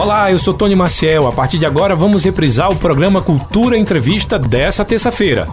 Olá, 0.00 0.30
eu 0.30 0.38
sou 0.38 0.54
Tony 0.54 0.76
Maciel. 0.76 1.26
A 1.26 1.32
partir 1.32 1.58
de 1.58 1.66
agora 1.66 1.96
vamos 1.96 2.24
reprisar 2.24 2.70
o 2.70 2.76
programa 2.76 3.20
Cultura 3.20 3.76
Entrevista 3.76 4.38
dessa 4.38 4.84
terça-feira. 4.84 5.48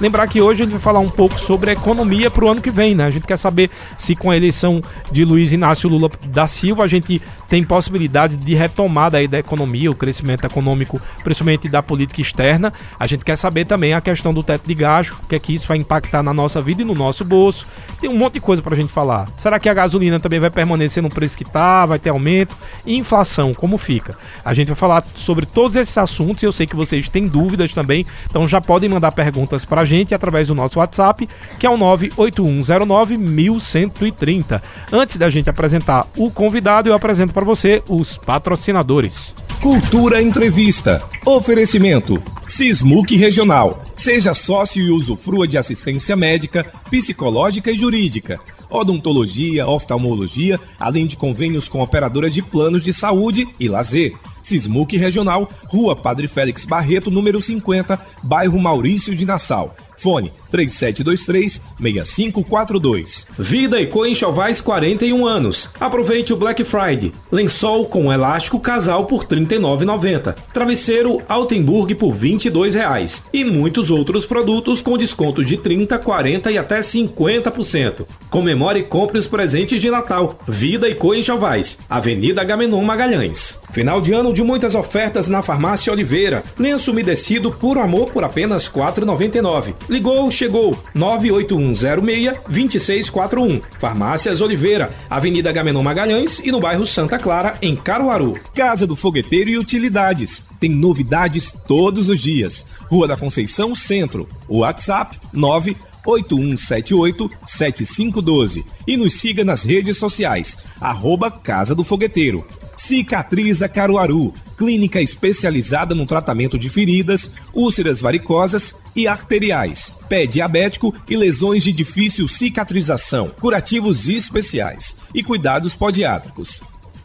Lembrar 0.00 0.26
que 0.26 0.40
hoje 0.40 0.62
a 0.62 0.64
gente 0.64 0.72
vai 0.72 0.80
falar 0.80 0.98
um 0.98 1.08
pouco 1.08 1.38
sobre 1.38 1.70
a 1.70 1.72
economia 1.72 2.28
para 2.28 2.44
o 2.44 2.50
ano 2.50 2.60
que 2.60 2.70
vem, 2.70 2.96
né? 2.96 3.04
A 3.04 3.10
gente 3.10 3.26
quer 3.26 3.36
saber 3.36 3.70
se 3.96 4.16
com 4.16 4.30
a 4.30 4.36
eleição 4.36 4.82
de 5.10 5.24
Luiz 5.24 5.52
Inácio 5.52 5.88
Lula 5.88 6.10
da 6.26 6.48
Silva 6.48 6.82
a 6.82 6.88
gente 6.88 7.22
tem 7.48 7.62
possibilidade 7.62 8.36
de 8.36 8.54
retomada 8.54 9.18
aí 9.18 9.28
da 9.28 9.38
economia, 9.38 9.90
o 9.90 9.94
crescimento 9.94 10.44
econômico, 10.44 11.00
principalmente 11.22 11.68
da 11.68 11.80
política 11.82 12.20
externa. 12.20 12.72
A 12.98 13.06
gente 13.06 13.24
quer 13.24 13.36
saber 13.36 13.64
também 13.66 13.94
a 13.94 14.00
questão 14.00 14.34
do 14.34 14.42
teto 14.42 14.66
de 14.66 14.74
gasto, 14.74 15.12
o 15.22 15.28
que 15.28 15.36
é 15.36 15.38
que 15.38 15.54
isso 15.54 15.68
vai 15.68 15.76
impactar 15.76 16.22
na 16.22 16.34
nossa 16.34 16.60
vida 16.60 16.82
e 16.82 16.84
no 16.84 16.94
nosso 16.94 17.24
bolso. 17.24 17.64
Tem 18.00 18.10
um 18.10 18.16
monte 18.16 18.34
de 18.34 18.40
coisa 18.40 18.60
para 18.60 18.74
a 18.74 18.76
gente 18.76 18.92
falar. 18.92 19.28
Será 19.36 19.60
que 19.60 19.68
a 19.68 19.74
gasolina 19.74 20.18
também 20.18 20.40
vai 20.40 20.50
permanecer 20.50 21.02
no 21.02 21.08
preço 21.08 21.36
que 21.36 21.44
está? 21.44 21.86
Vai 21.86 22.00
ter 22.00 22.10
aumento? 22.10 22.56
E 22.84 22.96
inflação, 22.96 23.54
como 23.54 23.78
fica? 23.78 24.18
A 24.44 24.52
gente 24.52 24.68
vai 24.68 24.76
falar 24.76 25.04
sobre 25.14 25.46
todos 25.46 25.76
esses 25.76 25.96
assuntos 25.96 26.42
e 26.42 26.46
eu 26.46 26.52
sei 26.52 26.66
que 26.66 26.74
vocês 26.74 27.08
têm 27.08 27.26
dúvidas 27.26 27.72
também, 27.72 28.04
então 28.28 28.48
já 28.48 28.60
podem 28.60 28.88
mandar 28.88 29.12
perguntas 29.12 29.64
para 29.64 29.82
a 29.82 29.84
gente 29.84 29.93
através 30.14 30.48
do 30.48 30.54
nosso 30.54 30.78
WhatsApp, 30.78 31.28
que 31.58 31.66
é 31.66 31.70
o 31.70 31.76
98109 31.76 33.16
1130. 33.16 34.62
Antes 34.92 35.16
da 35.16 35.30
gente 35.30 35.50
apresentar 35.50 36.06
o 36.16 36.30
convidado, 36.30 36.88
eu 36.88 36.94
apresento 36.94 37.32
para 37.32 37.44
você 37.44 37.82
os 37.88 38.16
patrocinadores. 38.16 39.34
Cultura 39.60 40.20
Entrevista. 40.20 41.02
Oferecimento. 41.24 42.22
Sismuc 42.46 43.16
Regional. 43.16 43.82
Seja 43.96 44.34
sócio 44.34 44.82
e 44.82 44.90
usufrua 44.90 45.48
de 45.48 45.56
assistência 45.56 46.14
médica, 46.14 46.66
psicológica 46.90 47.70
e 47.70 47.78
jurídica. 47.78 48.38
Odontologia, 48.74 49.68
oftalmologia, 49.68 50.58
além 50.80 51.06
de 51.06 51.16
convênios 51.16 51.68
com 51.68 51.80
operadoras 51.80 52.34
de 52.34 52.42
planos 52.42 52.82
de 52.82 52.92
saúde 52.92 53.46
e 53.60 53.68
lazer. 53.68 54.16
Sismuc 54.42 54.96
Regional, 54.96 55.48
Rua 55.68 55.94
Padre 55.94 56.26
Félix 56.26 56.64
Barreto, 56.64 57.08
número 57.08 57.40
50, 57.40 57.98
bairro 58.20 58.58
Maurício 58.58 59.14
de 59.14 59.24
Nassau. 59.24 59.76
Fone 59.96 60.32
3723-6542. 60.52 63.26
Vida 63.38 63.80
Eco 63.80 64.04
Enxovais 64.06 64.60
41 64.60 65.26
anos. 65.26 65.70
Aproveite 65.80 66.32
o 66.32 66.36
Black 66.36 66.62
Friday. 66.64 67.12
Lençol 67.30 67.86
com 67.86 68.12
elástico 68.12 68.58
casal 68.60 69.06
por 69.06 69.22
R$ 69.22 69.28
39,90. 69.28 70.34
Travesseiro 70.52 71.22
Altenburg 71.28 71.94
por 71.94 72.12
R$ 72.12 72.30
22,00. 72.30 73.24
E 73.32 73.44
muitos 73.44 73.90
outros 73.90 74.24
produtos 74.24 74.82
com 74.82 74.96
descontos 74.96 75.46
de 75.46 75.56
30, 75.56 75.98
40 75.98 76.52
e 76.52 76.58
até 76.58 76.80
50%. 76.80 78.06
Comemore 78.30 78.80
e 78.80 78.84
compre 78.84 79.18
os 79.18 79.26
presentes 79.26 79.80
de 79.80 79.90
Natal. 79.90 80.38
Vida 80.46 80.88
Eco 80.88 81.14
Enxovais. 81.14 81.78
Avenida 81.88 82.44
Gamenon 82.44 82.82
Magalhães. 82.82 83.62
Final 83.72 84.00
de 84.00 84.12
ano 84.12 84.32
de 84.32 84.42
muitas 84.42 84.74
ofertas 84.74 85.26
na 85.26 85.42
Farmácia 85.42 85.92
Oliveira. 85.92 86.42
Lenço 86.58 86.92
umedecido 86.92 87.50
por 87.50 87.78
amor 87.78 88.10
por 88.10 88.24
apenas 88.24 88.66
R$ 88.66 88.80
4,99. 88.80 89.74
Ligou, 89.94 90.28
chegou. 90.28 90.76
98106-2641. 90.96 93.62
Farmácias 93.78 94.40
Oliveira, 94.40 94.92
Avenida 95.08 95.52
Gamenon 95.52 95.84
Magalhães 95.84 96.40
e 96.40 96.50
no 96.50 96.58
bairro 96.58 96.84
Santa 96.84 97.16
Clara, 97.16 97.56
em 97.62 97.76
Caruaru. 97.76 98.36
Casa 98.52 98.88
do 98.88 98.96
Fogueteiro 98.96 99.50
e 99.50 99.56
Utilidades. 99.56 100.48
Tem 100.58 100.68
novidades 100.68 101.54
todos 101.68 102.08
os 102.08 102.18
dias. 102.18 102.66
Rua 102.90 103.06
da 103.06 103.16
Conceição 103.16 103.72
Centro. 103.72 104.28
WhatsApp 104.48 105.16
9 105.32 105.76
8178-7512 106.04 108.64
e 108.86 108.96
nos 108.96 109.14
siga 109.14 109.42
nas 109.42 109.64
redes 109.64 109.96
sociais, 109.96 110.58
arroba 110.78 111.30
Casa 111.30 111.74
do 111.74 111.82
Fogueteiro. 111.82 112.46
Cicatriza 112.76 113.66
Caruaru, 113.70 114.34
clínica 114.58 115.00
especializada 115.00 115.94
no 115.94 116.04
tratamento 116.04 116.58
de 116.58 116.68
feridas, 116.68 117.30
úlceras 117.54 118.02
varicosas 118.02 118.83
e 118.94 119.06
arteriais, 119.06 119.92
pé 120.08 120.26
diabético 120.26 120.94
e 121.08 121.16
lesões 121.16 121.62
de 121.62 121.72
difícil 121.72 122.28
cicatrização, 122.28 123.30
curativos 123.40 124.08
especiais 124.08 124.96
e 125.14 125.22
cuidados 125.22 125.74
podiátricos. 125.74 126.62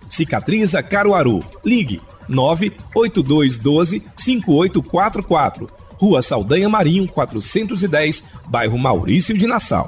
Cicatriza 0.07 0.81
Caruaru. 0.81 1.43
Ligue 1.63 2.01
98212 2.27 4.03
5844 4.15 5.79
Rua 5.99 6.21
Saldanha 6.21 6.69
Marinho, 6.69 7.05
410, 7.09 8.23
bairro 8.47 8.77
Maurício 8.77 9.37
de 9.37 9.45
Nassau. 9.45 9.85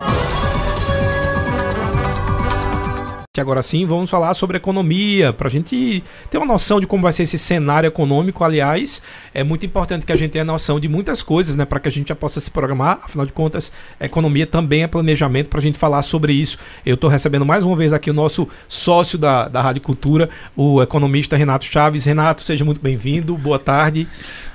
Agora 3.39 3.61
sim, 3.61 3.85
vamos 3.85 4.09
falar 4.09 4.33
sobre 4.33 4.57
economia, 4.57 5.31
para 5.31 5.47
a 5.47 5.49
gente 5.49 6.03
ter 6.29 6.37
uma 6.37 6.45
noção 6.45 6.81
de 6.81 6.85
como 6.85 7.03
vai 7.03 7.13
ser 7.13 7.23
esse 7.23 7.37
cenário 7.37 7.87
econômico. 7.87 8.43
Aliás, 8.43 9.01
é 9.33 9.41
muito 9.41 9.65
importante 9.65 10.05
que 10.05 10.11
a 10.11 10.17
gente 10.17 10.31
tenha 10.31 10.43
noção 10.43 10.77
de 10.81 10.89
muitas 10.89 11.23
coisas, 11.23 11.55
né, 11.55 11.63
para 11.63 11.79
que 11.79 11.87
a 11.87 11.91
gente 11.91 12.09
já 12.09 12.15
possa 12.15 12.41
se 12.41 12.51
programar. 12.51 12.99
Afinal 13.01 13.25
de 13.25 13.31
contas, 13.31 13.71
economia 14.01 14.45
também 14.45 14.83
é 14.83 14.87
planejamento 14.87 15.47
para 15.47 15.61
a 15.61 15.63
gente 15.63 15.77
falar 15.77 16.01
sobre 16.01 16.33
isso. 16.33 16.57
Eu 16.85 16.95
estou 16.95 17.09
recebendo 17.09 17.45
mais 17.45 17.63
uma 17.63 17.73
vez 17.73 17.93
aqui 17.93 18.11
o 18.11 18.13
nosso 18.13 18.49
sócio 18.67 19.17
da, 19.17 19.47
da 19.47 19.61
Rádio 19.61 19.81
Cultura, 19.81 20.29
o 20.53 20.81
economista 20.83 21.37
Renato 21.37 21.63
Chaves. 21.63 22.03
Renato, 22.03 22.43
seja 22.43 22.65
muito 22.65 22.81
bem-vindo, 22.81 23.37
boa 23.37 23.57
tarde. 23.57 24.09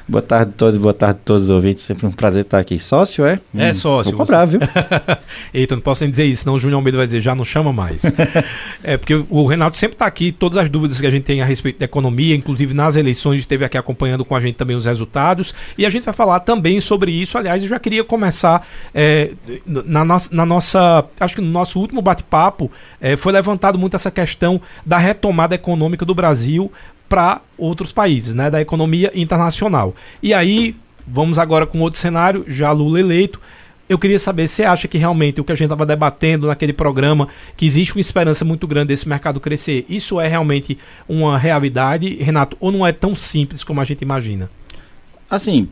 Boa 0.08 0.22
tarde 0.22 0.52
a 0.52 0.56
todos, 0.56 0.80
boa 0.80 0.94
tarde 0.94 1.18
a 1.20 1.24
todos 1.24 1.44
os 1.44 1.50
ouvintes. 1.50 1.82
Sempre 1.82 2.06
um 2.06 2.12
prazer 2.12 2.42
estar 2.42 2.60
aqui. 2.60 2.78
Sócio, 2.78 3.26
é? 3.26 3.40
É 3.56 3.70
hum, 3.70 3.74
sócio. 3.74 4.12
Vou 4.12 4.24
cobrar, 4.24 4.44
viu? 4.44 4.60
Eita, 5.52 5.74
não 5.74 5.82
posso 5.82 6.04
nem 6.04 6.10
dizer 6.12 6.24
isso, 6.24 6.44
senão 6.44 6.54
o 6.54 6.58
Júnior 6.60 6.78
Almeida 6.78 6.96
vai 6.96 7.06
dizer, 7.06 7.20
já 7.20 7.34
não 7.34 7.44
chama 7.44 7.72
mais. 7.72 8.02
é, 8.84 8.96
porque 8.96 9.14
o 9.28 9.46
Renato 9.46 9.76
sempre 9.76 9.96
está 9.96 10.06
aqui, 10.06 10.30
todas 10.30 10.58
as 10.58 10.68
dúvidas 10.68 11.00
que 11.00 11.06
a 11.08 11.10
gente 11.10 11.24
tem 11.24 11.42
a 11.42 11.44
respeito 11.44 11.80
da 11.80 11.86
economia, 11.86 12.36
inclusive 12.36 12.72
nas 12.72 12.94
eleições, 12.94 13.40
esteve 13.40 13.64
aqui 13.64 13.76
acompanhando 13.76 14.24
com 14.24 14.36
a 14.36 14.40
gente 14.40 14.54
também 14.54 14.76
os 14.76 14.86
resultados. 14.86 15.52
E 15.76 15.84
a 15.84 15.90
gente 15.90 16.04
vai 16.04 16.14
falar 16.14 16.38
também 16.38 16.80
sobre 16.80 17.10
isso. 17.10 17.36
Aliás, 17.36 17.64
eu 17.64 17.68
já 17.68 17.80
queria 17.80 18.04
começar 18.04 18.64
é, 18.94 19.32
na, 19.66 20.04
no, 20.04 20.16
na 20.30 20.46
nossa. 20.46 21.04
Acho 21.18 21.34
que 21.34 21.40
no 21.40 21.50
nosso 21.50 21.80
último 21.80 22.00
bate-papo 22.00 22.70
é, 23.00 23.16
foi 23.16 23.32
levantado 23.32 23.76
muito 23.76 23.96
essa 23.96 24.12
questão 24.12 24.60
da 24.84 24.98
retomada 24.98 25.56
econômica 25.56 26.04
do 26.04 26.14
Brasil 26.14 26.70
para 27.08 27.40
outros 27.56 27.92
países, 27.92 28.34
né, 28.34 28.50
da 28.50 28.60
economia 28.60 29.10
internacional. 29.14 29.94
E 30.22 30.34
aí, 30.34 30.76
vamos 31.06 31.38
agora 31.38 31.66
com 31.66 31.80
outro 31.80 31.98
cenário, 31.98 32.44
já 32.48 32.72
Lula 32.72 33.00
eleito. 33.00 33.40
Eu 33.88 33.98
queria 33.98 34.18
saber 34.18 34.48
se 34.48 34.64
acha 34.64 34.88
que 34.88 34.98
realmente 34.98 35.40
o 35.40 35.44
que 35.44 35.52
a 35.52 35.54
gente 35.54 35.66
estava 35.66 35.86
debatendo 35.86 36.48
naquele 36.48 36.72
programa, 36.72 37.28
que 37.56 37.64
existe 37.64 37.94
uma 37.94 38.00
esperança 38.00 38.44
muito 38.44 38.66
grande 38.66 38.88
desse 38.88 39.08
mercado 39.08 39.38
crescer, 39.38 39.86
isso 39.88 40.20
é 40.20 40.26
realmente 40.26 40.76
uma 41.08 41.38
realidade, 41.38 42.16
Renato, 42.16 42.56
ou 42.58 42.72
não 42.72 42.84
é 42.84 42.90
tão 42.90 43.14
simples 43.14 43.62
como 43.62 43.80
a 43.80 43.84
gente 43.84 44.02
imagina? 44.02 44.50
Assim, 45.30 45.68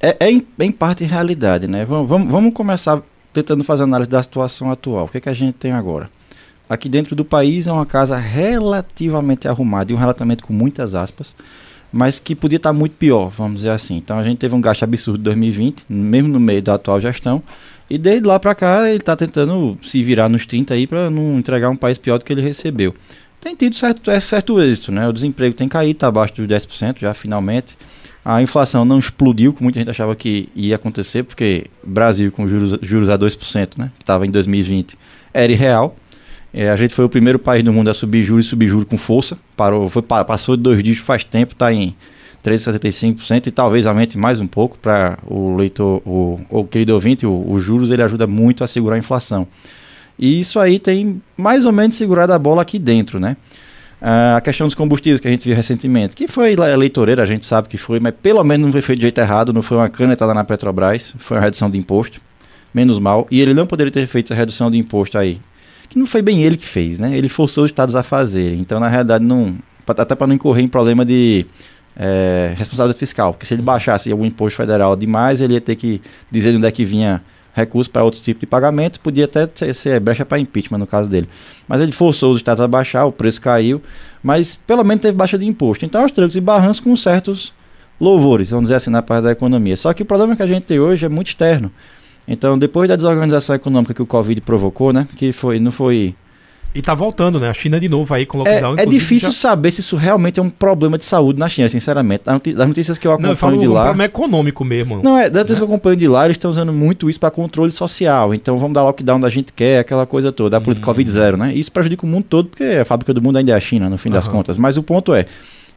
é, 0.00 0.16
é, 0.18 0.30
em, 0.30 0.46
é 0.58 0.64
em, 0.64 0.72
parte 0.72 1.04
realidade, 1.04 1.66
né? 1.66 1.84
Vamos, 1.84 2.08
vamos, 2.08 2.30
vamos 2.30 2.54
começar 2.54 3.02
tentando 3.32 3.62
fazer 3.62 3.82
análise 3.82 4.10
da 4.10 4.22
situação 4.22 4.70
atual. 4.70 5.04
O 5.04 5.08
que, 5.08 5.18
é 5.18 5.20
que 5.20 5.28
a 5.28 5.34
gente 5.34 5.54
tem 5.54 5.72
agora? 5.72 6.08
Aqui 6.70 6.88
dentro 6.88 7.16
do 7.16 7.24
país 7.24 7.66
é 7.66 7.72
uma 7.72 7.84
casa 7.84 8.16
relativamente 8.16 9.48
arrumada 9.48 9.90
e 9.90 9.94
um 9.94 9.98
relatamento 9.98 10.44
com 10.44 10.52
muitas 10.52 10.94
aspas, 10.94 11.34
mas 11.92 12.20
que 12.20 12.32
podia 12.32 12.58
estar 12.58 12.72
muito 12.72 12.92
pior, 12.92 13.28
vamos 13.28 13.56
dizer 13.56 13.70
assim. 13.70 13.96
Então 13.96 14.16
a 14.16 14.22
gente 14.22 14.38
teve 14.38 14.54
um 14.54 14.60
gasto 14.60 14.84
absurdo 14.84 15.18
em 15.18 15.24
2020, 15.24 15.84
mesmo 15.88 16.28
no 16.28 16.38
meio 16.38 16.62
da 16.62 16.74
atual 16.74 17.00
gestão, 17.00 17.42
e 17.90 17.98
desde 17.98 18.24
lá 18.24 18.38
para 18.38 18.54
cá 18.54 18.88
ele 18.88 18.98
está 18.98 19.16
tentando 19.16 19.76
se 19.82 20.00
virar 20.04 20.28
nos 20.28 20.46
30 20.46 20.72
aí 20.72 20.86
para 20.86 21.10
não 21.10 21.40
entregar 21.40 21.70
um 21.70 21.76
país 21.76 21.98
pior 21.98 22.18
do 22.18 22.24
que 22.24 22.32
ele 22.32 22.40
recebeu. 22.40 22.94
Tem 23.40 23.56
tido 23.56 23.74
certo, 23.74 24.08
é 24.08 24.20
certo 24.20 24.60
êxito, 24.60 24.92
né? 24.92 25.08
O 25.08 25.12
desemprego 25.12 25.56
tem 25.56 25.68
caído, 25.68 25.96
está 25.96 26.06
abaixo 26.06 26.34
dos 26.36 26.46
10% 26.46 27.00
já 27.00 27.12
finalmente. 27.12 27.76
A 28.24 28.40
inflação 28.40 28.84
não 28.84 29.00
explodiu, 29.00 29.52
como 29.52 29.64
muita 29.64 29.80
gente 29.80 29.90
achava 29.90 30.14
que 30.14 30.48
ia 30.54 30.76
acontecer, 30.76 31.24
porque 31.24 31.66
Brasil 31.82 32.30
com 32.30 32.46
juros, 32.46 32.78
juros 32.80 33.08
a 33.08 33.18
2%, 33.18 33.70
né? 33.76 33.90
Que 33.96 34.04
estava 34.04 34.24
em 34.24 34.30
2020, 34.30 34.96
era 35.34 35.50
irreal. 35.50 35.96
É, 36.52 36.68
a 36.68 36.76
gente 36.76 36.94
foi 36.94 37.04
o 37.04 37.08
primeiro 37.08 37.38
país 37.38 37.64
do 37.64 37.72
mundo 37.72 37.90
a 37.90 37.94
subir 37.94 38.24
juros 38.24 38.46
e 38.46 38.48
subir 38.48 38.68
juros 38.68 38.88
com 38.88 38.98
força. 38.98 39.38
Parou, 39.56 39.88
foi, 39.88 40.02
passou 40.02 40.56
de 40.56 40.62
dois 40.62 40.82
dígitos 40.82 41.06
faz 41.06 41.22
tempo, 41.22 41.52
está 41.52 41.72
em 41.72 41.94
3,75% 42.44 43.46
e 43.46 43.50
talvez 43.50 43.86
aumente 43.86 44.18
mais 44.18 44.40
um 44.40 44.46
pouco 44.46 44.78
para 44.78 45.18
o 45.26 45.54
leitor, 45.56 46.02
o, 46.04 46.40
o 46.48 46.64
querido 46.64 46.94
ouvinte, 46.94 47.26
os 47.26 47.62
juros 47.62 47.90
ele 47.90 48.02
ajuda 48.02 48.26
muito 48.26 48.64
a 48.64 48.66
segurar 48.66 48.96
a 48.96 48.98
inflação. 48.98 49.46
E 50.18 50.40
isso 50.40 50.58
aí 50.58 50.78
tem 50.78 51.22
mais 51.36 51.64
ou 51.64 51.72
menos 51.72 51.96
segurado 51.96 52.32
a 52.32 52.38
bola 52.38 52.62
aqui 52.62 52.78
dentro, 52.78 53.18
né? 53.18 53.36
Ah, 54.02 54.36
a 54.36 54.40
questão 54.40 54.66
dos 54.66 54.74
combustíveis 54.74 55.20
que 55.20 55.28
a 55.28 55.30
gente 55.30 55.44
viu 55.44 55.54
recentemente, 55.54 56.16
que 56.16 56.26
foi 56.26 56.52
eleitoreira, 56.52 57.22
a 57.22 57.26
gente 57.26 57.44
sabe 57.44 57.68
que 57.68 57.78
foi, 57.78 58.00
mas 58.00 58.14
pelo 58.22 58.42
menos 58.42 58.66
não 58.66 58.72
foi 58.72 58.82
feito 58.82 58.98
de 58.98 59.04
jeito 59.04 59.18
errado, 59.18 59.52
não 59.52 59.62
foi 59.62 59.76
uma 59.76 59.88
canetada 59.88 60.34
na 60.34 60.42
Petrobras, 60.42 61.14
foi 61.18 61.36
uma 61.36 61.42
redução 61.42 61.70
de 61.70 61.78
imposto, 61.78 62.20
menos 62.72 62.98
mal. 62.98 63.26
E 63.30 63.40
ele 63.40 63.54
não 63.54 63.66
poderia 63.66 63.92
ter 63.92 64.06
feito 64.06 64.32
essa 64.32 64.38
redução 64.38 64.70
de 64.70 64.78
imposto 64.78 65.16
aí 65.18 65.38
que 65.90 65.98
não 65.98 66.06
foi 66.06 66.22
bem 66.22 66.42
ele 66.42 66.56
que 66.56 66.66
fez, 66.66 66.98
né? 66.98 67.16
Ele 67.16 67.28
forçou 67.28 67.64
os 67.64 67.70
estados 67.70 67.94
a 67.94 68.02
fazer. 68.02 68.54
Então, 68.54 68.80
na 68.80 68.88
realidade, 68.88 69.24
não 69.24 69.58
até 69.86 70.14
para 70.14 70.28
não 70.28 70.34
incorrer 70.34 70.64
em 70.64 70.68
problema 70.68 71.04
de 71.04 71.44
é, 71.96 72.54
responsabilidade 72.56 72.98
fiscal, 72.98 73.32
porque 73.32 73.44
se 73.44 73.54
ele 73.54 73.62
baixasse 73.62 74.10
algum 74.10 74.24
imposto 74.24 74.56
federal 74.56 74.94
demais, 74.94 75.40
ele 75.40 75.54
ia 75.54 75.60
ter 75.60 75.74
que 75.74 76.00
dizer 76.30 76.52
de 76.52 76.58
onde 76.58 76.66
é 76.66 76.70
que 76.70 76.84
vinha 76.84 77.20
recurso 77.52 77.90
para 77.90 78.04
outro 78.04 78.20
tipo 78.20 78.38
de 78.38 78.46
pagamento, 78.46 79.00
podia 79.00 79.24
até 79.24 79.48
ser, 79.52 79.74
ser 79.74 79.98
brecha 79.98 80.24
para 80.24 80.38
impeachment 80.38 80.78
no 80.78 80.86
caso 80.86 81.10
dele. 81.10 81.28
Mas 81.66 81.80
ele 81.80 81.90
forçou 81.90 82.30
os 82.30 82.38
estados 82.38 82.62
a 82.62 82.68
baixar, 82.68 83.04
o 83.04 83.12
preço 83.12 83.40
caiu, 83.40 83.82
mas 84.22 84.54
pelo 84.54 84.84
menos 84.84 85.02
teve 85.02 85.16
baixa 85.16 85.36
de 85.36 85.44
imposto. 85.44 85.84
Então, 85.84 86.02
aos 86.02 86.12
trancos 86.12 86.36
e 86.36 86.40
barrancos 86.40 86.78
com 86.78 86.94
certos 86.94 87.52
louvores, 88.00 88.50
vamos 88.50 88.66
dizer 88.66 88.76
assim, 88.76 88.90
na 88.90 89.02
parte 89.02 89.24
da 89.24 89.32
economia. 89.32 89.76
Só 89.76 89.92
que 89.92 90.02
o 90.02 90.06
problema 90.06 90.36
que 90.36 90.42
a 90.42 90.46
gente 90.46 90.64
tem 90.64 90.78
hoje 90.78 91.04
é 91.04 91.08
muito 91.08 91.28
externo. 91.28 91.70
Então, 92.26 92.58
depois 92.58 92.88
da 92.88 92.96
desorganização 92.96 93.54
econômica 93.54 93.92
que 93.92 94.02
o 94.02 94.06
Covid 94.06 94.40
provocou, 94.40 94.92
né, 94.92 95.08
que 95.16 95.32
foi, 95.32 95.58
não 95.58 95.72
foi 95.72 96.14
e 96.72 96.80
tá 96.80 96.94
voltando, 96.94 97.40
né? 97.40 97.48
A 97.50 97.52
China 97.52 97.80
de 97.80 97.88
novo 97.88 98.14
aí 98.14 98.24
com 98.24 98.38
lockdown. 98.38 98.76
É, 98.78 98.82
é 98.82 98.86
difícil 98.86 99.32
já... 99.32 99.36
saber 99.36 99.72
se 99.72 99.80
isso 99.80 99.96
realmente 99.96 100.38
é 100.38 100.42
um 100.42 100.48
problema 100.48 100.96
de 100.96 101.04
saúde 101.04 101.38
na 101.38 101.48
China, 101.48 101.68
sinceramente. 101.68 102.22
Das 102.24 102.68
notícias 102.68 102.96
que 102.96 103.08
eu 103.08 103.12
acompanho 103.12 103.36
Não, 103.36 103.54
eu 103.54 103.58
de 103.58 103.66
lá. 103.66 103.80
É 103.80 103.82
um 103.82 103.86
problema 103.86 104.04
econômico 104.04 104.64
mesmo. 104.64 105.00
Não, 105.02 105.18
é, 105.18 105.28
das 105.28 105.42
notícias 105.42 105.58
né? 105.58 105.66
que 105.66 105.70
eu 105.70 105.74
acompanho 105.74 105.96
de 105.96 106.06
lá, 106.06 106.26
eles 106.26 106.36
estão 106.36 106.50
usando 106.50 106.72
muito 106.72 107.10
isso 107.10 107.18
para 107.18 107.30
controle 107.30 107.72
social. 107.72 108.32
Então 108.32 108.56
vamos 108.56 108.74
dar 108.74 108.84
lockdown 108.84 109.18
da 109.18 109.28
gente 109.28 109.52
quer, 109.52 109.80
aquela 109.80 110.06
coisa 110.06 110.30
toda, 110.30 110.58
a 110.58 110.60
política 110.60 110.86
hum. 110.86 110.92
Covid 110.92 111.10
zero, 111.10 111.36
né? 111.36 111.52
Isso 111.52 111.72
prejudica 111.72 112.06
o 112.06 112.08
mundo 112.08 112.24
todo, 112.28 112.48
porque 112.48 112.62
a 112.62 112.84
fábrica 112.84 113.12
do 113.12 113.20
mundo 113.20 113.36
ainda 113.36 113.50
é 113.50 113.54
a 113.54 113.60
China, 113.60 113.90
no 113.90 113.98
fim 113.98 114.10
das 114.10 114.28
contas. 114.28 114.56
Mas 114.56 114.76
o 114.76 114.82
ponto 114.82 115.12
é. 115.12 115.26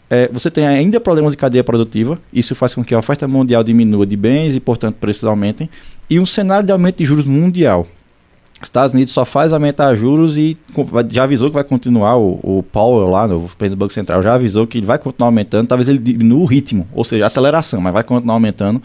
É, 0.09 0.29
você 0.31 0.51
tem 0.51 0.67
ainda 0.67 0.99
problemas 0.99 1.31
de 1.31 1.37
cadeia 1.37 1.63
produtiva, 1.63 2.19
isso 2.31 2.53
faz 2.53 2.71
com 2.75 2.83
que 2.83 2.93
a 2.93 2.99
oferta 2.99 3.27
mundial 3.27 3.63
diminua 3.63 4.05
de 4.05 4.15
bens 4.15 4.55
e, 4.55 4.59
portanto, 4.59 4.97
preços 4.99 5.23
aumentem, 5.23 5.67
e 6.13 6.19
um 6.19 6.27
cenário 6.27 6.63
de 6.63 6.71
aumento 6.71 6.97
de 6.97 7.05
juros 7.05 7.25
mundial. 7.25 7.87
Estados 8.61 8.93
Unidos 8.93 9.11
só 9.11 9.25
faz 9.25 9.51
aumentar 9.51 9.95
juros 9.95 10.37
e 10.37 10.55
já 11.09 11.23
avisou 11.23 11.49
que 11.49 11.55
vai 11.55 11.63
continuar. 11.63 12.17
O, 12.17 12.39
o 12.43 12.63
Powell 12.63 13.09
lá, 13.09 13.27
no 13.27 13.41
presidente 13.41 13.71
do 13.71 13.79
Banco 13.79 13.93
Central, 13.93 14.21
já 14.21 14.35
avisou 14.35 14.67
que 14.67 14.77
ele 14.77 14.85
vai 14.85 14.99
continuar 14.99 15.29
aumentando. 15.29 15.67
Talvez 15.67 15.89
ele 15.89 15.97
diminua 15.97 16.39
o 16.39 16.45
ritmo, 16.45 16.87
ou 16.93 17.03
seja, 17.03 17.23
a 17.23 17.27
aceleração, 17.27 17.81
mas 17.81 17.91
vai 17.91 18.03
continuar 18.03 18.35
aumentando. 18.35 18.81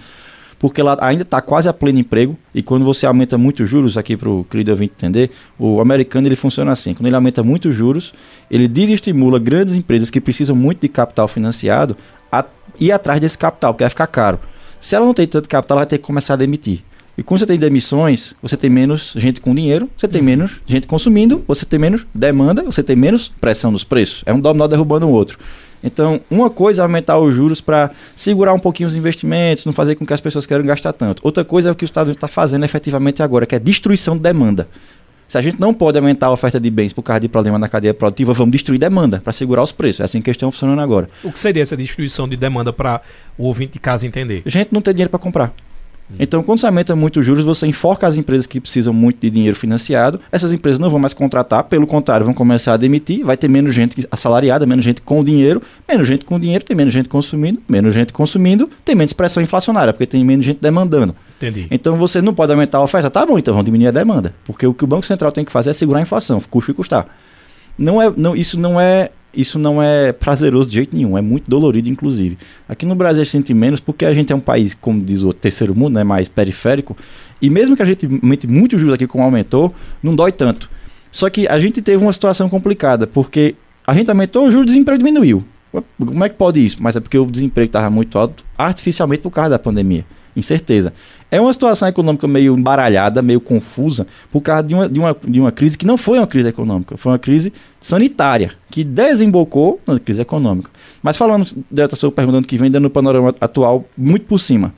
Porque 0.58 0.82
lá 0.82 0.96
ainda 1.00 1.22
está 1.22 1.42
quase 1.42 1.68
a 1.68 1.72
pleno 1.72 1.98
emprego. 1.98 2.36
E 2.54 2.62
quando 2.62 2.84
você 2.84 3.04
aumenta 3.04 3.36
muito 3.36 3.66
juros, 3.66 3.98
aqui 3.98 4.16
para 4.16 4.30
o 4.30 4.42
querido 4.42 4.70
ouvinte 4.70 4.94
entender, 4.96 5.30
o 5.58 5.82
americano 5.82 6.26
ele 6.26 6.34
funciona 6.34 6.72
assim: 6.72 6.94
quando 6.94 7.06
ele 7.06 7.14
aumenta 7.14 7.42
muito 7.42 7.70
juros, 7.70 8.14
ele 8.50 8.66
desestimula 8.66 9.38
grandes 9.38 9.74
empresas 9.74 10.08
que 10.08 10.20
precisam 10.20 10.56
muito 10.56 10.80
de 10.80 10.88
capital 10.88 11.28
financiado 11.28 11.94
a 12.32 12.42
ir 12.80 12.90
atrás 12.90 13.20
desse 13.20 13.36
capital, 13.36 13.74
porque 13.74 13.84
vai 13.84 13.90
ficar 13.90 14.06
caro. 14.06 14.40
Se 14.80 14.96
ela 14.96 15.04
não 15.04 15.12
tem 15.12 15.26
tanto 15.26 15.46
capital, 15.46 15.76
ela 15.76 15.82
vai 15.82 15.90
ter 15.90 15.98
que 15.98 16.04
começar 16.04 16.32
a 16.32 16.36
demitir. 16.38 16.87
E 17.18 17.22
quando 17.24 17.40
você 17.40 17.46
tem 17.46 17.58
demissões, 17.58 18.32
você 18.40 18.56
tem 18.56 18.70
menos 18.70 19.12
gente 19.16 19.40
com 19.40 19.52
dinheiro, 19.52 19.90
você 19.98 20.06
tem 20.06 20.22
menos 20.22 20.52
gente 20.64 20.86
consumindo, 20.86 21.44
você 21.48 21.66
tem 21.66 21.76
menos 21.76 22.06
demanda, 22.14 22.62
você 22.62 22.80
tem 22.80 22.94
menos 22.94 23.28
pressão 23.28 23.72
nos 23.72 23.82
preços. 23.82 24.22
É 24.24 24.32
um 24.32 24.38
dominó 24.38 24.68
derrubando 24.68 25.04
o 25.08 25.10
outro. 25.10 25.36
Então, 25.82 26.20
uma 26.30 26.48
coisa 26.48 26.82
é 26.82 26.84
aumentar 26.84 27.18
os 27.18 27.34
juros 27.34 27.60
para 27.60 27.90
segurar 28.14 28.54
um 28.54 28.58
pouquinho 28.60 28.88
os 28.88 28.94
investimentos, 28.94 29.64
não 29.64 29.72
fazer 29.72 29.96
com 29.96 30.06
que 30.06 30.12
as 30.12 30.20
pessoas 30.20 30.46
queiram 30.46 30.64
gastar 30.64 30.92
tanto. 30.92 31.20
Outra 31.24 31.44
coisa 31.44 31.68
é 31.68 31.72
o 31.72 31.74
que 31.74 31.82
o 31.82 31.86
Estado 31.86 32.12
está 32.12 32.28
fazendo 32.28 32.64
efetivamente 32.64 33.20
agora, 33.20 33.46
que 33.46 33.56
é 33.56 33.58
destruição 33.58 34.16
de 34.16 34.22
demanda. 34.22 34.68
Se 35.28 35.36
a 35.36 35.42
gente 35.42 35.60
não 35.60 35.74
pode 35.74 35.98
aumentar 35.98 36.28
a 36.28 36.32
oferta 36.32 36.60
de 36.60 36.70
bens 36.70 36.92
por 36.92 37.02
causa 37.02 37.18
de 37.18 37.28
problema 37.28 37.58
na 37.58 37.68
cadeia 37.68 37.92
produtiva, 37.92 38.32
vamos 38.32 38.52
destruir 38.52 38.78
demanda 38.78 39.20
para 39.22 39.32
segurar 39.32 39.64
os 39.64 39.72
preços. 39.72 40.00
É 40.00 40.04
assim 40.04 40.22
que 40.22 40.30
estão 40.30 40.52
funcionando 40.52 40.80
agora. 40.80 41.10
O 41.24 41.32
que 41.32 41.40
seria 41.40 41.62
essa 41.62 41.76
destruição 41.76 42.28
de 42.28 42.36
demanda 42.36 42.72
para 42.72 43.00
o 43.36 43.44
ouvinte 43.44 43.72
de 43.72 43.80
casa 43.80 44.06
entender? 44.06 44.42
Gente 44.46 44.72
não 44.72 44.80
tem 44.80 44.94
dinheiro 44.94 45.10
para 45.10 45.18
comprar. 45.18 45.52
Então, 46.18 46.42
quando 46.42 46.60
você 46.60 46.66
aumenta 46.66 46.94
muito 46.96 47.20
os 47.20 47.26
juros, 47.26 47.44
você 47.44 47.66
enforca 47.66 48.06
as 48.06 48.16
empresas 48.16 48.46
que 48.46 48.60
precisam 48.60 48.92
muito 48.92 49.20
de 49.20 49.30
dinheiro 49.30 49.56
financiado. 49.56 50.20
Essas 50.32 50.52
empresas 50.52 50.78
não 50.78 50.88
vão 50.88 50.98
mais 50.98 51.12
contratar, 51.12 51.64
pelo 51.64 51.86
contrário, 51.86 52.24
vão 52.24 52.34
começar 52.34 52.74
a 52.74 52.76
demitir. 52.76 53.24
Vai 53.24 53.36
ter 53.36 53.48
menos 53.48 53.74
gente 53.74 54.06
assalariada, 54.10 54.64
menos 54.64 54.84
gente 54.84 55.02
com 55.02 55.22
dinheiro. 55.22 55.62
Menos 55.88 56.06
gente 56.06 56.24
com 56.24 56.38
dinheiro, 56.38 56.64
tem 56.64 56.76
menos 56.76 56.94
gente 56.94 57.08
consumindo. 57.08 57.60
Menos 57.68 57.92
gente 57.92 58.12
consumindo, 58.12 58.70
tem 58.84 58.94
menos 58.94 59.12
pressão 59.12 59.42
inflacionária, 59.42 59.92
porque 59.92 60.06
tem 60.06 60.24
menos 60.24 60.46
gente 60.46 60.60
demandando. 60.60 61.14
Entendi. 61.36 61.66
Então, 61.70 61.96
você 61.96 62.22
não 62.22 62.34
pode 62.34 62.52
aumentar 62.52 62.78
a 62.78 62.82
oferta. 62.82 63.10
Tá 63.10 63.26
bom, 63.26 63.38
então 63.38 63.52
vamos 63.52 63.66
diminuir 63.66 63.88
a 63.88 63.92
demanda. 63.92 64.34
Porque 64.44 64.66
o 64.66 64.72
que 64.72 64.84
o 64.84 64.86
Banco 64.86 65.06
Central 65.06 65.32
tem 65.32 65.44
que 65.44 65.52
fazer 65.52 65.70
é 65.70 65.72
segurar 65.72 65.98
a 65.98 66.02
inflação, 66.02 66.40
custo 66.50 66.70
e 66.70 66.74
custar. 66.74 67.06
Não 67.78 68.02
é, 68.02 68.12
não, 68.16 68.34
isso 68.34 68.58
não 68.58 68.80
é 68.80 69.10
isso 69.32 69.58
não 69.58 69.82
é 69.82 70.12
prazeroso 70.12 70.68
de 70.68 70.76
jeito 70.76 70.96
nenhum, 70.96 71.16
é 71.16 71.20
muito 71.20 71.50
dolorido, 71.50 71.88
inclusive. 71.88 72.38
Aqui 72.68 72.86
no 72.86 72.94
Brasil 72.94 73.22
a 73.22 73.24
gente 73.24 73.32
sente 73.32 73.54
menos 73.54 73.80
porque 73.80 74.04
a 74.04 74.14
gente 74.14 74.32
é 74.32 74.36
um 74.36 74.40
país, 74.40 74.74
como 74.74 75.00
diz 75.00 75.22
o 75.22 75.32
terceiro 75.32 75.74
mundo, 75.74 75.94
né, 75.94 76.04
mais 76.04 76.28
periférico, 76.28 76.96
e 77.40 77.48
mesmo 77.50 77.76
que 77.76 77.82
a 77.82 77.84
gente 77.84 78.06
aumente 78.06 78.46
muito 78.46 78.78
juros 78.78 78.94
aqui 78.94 79.06
como 79.06 79.22
aumentou, 79.24 79.74
não 80.02 80.14
dói 80.14 80.32
tanto. 80.32 80.70
Só 81.10 81.30
que 81.30 81.46
a 81.46 81.58
gente 81.58 81.80
teve 81.80 82.02
uma 82.02 82.12
situação 82.12 82.48
complicada, 82.48 83.06
porque 83.06 83.54
a 83.86 83.94
gente 83.94 84.10
aumentou, 84.10 84.46
o 84.46 84.50
juro 84.50 84.64
do 84.64 84.68
desemprego 84.68 84.98
diminuiu. 84.98 85.44
Como 85.98 86.24
é 86.24 86.28
que 86.28 86.34
pode 86.34 86.64
isso? 86.64 86.78
Mas 86.80 86.96
é 86.96 87.00
porque 87.00 87.18
o 87.18 87.26
desemprego 87.26 87.68
estava 87.68 87.90
muito 87.90 88.18
alto 88.18 88.44
artificialmente 88.56 89.22
por 89.22 89.30
causa 89.30 89.50
da 89.50 89.58
pandemia. 89.58 90.04
Incerteza. 90.34 90.92
É 91.30 91.40
uma 91.40 91.52
situação 91.52 91.86
econômica 91.86 92.26
meio 92.26 92.56
embaralhada, 92.56 93.20
meio 93.20 93.40
confusa, 93.40 94.06
por 94.32 94.40
causa 94.40 94.62
de 94.62 94.74
uma, 94.74 94.88
de, 94.88 94.98
uma, 94.98 95.16
de 95.26 95.40
uma 95.40 95.52
crise 95.52 95.76
que 95.76 95.86
não 95.86 95.98
foi 95.98 96.18
uma 96.18 96.26
crise 96.26 96.48
econômica, 96.48 96.96
foi 96.96 97.12
uma 97.12 97.18
crise 97.18 97.52
sanitária, 97.80 98.52
que 98.70 98.82
desembocou 98.82 99.78
na 99.86 99.98
crise 100.00 100.22
econômica. 100.22 100.70
Mas 101.02 101.16
falando 101.16 101.46
dessa 101.70 101.96
sua 101.96 102.10
pergunta 102.10 102.46
que 102.46 102.56
vem 102.56 102.70
dando 102.70 102.84
no 102.84 102.90
panorama 102.90 103.34
atual 103.40 103.84
muito 103.96 104.24
por 104.24 104.38
cima. 104.38 104.72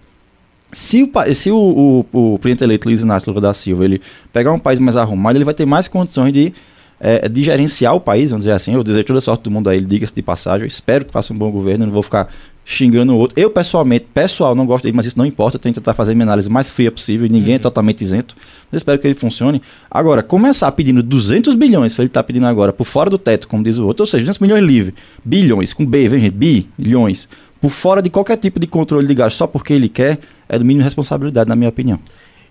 Se 0.72 1.02
o, 1.02 1.34
se 1.34 1.50
o, 1.50 2.04
o, 2.12 2.34
o 2.34 2.38
presidente 2.38 2.64
eleito 2.64 2.88
Luiz 2.88 3.00
Inácio 3.00 3.28
Lula 3.28 3.40
da 3.40 3.54
Silva 3.54 3.84
ele 3.84 4.00
pegar 4.32 4.52
um 4.52 4.58
país 4.58 4.78
mais 4.78 4.96
arrumado, 4.96 5.36
ele 5.36 5.44
vai 5.44 5.54
ter 5.54 5.66
mais 5.66 5.88
condições 5.88 6.32
de 6.32 6.52
é, 7.00 7.26
de 7.26 7.42
gerenciar 7.42 7.94
o 7.94 8.00
país, 8.00 8.30
vamos 8.30 8.44
dizer 8.44 8.54
assim. 8.54 8.74
Eu 8.74 8.84
desejo 8.84 9.04
toda 9.06 9.18
a 9.18 9.22
sorte 9.22 9.44
do 9.44 9.50
mundo 9.50 9.70
a 9.70 9.74
ele, 9.74 9.86
diga-se 9.86 10.14
de 10.14 10.20
passagem. 10.20 10.64
Eu 10.64 10.68
espero 10.68 11.06
que 11.06 11.12
faça 11.12 11.32
um 11.32 11.38
bom 11.38 11.50
governo, 11.50 11.86
não 11.86 11.92
vou 11.92 12.02
ficar 12.02 12.28
xingando 12.70 13.12
o 13.12 13.18
outro. 13.18 13.38
Eu, 13.38 13.50
pessoalmente, 13.50 14.06
pessoal, 14.14 14.54
não 14.54 14.64
gosto 14.64 14.84
dele, 14.84 14.96
mas 14.96 15.04
isso 15.04 15.18
não 15.18 15.26
importa. 15.26 15.56
Eu 15.56 15.60
tenho 15.60 15.74
que 15.74 15.80
tentar 15.80 15.92
fazer 15.92 16.14
minha 16.14 16.24
análise 16.24 16.48
mais 16.48 16.70
fria 16.70 16.90
possível. 16.92 17.28
Ninguém 17.28 17.54
é 17.54 17.56
uhum. 17.56 17.56
é 17.56 17.58
totalmente 17.58 18.00
isento. 18.02 18.36
Mas 18.70 18.80
espero 18.80 18.96
que 18.96 19.08
ele 19.08 19.14
funcione. 19.14 19.60
Agora, 19.90 20.22
começar 20.22 20.70
pedindo 20.70 21.02
200 21.02 21.56
bilhões, 21.56 21.98
ele 21.98 22.06
está 22.06 22.22
pedindo 22.22 22.46
agora, 22.46 22.72
por 22.72 22.84
fora 22.84 23.10
do 23.10 23.18
teto, 23.18 23.48
como 23.48 23.64
diz 23.64 23.76
o 23.78 23.86
outro, 23.86 24.04
ou 24.04 24.06
seja, 24.06 24.22
200 24.22 24.38
milhões 24.38 24.64
livre, 24.64 24.94
bilhões, 25.24 25.72
com 25.72 25.84
B, 25.84 26.08
vem 26.08 26.20
gente, 26.20 26.36
bilhões, 26.78 27.28
por 27.60 27.70
fora 27.70 28.00
de 28.00 28.08
qualquer 28.08 28.36
tipo 28.36 28.60
de 28.60 28.68
controle 28.68 29.06
de 29.06 29.14
gasto, 29.14 29.36
só 29.36 29.48
porque 29.48 29.72
ele 29.72 29.88
quer, 29.88 30.20
é 30.48 30.56
do 30.56 30.64
mínimo 30.64 30.84
responsabilidade, 30.84 31.48
na 31.48 31.56
minha 31.56 31.68
opinião. 31.68 31.98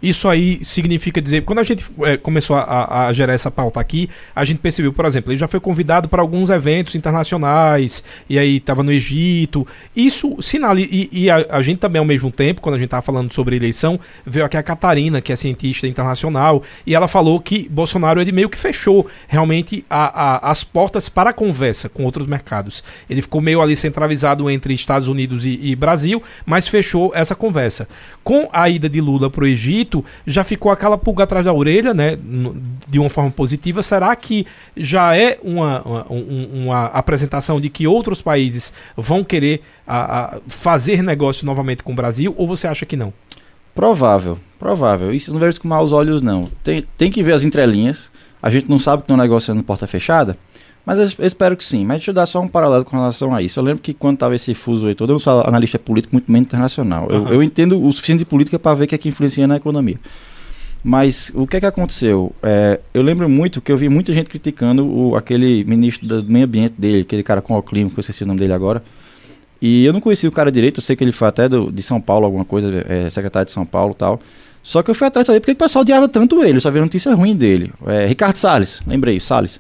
Isso 0.01 0.29
aí 0.29 0.63
significa 0.63 1.21
dizer, 1.21 1.43
quando 1.43 1.59
a 1.59 1.63
gente 1.63 1.85
é, 2.03 2.15
começou 2.15 2.55
a, 2.55 3.07
a, 3.07 3.13
gerar 3.13 3.33
essa 3.33 3.51
pauta 3.51 3.79
aqui, 3.79 4.09
a 4.33 4.45
gente 4.45 4.59
percebeu, 4.59 4.93
por 4.93 5.05
exemplo, 5.05 5.31
ele 5.31 5.39
já 5.39 5.47
foi 5.47 5.59
convidado 5.59 6.07
para 6.07 6.21
alguns 6.21 6.49
eventos 6.49 6.95
internacionais, 6.95 8.01
e 8.29 8.39
aí 8.39 8.57
estava 8.57 8.81
no 8.81 8.91
Egito. 8.91 9.67
Isso 9.95 10.41
sinaliza. 10.41 10.89
E, 10.91 11.09
e 11.11 11.29
a, 11.29 11.45
a, 11.49 11.61
gente 11.61 11.79
também, 11.79 11.99
ao 11.99 12.05
mesmo 12.05 12.31
tempo, 12.31 12.61
quando 12.61 12.75
a 12.75 12.77
gente 12.77 12.87
estava 12.87 13.01
falando 13.01 13.33
sobre 13.33 13.57
eleição, 13.57 13.99
veio 14.25 14.45
aqui 14.45 14.55
a 14.55 14.63
Catarina, 14.63 15.21
que 15.21 15.33
é 15.33 15.35
cientista 15.35 15.85
internacional, 15.85 16.63
e 16.85 16.95
ela 16.95 17.07
falou 17.07 17.39
que 17.39 17.67
Bolsonaro 17.69 18.21
ele 18.21 18.31
meio 18.31 18.49
que 18.49 18.57
fechou 18.57 19.07
realmente 19.27 19.85
a, 19.89 20.49
as 20.49 20.63
portas 20.63 21.09
para 21.09 21.31
a 21.31 21.33
conversa 21.33 21.89
com 21.89 22.03
outros 22.06 22.25
mercados. 22.25 22.83
Ele 23.09 23.21
ficou 23.21 23.41
meio 23.41 23.61
ali 23.61 23.75
centralizado 23.75 24.49
entre 24.49 24.73
Estados 24.73 25.07
Unidos 25.09 25.45
e, 25.45 25.59
e 25.61 25.75
Brasil, 25.75 26.23
mas 26.45 26.68
fechou 26.68 27.11
essa 27.13 27.35
conversa. 27.35 27.87
Com 28.30 28.48
a 28.54 28.69
ida 28.69 28.88
de 28.88 29.02
Lula 29.02 29.28
para 29.28 29.44
o 29.44 29.48
Egito, 29.48 30.06
já 30.28 30.44
ficou 30.44 30.71
aquela 30.71 31.00
pulga 31.00 31.24
atrás 31.24 31.44
da 31.44 31.52
orelha, 31.52 31.95
né? 31.95 32.16
De 32.88 33.00
uma 33.00 33.09
forma 33.09 33.31
positiva. 33.31 33.81
Será 33.81 34.16
que 34.16 34.45
já 34.78 35.18
é 35.18 35.40
uma, 35.42 35.81
uma, 35.81 36.06
uma 36.54 36.86
apresentação 36.86 37.59
de 37.59 37.71
que 37.71 37.88
outros 37.88 38.21
países 38.21 38.71
vão 38.95 39.24
querer 39.24 39.64
a, 39.88 40.26
a 40.36 40.38
fazer 40.48 41.02
negócio 41.02 41.44
novamente 41.44 41.81
com 41.81 41.92
o 41.92 41.95
Brasil? 41.95 42.31
Ou 42.38 42.48
você 42.48 42.68
acha 42.68 42.86
que 42.86 42.95
não? 42.95 43.12
Provável, 43.74 44.38
provável. 44.59 45.12
Isso 45.12 45.33
não 45.33 45.40
vejo 45.40 45.59
com 45.59 45.68
maus 45.68 45.92
olhos, 45.92 46.21
não. 46.21 46.52
Tem, 46.64 46.86
tem 47.00 47.09
que 47.09 47.24
ver 47.24 47.33
as 47.33 47.44
entrelinhas. 47.44 48.12
A 48.44 48.52
gente 48.52 48.69
não 48.69 48.78
sabe 48.78 49.02
que 49.02 49.06
estão 49.06 49.18
negociando 49.18 49.64
porta 49.64 49.88
fechada. 49.88 50.38
Mas 50.86 50.98
eu, 50.98 51.26
espero 51.26 51.56
que 51.56 51.64
sim. 51.64 51.86
Mas 51.86 51.98
deixa 51.98 52.12
eu 52.12 52.16
dar 52.16 52.26
só 52.26 52.40
um 52.40 52.48
paralelo 52.48 52.83
com 52.83 52.98
relação 52.98 53.33
a 53.33 53.42
isso. 53.42 53.59
Eu 53.59 53.64
lembro 53.64 53.81
que 53.81 53.94
quando 53.94 54.16
estava 54.16 54.36
esse 54.36 54.54
fuso 54.54 54.88
aí 54.88 54.95
todo, 54.95 55.12
eu 55.12 55.14
não 55.14 55.19
sou 55.19 55.42
analista 55.42 55.78
político, 55.78 56.16
muito 56.16 56.31
menos 56.31 56.48
internacional. 56.48 57.07
Uhum. 57.09 57.28
Eu, 57.28 57.33
eu, 57.36 57.44
entendo 57.44 57.81
o 57.83 57.92
suficiente 57.92 58.19
de 58.19 58.26
política 58.26 58.57
para 58.57 58.76
ver 58.76 58.86
o 58.86 58.88
que 58.88 58.95
é 58.95 58.98
que 58.98 59.09
influencia 59.09 59.48
na 59.48 59.57
economia. 59.57 60.00
Mas 60.83 61.31
o 61.36 61.45
que 61.45 61.57
é 61.57 61.59
que 61.59 61.66
aconteceu? 61.66 62.33
É, 62.42 62.80
eu 62.94 63.02
lembro 63.02 63.28
muito 63.28 63.59
que 63.59 63.71
eu 63.71 63.78
vi 63.78 63.90
muita 63.90 64.14
gente 64.14 64.30
criticando 64.30 64.86
o, 64.86 65.16
aquele 65.16 65.64
ministro 65.66 66.07
do 66.07 66.24
meio 66.24 66.45
ambiente 66.45 66.76
dele, 66.78 67.02
aquele 67.02 67.21
cara 67.21 67.42
com 67.42 67.57
o 67.57 67.62
clima, 67.62 67.90
que 67.90 67.98
eu 67.98 68.02
esqueci 68.02 68.24
o 68.24 68.28
nome 68.28 68.40
dele 68.40 68.54
agora. 68.54 68.81
E 69.62 69.86
eu 69.86 69.92
não 69.92 70.00
conheci 70.00 70.26
o 70.26 70.31
cara 70.31 70.50
direito, 70.50 70.80
eu 70.80 70.83
sei 70.83 70.95
que 70.95 71.04
ele 71.04 71.12
foi 71.12 71.28
até 71.28 71.50
do, 71.50 71.69
de 71.69 71.81
São 71.81 72.00
Paulo, 72.00 72.26
alguma 72.26 72.45
coisa, 72.45 72.86
é, 72.88 73.09
secretário 73.09 73.45
de 73.45 73.52
São 73.52 73.66
Paulo 73.66 73.94
tal. 73.94 74.21
Só 74.64 74.81
que 74.81 74.90
eu 74.90 74.95
fui 74.95 75.07
atrás 75.07 75.26
de 75.26 75.28
saber 75.28 75.40
porque 75.42 75.52
o 75.52 75.56
pessoal 75.56 75.81
odiava 75.81 76.07
tanto 76.07 76.44
ele, 76.44 76.57
eu 76.57 76.62
só 76.62 76.71
vi 76.71 76.80
notícia 76.80 77.14
ruim 77.14 77.36
dele. 77.36 77.71
É, 77.86 78.06
Ricardo 78.07 78.38
Salles, 78.38 78.81
lembrei, 78.88 79.19
Salles. 79.19 79.59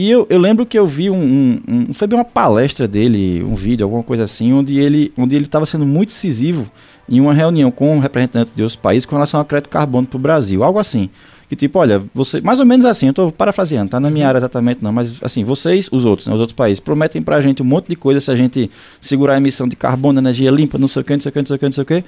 E 0.00 0.10
eu, 0.10 0.26
eu 0.30 0.38
lembro 0.38 0.64
que 0.64 0.78
eu 0.78 0.86
vi 0.86 1.10
um, 1.10 1.14
um, 1.14 1.60
um, 1.68 1.92
Foi 1.92 2.08
bem 2.08 2.18
uma 2.18 2.24
palestra 2.24 2.88
dele, 2.88 3.44
um 3.44 3.54
vídeo, 3.54 3.84
alguma 3.84 4.02
coisa 4.02 4.24
assim, 4.24 4.50
onde 4.50 4.80
ele 4.80 5.12
onde 5.14 5.36
ele 5.36 5.44
estava 5.44 5.66
sendo 5.66 5.84
muito 5.84 6.08
decisivo 6.08 6.70
em 7.06 7.20
uma 7.20 7.34
reunião 7.34 7.70
com 7.70 7.94
um 7.96 7.98
representante 7.98 8.50
de 8.56 8.62
outros 8.62 8.76
países 8.76 9.04
com 9.04 9.14
relação 9.14 9.38
ao 9.38 9.44
crédito 9.44 9.68
carbono 9.68 10.06
para 10.06 10.16
o 10.16 10.18
Brasil. 10.18 10.64
Algo 10.64 10.78
assim. 10.78 11.10
Que 11.50 11.56
tipo, 11.56 11.78
olha, 11.78 12.02
você. 12.14 12.40
Mais 12.40 12.58
ou 12.58 12.64
menos 12.64 12.86
assim, 12.86 13.06
eu 13.06 13.10
estou 13.10 13.30
parafraseando, 13.30 13.90
tá 13.90 14.00
na 14.00 14.08
minha 14.08 14.24
uhum. 14.24 14.28
área 14.30 14.38
exatamente 14.38 14.82
não, 14.82 14.90
mas 14.90 15.16
assim, 15.20 15.44
vocês, 15.44 15.86
os 15.92 16.06
outros, 16.06 16.28
né, 16.28 16.32
os 16.32 16.40
outros 16.40 16.56
países, 16.56 16.80
prometem 16.80 17.20
para 17.20 17.36
a 17.36 17.40
gente 17.42 17.60
um 17.60 17.66
monte 17.66 17.88
de 17.88 17.96
coisa 17.96 18.22
se 18.22 18.30
a 18.30 18.36
gente 18.36 18.70
segurar 19.02 19.34
a 19.34 19.36
emissão 19.36 19.68
de 19.68 19.76
carbono, 19.76 20.18
energia 20.18 20.50
limpa, 20.50 20.78
não 20.78 20.88
sei 20.88 21.02
o 21.02 21.04
que, 21.04 21.12
não 21.12 21.20
sei 21.20 21.28
o 21.28 21.32
que, 21.32 21.38
não 21.40 21.46
sei 21.46 21.56
o 21.56 21.58
que, 21.58 21.64
não 21.66 21.72
sei 21.72 21.82
o 21.82 21.86
que. 21.86 22.04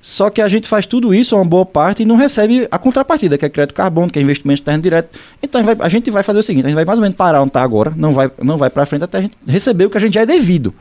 Só 0.00 0.30
que 0.30 0.40
a 0.40 0.48
gente 0.48 0.68
faz 0.68 0.86
tudo 0.86 1.12
isso, 1.12 1.34
uma 1.34 1.44
boa 1.44 1.66
parte, 1.66 2.02
e 2.02 2.06
não 2.06 2.16
recebe 2.16 2.68
a 2.70 2.78
contrapartida, 2.78 3.36
que 3.36 3.44
é 3.44 3.48
crédito 3.48 3.74
carbono, 3.74 4.10
que 4.10 4.18
é 4.18 4.22
investimento 4.22 4.60
externo 4.60 4.82
direto. 4.82 5.18
Então 5.42 5.60
a 5.60 5.64
gente, 5.64 5.76
vai, 5.76 5.86
a 5.86 5.88
gente 5.88 6.10
vai 6.10 6.22
fazer 6.22 6.38
o 6.38 6.42
seguinte: 6.42 6.66
a 6.66 6.68
gente 6.68 6.76
vai 6.76 6.84
mais 6.84 6.98
ou 6.98 7.02
menos 7.02 7.16
parar 7.16 7.40
onde 7.40 7.50
está 7.50 7.62
agora, 7.62 7.92
não 7.96 8.12
vai, 8.12 8.30
não 8.42 8.56
vai 8.56 8.70
para 8.70 8.86
frente 8.86 9.04
até 9.04 9.18
a 9.18 9.20
gente 9.22 9.36
receber 9.46 9.86
o 9.86 9.90
que 9.90 9.98
a 9.98 10.00
gente 10.00 10.14
já 10.14 10.22
é 10.22 10.26
devido. 10.26 10.72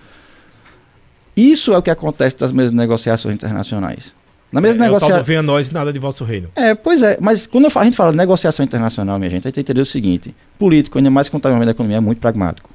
Isso 1.36 1.74
é 1.74 1.78
o 1.78 1.82
que 1.82 1.90
acontece 1.90 2.38
das 2.38 2.52
mesmas 2.52 2.74
negociações 2.74 3.36
internacionais. 3.36 4.14
Na 4.52 4.62
mesma 4.62 4.86
é, 4.86 4.88
negociação. 4.88 5.24
venha 5.24 5.42
nós 5.42 5.72
nada 5.72 5.92
de 5.92 6.00
vosso 6.00 6.24
reino. 6.24 6.50
É, 6.56 6.74
pois 6.74 7.04
é, 7.04 7.18
mas 7.20 7.46
quando 7.46 7.68
a 7.74 7.84
gente 7.84 7.98
fala 7.98 8.12
de 8.12 8.18
negociação 8.18 8.64
internacional, 8.64 9.20
minha 9.20 9.30
gente, 9.30 9.42
a 9.42 9.50
gente 9.50 9.56
tem 9.56 9.64
que 9.64 9.72
entender 9.72 9.82
o 9.82 9.86
seguinte: 9.86 10.34
político, 10.58 10.98
ainda 10.98 11.10
mais 11.10 11.28
quando 11.28 11.46
está 11.46 11.66
da 11.66 11.72
economia, 11.72 11.98
é 11.98 12.00
muito 12.00 12.20
pragmático. 12.20 12.70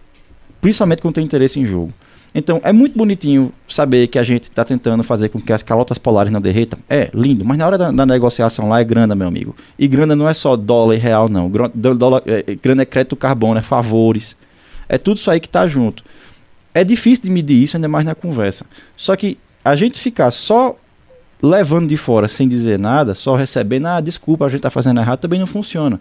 Principalmente 0.60 1.00
quando 1.02 1.14
tem 1.14 1.24
interesse 1.24 1.58
em 1.58 1.64
jogo. 1.64 1.92
Então, 2.34 2.60
é 2.64 2.72
muito 2.72 2.96
bonitinho 2.96 3.52
saber 3.68 4.06
que 4.06 4.18
a 4.18 4.22
gente 4.22 4.44
está 4.44 4.64
tentando 4.64 5.02
fazer 5.02 5.28
com 5.28 5.40
que 5.40 5.52
as 5.52 5.62
calotas 5.62 5.98
polares 5.98 6.32
não 6.32 6.40
derretam. 6.40 6.78
É, 6.88 7.10
lindo. 7.12 7.44
Mas 7.44 7.58
na 7.58 7.66
hora 7.66 7.76
da, 7.76 7.90
da, 7.90 8.06
negociação 8.06 8.68
lá 8.68 8.80
é 8.80 8.84
grana, 8.84 9.14
meu 9.14 9.28
amigo. 9.28 9.54
E 9.78 9.86
grana 9.86 10.16
não 10.16 10.28
é 10.28 10.32
só 10.32 10.56
dólar 10.56 10.94
e 10.94 10.98
real, 10.98 11.28
não. 11.28 11.50
Dólar, 11.74 12.22
é, 12.24 12.54
grana 12.54 12.82
é 12.82 12.86
crédito 12.86 13.16
carbono, 13.16 13.58
é 13.58 13.62
favores. 13.62 14.34
É 14.88 14.96
tudo 14.96 15.18
isso 15.18 15.30
aí 15.30 15.40
que 15.40 15.46
está 15.46 15.66
junto. 15.66 16.02
É 16.72 16.82
difícil 16.82 17.24
de 17.24 17.30
medir 17.30 17.62
isso, 17.62 17.76
ainda 17.76 17.88
mais 17.88 18.04
na 18.04 18.14
conversa. 18.14 18.64
Só 18.96 19.14
que 19.14 19.36
a 19.62 19.76
gente 19.76 20.00
ficar 20.00 20.30
só 20.30 20.74
levando 21.42 21.88
de 21.88 21.96
fora 21.96 22.28
sem 22.28 22.48
dizer 22.48 22.78
nada, 22.78 23.14
só 23.14 23.34
recebendo, 23.36 23.86
ah, 23.86 24.00
desculpa, 24.00 24.46
a 24.46 24.48
gente 24.48 24.58
está 24.58 24.70
fazendo 24.70 25.00
errado, 25.00 25.18
também 25.18 25.38
não 25.38 25.46
funciona. 25.46 26.00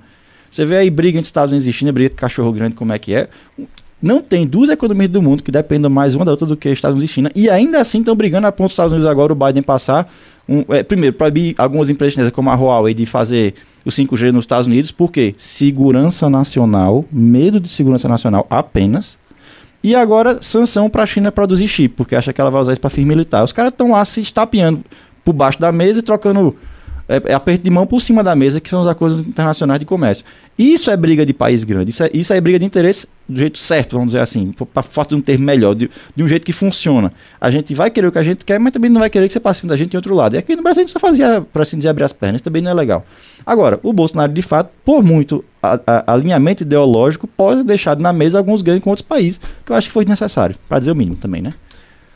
Você 0.51 0.65
vê 0.65 0.77
aí 0.77 0.89
briga 0.89 1.17
entre 1.17 1.27
Estados 1.27 1.51
Unidos 1.51 1.67
e 1.67 1.73
China, 1.73 1.91
briga 1.91 2.09
de 2.09 2.15
cachorro 2.15 2.51
grande, 2.51 2.75
como 2.75 2.93
é 2.93 2.99
que 2.99 3.13
é. 3.13 3.29
Não 4.01 4.19
tem 4.19 4.47
duas 4.47 4.69
economias 4.69 5.11
do 5.11 5.21
mundo 5.21 5.43
que 5.43 5.51
dependam 5.51 5.89
mais 5.89 6.15
uma 6.15 6.25
da 6.25 6.31
outra 6.31 6.47
do 6.47 6.57
que 6.57 6.69
Estados 6.69 6.97
Unidos 6.97 7.11
e 7.11 7.13
China. 7.13 7.31
E 7.35 7.49
ainda 7.49 7.79
assim 7.79 7.99
estão 7.99 8.15
brigando 8.15 8.47
a 8.47 8.51
ponto 8.51 8.67
dos 8.67 8.73
Estados 8.73 8.93
Unidos 8.93 9.09
agora, 9.09 9.31
o 9.31 9.35
Biden 9.35 9.61
passar. 9.61 10.11
Um, 10.49 10.63
é, 10.69 10.81
primeiro, 10.81 11.15
proibir 11.15 11.53
algumas 11.57 11.89
empresas 11.89 12.13
chinesas 12.13 12.33
como 12.33 12.49
a 12.49 12.55
Huawei 12.55 12.95
de 12.95 13.05
fazer 13.05 13.53
o 13.85 13.89
5G 13.89 14.31
nos 14.31 14.43
Estados 14.43 14.65
Unidos. 14.65 14.91
Por 14.91 15.11
quê? 15.11 15.35
Segurança 15.37 16.29
nacional, 16.29 17.05
medo 17.11 17.59
de 17.59 17.69
segurança 17.69 18.07
nacional 18.07 18.47
apenas. 18.49 19.19
E 19.83 19.95
agora, 19.95 20.41
sanção 20.41 20.89
para 20.89 21.03
a 21.03 21.05
China 21.05 21.31
produzir 21.31 21.67
chip, 21.67 21.95
porque 21.95 22.15
acha 22.15 22.33
que 22.33 22.41
ela 22.41 22.51
vai 22.51 22.61
usar 22.61 22.73
isso 22.73 22.81
para 22.81 22.89
fim 22.89 23.05
militar. 23.05 23.43
Os 23.43 23.53
caras 23.53 23.71
estão 23.71 23.91
lá 23.91 24.03
se 24.03 24.21
estapeando 24.21 24.81
por 25.23 25.33
baixo 25.33 25.59
da 25.59 25.71
mesa 25.71 25.99
e 25.99 26.03
trocando 26.03 26.55
é, 27.11 27.31
é, 27.31 27.33
aperto 27.33 27.61
de 27.61 27.69
mão 27.69 27.85
por 27.85 27.99
cima 27.99 28.23
da 28.23 28.33
mesa, 28.33 28.61
que 28.61 28.69
são 28.69 28.81
os 28.81 28.87
acordos 28.87 29.19
internacionais 29.19 29.79
de 29.79 29.85
comércio. 29.85 30.23
Isso 30.57 30.89
é 30.89 30.95
briga 30.95 31.25
de 31.25 31.33
país 31.33 31.65
grande, 31.65 31.89
isso 31.89 32.03
é, 32.03 32.09
isso 32.13 32.31
é 32.31 32.39
briga 32.39 32.57
de 32.57 32.65
interesse 32.65 33.05
do 33.27 33.37
jeito 33.37 33.57
certo, 33.57 33.93
vamos 33.93 34.07
dizer 34.07 34.19
assim, 34.19 34.53
para 34.73 34.81
falta 34.81 35.09
de 35.09 35.15
um 35.15 35.21
termo 35.21 35.43
melhor, 35.43 35.75
de, 35.75 35.89
de, 36.15 36.23
um 36.23 36.27
jeito 36.27 36.45
que 36.45 36.53
funciona. 36.53 37.11
A 37.39 37.51
gente 37.51 37.75
vai 37.75 37.89
querer 37.89 38.07
o 38.07 38.11
que 38.11 38.17
a 38.17 38.23
gente 38.23 38.45
quer, 38.45 38.59
mas 38.59 38.71
também 38.71 38.89
não 38.89 39.01
vai 39.01 39.09
querer 39.09 39.27
que 39.27 39.33
você 39.33 39.39
passe 39.39 39.65
da 39.65 39.75
gente 39.75 39.93
em 39.93 39.97
outro 39.97 40.15
lado. 40.15 40.35
E 40.35 40.37
aqui 40.37 40.55
no 40.55 40.63
Brasil 40.63 40.83
a 40.83 40.85
gente 40.85 40.93
só 40.93 40.99
fazia, 40.99 41.41
para 41.41 41.63
assim 41.63 41.77
dizer, 41.77 41.89
abrir 41.89 42.05
as 42.05 42.13
pernas, 42.13 42.41
também 42.41 42.61
não 42.61 42.71
é 42.71 42.73
legal. 42.73 43.05
Agora, 43.45 43.77
o 43.83 43.91
Bolsonaro, 43.91 44.31
de 44.31 44.41
fato, 44.41 44.69
por 44.85 45.03
muito 45.03 45.43
a, 45.61 45.79
a, 45.85 46.13
alinhamento 46.13 46.63
ideológico, 46.63 47.27
pode 47.27 47.63
deixar 47.63 47.97
na 47.97 48.13
mesa 48.13 48.37
alguns 48.37 48.61
ganhos 48.61 48.81
com 48.81 48.89
outros 48.89 49.05
países, 49.05 49.39
que 49.65 49.71
eu 49.71 49.75
acho 49.75 49.87
que 49.87 49.93
foi 49.93 50.05
necessário, 50.05 50.55
para 50.67 50.79
dizer 50.79 50.91
o 50.91 50.95
mínimo 50.95 51.17
também, 51.17 51.41
né? 51.41 51.53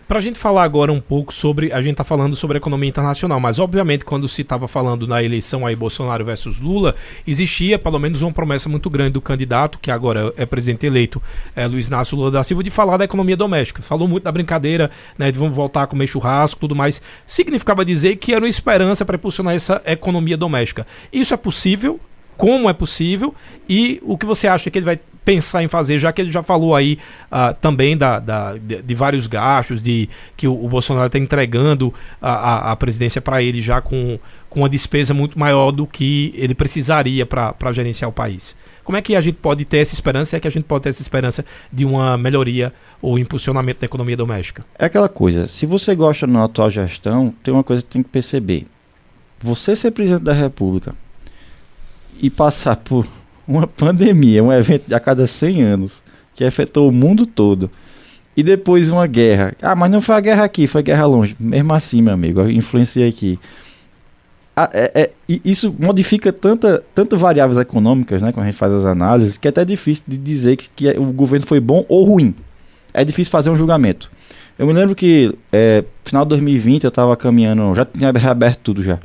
Para 0.07 0.19
a 0.19 0.21
gente 0.21 0.37
falar 0.37 0.63
agora 0.63 0.91
um 0.91 1.01
pouco 1.01 1.33
sobre. 1.33 1.73
A 1.73 1.81
gente 1.81 1.93
está 1.93 2.03
falando 2.03 2.35
sobre 2.35 2.57
economia 2.57 2.87
internacional, 2.87 3.39
mas 3.39 3.57
obviamente 3.57 4.05
quando 4.05 4.27
se 4.27 4.43
estava 4.43 4.67
falando 4.67 5.07
na 5.07 5.23
eleição 5.23 5.65
aí 5.65 5.75
Bolsonaro 5.75 6.23
versus 6.23 6.59
Lula, 6.59 6.93
existia 7.25 7.79
pelo 7.79 7.97
menos 7.97 8.21
uma 8.21 8.31
promessa 8.31 8.69
muito 8.69 8.87
grande 8.87 9.13
do 9.13 9.21
candidato, 9.21 9.79
que 9.79 9.89
agora 9.89 10.31
é 10.37 10.45
presidente 10.45 10.85
eleito, 10.85 11.19
é, 11.55 11.65
Luiz 11.65 11.87
Inácio 11.87 12.15
Lula 12.15 12.29
da 12.29 12.43
Silva, 12.43 12.63
de 12.63 12.69
falar 12.69 12.97
da 12.97 13.05
economia 13.05 13.35
doméstica. 13.35 13.81
Falou 13.81 14.07
muito 14.07 14.25
da 14.25 14.31
brincadeira, 14.31 14.91
né, 15.17 15.31
de 15.31 15.39
vamos 15.39 15.55
voltar 15.55 15.83
a 15.83 15.87
comer 15.87 16.05
churrasco 16.05 16.59
tudo 16.59 16.75
mais. 16.75 17.01
Significava 17.25 17.83
dizer 17.83 18.17
que 18.17 18.31
era 18.31 18.41
uma 18.43 18.49
esperança 18.49 19.03
para 19.03 19.15
impulsionar 19.15 19.55
essa 19.55 19.81
economia 19.87 20.37
doméstica. 20.37 20.85
Isso 21.11 21.33
é 21.33 21.37
possível? 21.37 21.99
como 22.37 22.69
é 22.69 22.73
possível 22.73 23.33
e 23.67 24.01
o 24.03 24.17
que 24.17 24.25
você 24.25 24.45
acha 24.45 24.69
que 24.69 24.77
ele 24.77 24.85
vai 24.85 24.99
pensar 25.25 25.63
em 25.63 25.67
fazer, 25.67 25.97
já 25.97 26.13
que 26.13 26.21
ele 26.21 26.31
já 26.31 26.43
falou 26.43 26.75
aí 26.75 26.99
uh, 27.31 27.53
também 27.59 27.97
da, 27.97 28.19
da 28.19 28.53
de, 28.53 28.83
de, 28.83 28.95
vários 28.95 29.25
gastos, 29.25 29.81
de 29.81 30.07
que 30.37 30.47
o, 30.47 30.63
o 30.63 30.69
Bolsonaro 30.69 31.07
está 31.07 31.17
entregando 31.17 31.91
a, 32.21 32.31
a, 32.31 32.71
a 32.71 32.75
presidência 32.75 33.19
para 33.19 33.41
ele 33.41 33.61
já 33.61 33.81
com, 33.81 34.19
com 34.47 34.59
uma 34.61 34.69
despesa 34.69 35.13
muito 35.13 35.37
maior 35.37 35.71
do 35.71 35.87
que 35.87 36.31
ele 36.35 36.53
precisaria 36.53 37.25
para 37.25 37.71
gerenciar 37.73 38.07
o 38.07 38.13
país. 38.13 38.55
Como 38.83 38.95
é 38.95 39.01
que 39.01 39.15
a 39.15 39.21
gente 39.21 39.35
pode 39.35 39.65
ter 39.65 39.79
essa 39.79 39.95
esperança? 39.95 40.37
É 40.37 40.39
que 40.39 40.47
a 40.47 40.51
gente 40.51 40.65
pode 40.65 40.83
ter 40.83 40.89
essa 40.89 41.01
esperança 41.01 41.43
de 41.73 41.83
uma 41.83 42.15
melhoria 42.19 42.71
ou 43.01 43.17
impulsionamento 43.17 43.79
da 43.79 43.85
economia 43.85 44.15
doméstica? 44.15 44.63
É 44.77 44.85
aquela 44.85 45.09
coisa, 45.09 45.47
se 45.47 45.65
você 45.65 45.95
gosta 45.95 46.27
da 46.27 46.43
atual 46.43 46.69
gestão, 46.69 47.33
tem 47.43 47.51
uma 47.51 47.63
coisa 47.63 47.81
que 47.81 47.89
tem 47.89 48.03
que 48.03 48.09
perceber. 48.09 48.67
Você 49.39 49.75
ser 49.75 49.89
presidente 49.89 50.23
da 50.23 50.33
República 50.33 50.93
e 52.21 52.29
passar 52.29 52.75
por 52.75 53.07
uma 53.47 53.67
pandemia, 53.67 54.43
um 54.43 54.51
evento 54.51 54.93
a 54.93 54.99
cada 54.99 55.27
100 55.27 55.61
anos, 55.61 56.03
que 56.33 56.43
afetou 56.43 56.89
o 56.89 56.91
mundo 56.91 57.25
todo, 57.25 57.69
e 58.35 58.43
depois 58.43 58.89
uma 58.89 59.07
guerra. 59.07 59.53
Ah, 59.61 59.75
mas 59.75 59.89
não 59.89 60.01
foi 60.01 60.15
a 60.15 60.19
guerra 60.19 60.43
aqui, 60.43 60.67
foi 60.67 60.81
a 60.81 60.83
guerra 60.83 61.05
longe. 61.05 61.35
Mesmo 61.39 61.73
assim, 61.73 62.01
meu 62.01 62.13
amigo, 62.13 62.41
eu 62.41 62.51
influenciei 62.51 63.07
aqui. 63.07 63.39
Ah, 64.57 64.69
é, 64.73 64.91
é, 64.95 65.37
isso 65.43 65.73
modifica 65.77 66.31
tanta, 66.31 66.83
tantas 66.93 67.19
variáveis 67.19 67.57
econômicas, 67.57 68.21
né, 68.21 68.31
quando 68.31 68.45
a 68.45 68.49
gente 68.49 68.57
faz 68.57 68.71
as 68.71 68.85
análises, 68.85 69.37
que 69.37 69.47
é 69.47 69.49
até 69.49 69.65
difícil 69.65 70.03
de 70.07 70.17
dizer 70.17 70.55
que, 70.55 70.69
que 70.69 70.89
o 70.97 71.11
governo 71.11 71.45
foi 71.45 71.59
bom 71.59 71.85
ou 71.89 72.05
ruim. 72.05 72.33
É 72.93 73.03
difícil 73.03 73.31
fazer 73.31 73.49
um 73.49 73.55
julgamento. 73.55 74.09
Eu 74.57 74.65
me 74.65 74.71
lembro 74.71 74.95
que, 74.95 75.37
é, 75.51 75.83
final 76.05 76.23
de 76.23 76.29
2020, 76.29 76.85
eu 76.85 76.87
estava 76.87 77.15
caminhando, 77.17 77.75
já 77.75 77.83
tinha 77.83 78.11
reaberto 78.11 78.59
tudo 78.63 78.81
já. 78.81 78.99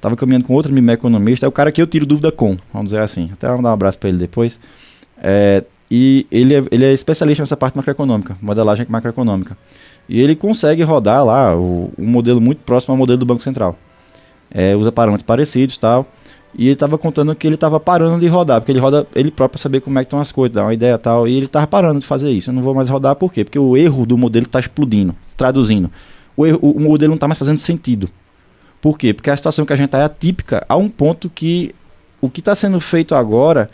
Tava 0.00 0.16
caminhando 0.16 0.44
com 0.46 0.54
outro 0.54 0.72
amigo 0.72 0.90
economista, 0.90 1.44
é 1.44 1.48
o 1.48 1.52
cara 1.52 1.70
que 1.70 1.80
eu 1.80 1.86
tiro 1.86 2.06
dúvida 2.06 2.32
com, 2.32 2.56
vamos 2.72 2.90
dizer 2.90 3.00
assim. 3.00 3.28
Até 3.32 3.46
vamos 3.46 3.62
dar 3.62 3.70
um 3.70 3.74
abraço 3.74 3.98
para 3.98 4.08
ele 4.08 4.18
depois. 4.18 4.58
É, 5.22 5.62
e 5.90 6.26
ele 6.30 6.54
é, 6.54 6.64
ele 6.70 6.84
é 6.84 6.92
especialista 6.92 7.42
nessa 7.42 7.56
parte 7.56 7.76
macroeconômica, 7.76 8.36
modelagem 8.40 8.86
macroeconômica. 8.88 9.56
E 10.08 10.20
ele 10.20 10.34
consegue 10.34 10.82
rodar 10.82 11.24
lá 11.24 11.56
o, 11.56 11.92
um 11.98 12.06
modelo 12.06 12.40
muito 12.40 12.60
próximo 12.60 12.92
ao 12.92 12.98
modelo 12.98 13.18
do 13.18 13.26
Banco 13.26 13.42
Central. 13.42 13.76
É, 14.50 14.74
usa 14.74 14.90
parâmetros 14.90 15.26
parecidos 15.26 15.76
tal. 15.76 16.06
E 16.54 16.64
ele 16.64 16.72
estava 16.72 16.98
contando 16.98 17.34
que 17.34 17.46
ele 17.46 17.54
estava 17.54 17.78
parando 17.78 18.18
de 18.18 18.26
rodar, 18.26 18.60
porque 18.60 18.72
ele 18.72 18.80
roda 18.80 19.06
ele 19.14 19.30
próprio 19.30 19.52
para 19.52 19.62
saber 19.62 19.80
como 19.80 19.98
é 19.98 20.02
que 20.02 20.06
estão 20.06 20.18
as 20.20 20.32
coisas, 20.32 20.52
dar 20.52 20.62
uma 20.62 20.74
ideia 20.74 20.98
tal. 20.98 21.28
E 21.28 21.36
ele 21.36 21.46
estava 21.46 21.66
parando 21.66 22.00
de 22.00 22.06
fazer 22.06 22.30
isso. 22.30 22.50
Eu 22.50 22.54
não 22.54 22.62
vou 22.62 22.74
mais 22.74 22.88
rodar 22.88 23.14
por 23.14 23.32
quê? 23.32 23.44
Porque 23.44 23.58
o 23.58 23.76
erro 23.76 24.04
do 24.04 24.18
modelo 24.18 24.46
está 24.46 24.58
explodindo, 24.58 25.14
traduzindo. 25.36 25.90
O, 26.36 26.46
erro, 26.46 26.58
o 26.60 26.80
modelo 26.80 27.10
não 27.10 27.16
está 27.16 27.28
mais 27.28 27.38
fazendo 27.38 27.58
sentido. 27.58 28.10
Por 28.80 28.98
quê? 28.98 29.12
Porque 29.12 29.30
a 29.30 29.36
situação 29.36 29.66
que 29.66 29.72
a 29.72 29.76
gente 29.76 29.86
está 29.86 29.98
é 29.98 30.04
atípica 30.04 30.64
a 30.68 30.76
um 30.76 30.88
ponto 30.88 31.28
que 31.28 31.74
o 32.20 32.28
que 32.28 32.40
está 32.40 32.54
sendo 32.54 32.80
feito 32.80 33.14
agora, 33.14 33.70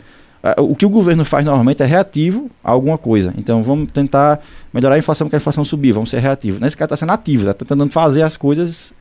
o 0.57 0.75
que 0.75 0.85
o 0.85 0.89
governo 0.89 1.25
faz 1.25 1.45
normalmente 1.45 1.81
é 1.83 1.85
reativo 1.85 2.49
a 2.63 2.71
alguma 2.71 2.97
coisa. 2.97 3.33
Então 3.37 3.63
vamos 3.63 3.91
tentar 3.91 4.39
melhorar 4.73 4.95
a 4.95 4.97
inflação 4.97 5.27
porque 5.27 5.35
a 5.35 5.39
inflação 5.39 5.65
subir, 5.65 5.93
vamos 5.93 6.09
ser 6.09 6.19
reativos. 6.19 6.59
Nesse 6.59 6.75
caso 6.75 6.87
está 6.87 6.97
sendo 6.97 7.11
ativo, 7.11 7.49
está 7.49 7.65
tentando 7.65 7.91
fazer 7.91 8.21
as 8.21 8.37
coisas 8.37 8.93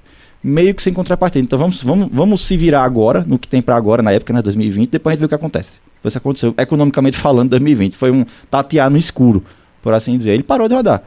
meio 0.43 0.75
que 0.75 0.83
sem 0.83 0.93
contrapartida. 0.93 1.45
Então 1.45 1.59
vamos, 1.59 1.83
vamos, 1.83 2.09
vamos 2.13 2.47
se 2.47 2.57
virar 2.57 2.85
agora, 2.85 3.25
no 3.27 3.39
que 3.39 3.49
tem 3.49 3.61
para 3.61 3.77
agora, 3.77 4.03
na 4.03 4.13
época, 4.13 4.33
né, 4.33 4.43
2020, 4.43 4.91
depois 4.91 5.13
a 5.13 5.15
gente 5.15 5.21
vê 5.21 5.27
o 5.27 5.29
que 5.29 5.35
acontece. 5.35 5.81
Isso 6.05 6.19
aconteceu, 6.19 6.55
economicamente 6.57 7.19
falando, 7.19 7.51
2020. 7.51 7.97
Foi 7.97 8.13
um 8.13 8.25
tatear 8.49 8.89
no 8.89 8.97
escuro, 8.97 9.43
por 9.83 9.93
assim 9.93 10.17
dizer. 10.17 10.33
Ele 10.33 10.45
parou 10.45 10.69
de 10.69 10.75
rodar. 10.75 11.03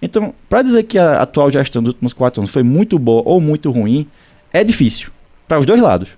Então, 0.00 0.32
para 0.48 0.62
dizer 0.62 0.84
que 0.84 0.98
a 0.98 1.20
atual 1.20 1.50
gestão 1.50 1.82
dos 1.82 1.92
últimos 1.92 2.14
quatro 2.14 2.40
anos 2.40 2.50
foi 2.50 2.62
muito 2.62 2.98
boa 2.98 3.22
ou 3.26 3.42
muito 3.42 3.70
ruim, 3.70 4.06
é 4.52 4.64
difícil. 4.64 5.10
Para 5.46 5.60
os 5.60 5.66
dois 5.66 5.80
lados. 5.80 6.08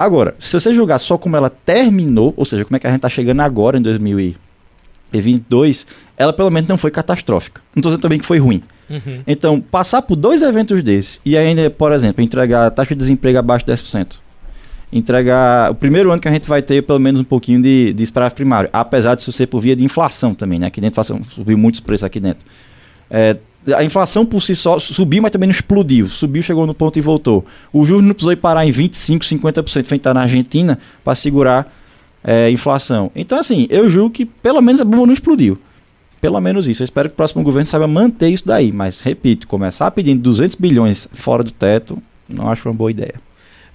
Agora, 0.00 0.34
se 0.38 0.58
você 0.58 0.74
julgar 0.74 0.98
só 0.98 1.18
como 1.18 1.36
ela 1.36 1.50
terminou, 1.50 2.32
ou 2.36 2.44
seja, 2.44 2.64
como 2.64 2.76
é 2.76 2.78
que 2.78 2.86
a 2.86 2.90
gente 2.90 2.98
está 2.98 3.08
chegando 3.08 3.40
agora 3.40 3.76
em 3.76 3.82
2022, 3.82 5.86
ela 6.16 6.32
pelo 6.32 6.50
menos 6.50 6.68
não 6.68 6.78
foi 6.78 6.90
catastrófica. 6.90 7.60
Não 7.74 7.80
estou 7.80 7.90
dizendo 7.90 8.02
também 8.02 8.18
que 8.18 8.24
foi 8.24 8.38
ruim. 8.38 8.62
Uhum. 8.88 9.22
Então, 9.26 9.60
passar 9.60 10.02
por 10.02 10.16
dois 10.16 10.42
eventos 10.42 10.82
desses 10.82 11.20
e 11.24 11.36
ainda, 11.36 11.70
por 11.70 11.92
exemplo, 11.92 12.24
entregar 12.24 12.66
a 12.66 12.70
taxa 12.70 12.94
de 12.94 12.98
desemprego 12.98 13.38
abaixo 13.38 13.66
de 13.66 13.72
10%. 13.72 14.16
Entregar 14.92 15.70
o 15.70 15.74
primeiro 15.74 16.10
ano 16.10 16.20
que 16.20 16.26
a 16.26 16.32
gente 16.32 16.48
vai 16.48 16.62
ter 16.62 16.82
pelo 16.82 16.98
menos 16.98 17.20
um 17.20 17.24
pouquinho 17.24 17.62
de, 17.62 17.92
de 17.92 18.02
esperar 18.02 18.32
primário, 18.32 18.68
apesar 18.72 19.14
de 19.14 19.22
isso 19.22 19.30
ser 19.30 19.46
por 19.46 19.60
via 19.60 19.76
de 19.76 19.84
inflação 19.84 20.34
também, 20.34 20.58
né? 20.58 20.66
Aqui 20.66 20.80
dentro 20.80 21.00
subiu 21.28 21.56
muitos 21.56 21.80
preços 21.80 22.02
aqui 22.04 22.18
dentro. 22.18 22.44
É, 23.10 23.36
a 23.74 23.84
inflação 23.84 24.24
por 24.24 24.42
si 24.42 24.54
só 24.56 24.78
subiu, 24.78 25.22
mas 25.22 25.30
também 25.30 25.46
não 25.46 25.54
explodiu. 25.54 26.08
Subiu, 26.08 26.42
chegou 26.42 26.66
no 26.66 26.74
ponto 26.74 26.98
e 26.98 27.02
voltou. 27.02 27.44
O 27.72 27.84
juros 27.84 28.04
não 28.04 28.14
precisou 28.14 28.32
ir 28.32 28.36
parar 28.36 28.66
em 28.66 28.72
25%, 28.72 29.20
50%, 29.20 29.84
feito 29.84 30.02
tá 30.02 30.14
na 30.14 30.22
Argentina, 30.22 30.78
para 31.04 31.14
segurar 31.14 31.72
é, 32.24 32.46
a 32.46 32.50
inflação. 32.50 33.10
Então, 33.14 33.38
assim, 33.38 33.66
eu 33.68 33.88
julgo 33.88 34.10
que 34.10 34.24
pelo 34.24 34.60
menos 34.60 34.80
a 34.80 34.84
bomba 34.84 35.06
não 35.06 35.12
explodiu. 35.12 35.58
Pelo 36.20 36.40
menos 36.40 36.68
isso. 36.68 36.82
Eu 36.82 36.84
espero 36.84 37.08
que 37.08 37.14
o 37.14 37.16
próximo 37.16 37.42
governo 37.42 37.66
saiba 37.66 37.86
manter 37.86 38.28
isso 38.28 38.46
daí. 38.46 38.72
Mas, 38.72 39.00
repito, 39.00 39.46
começar 39.46 39.90
pedindo 39.90 40.22
200 40.22 40.56
bilhões 40.56 41.08
fora 41.12 41.42
do 41.42 41.50
teto, 41.50 42.00
não 42.28 42.50
acho 42.50 42.68
uma 42.68 42.74
boa 42.74 42.90
ideia. 42.90 43.14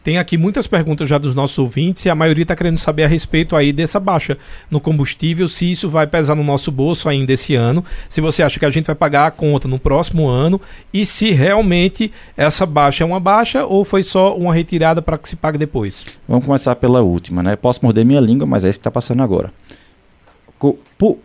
Tem 0.06 0.20
aqui 0.20 0.38
muitas 0.38 0.68
perguntas 0.68 1.10
já 1.10 1.18
dos 1.18 1.34
nossos 1.34 1.58
ouvintes 1.58 2.06
e 2.06 2.12
a 2.12 2.14
maioria 2.14 2.44
está 2.44 2.56
querendo 2.56 2.78
saber 2.78 3.06
a 3.06 3.08
respeito 3.08 3.56
aí 3.56 3.74
dessa 3.74 4.00
baixa 4.00 4.38
no 4.70 4.80
combustível, 4.80 5.48
se 5.48 5.72
isso 5.72 5.90
vai 5.90 6.06
pesar 6.06 6.36
no 6.36 6.44
nosso 6.44 6.72
bolso 6.72 7.10
ainda 7.10 7.34
esse 7.34 7.56
ano, 7.56 7.84
se 8.08 8.22
você 8.22 8.44
acha 8.44 8.60
que 8.60 8.68
a 8.68 8.70
gente 8.70 8.86
vai 8.86 8.94
pagar 8.94 9.26
a 9.26 9.32
conta 9.32 9.68
no 9.68 9.80
próximo 9.80 10.28
ano 10.28 10.62
e 10.94 11.08
se 11.08 11.32
realmente 11.32 12.12
essa 12.38 12.68
baixa 12.68 13.04
é 13.04 13.08
uma 13.08 13.20
baixa 13.20 13.66
ou 13.66 13.84
foi 13.84 14.04
só 14.04 14.38
uma 14.38 14.54
retirada 14.54 15.02
para 15.02 15.18
que 15.18 15.28
se 15.28 15.36
pague 15.36 15.58
depois. 15.58 16.06
Vamos 16.30 16.46
começar 16.46 16.76
pela 16.76 17.02
última, 17.02 17.42
né? 17.42 17.56
Posso 17.56 17.80
morder 17.82 18.06
minha 18.06 18.22
língua, 18.22 18.46
mas 18.46 18.64
é 18.64 18.70
isso 18.70 18.78
que 18.78 18.82
está 18.82 18.92
passando 18.92 19.24
agora. 19.24 19.52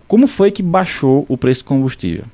Como 0.09 0.27
foi 0.27 0.51
que 0.51 0.63
baixou 0.63 1.27
o 1.29 1.37
preço 1.37 1.63
do 1.65 1.67
combustível? 1.67 2.25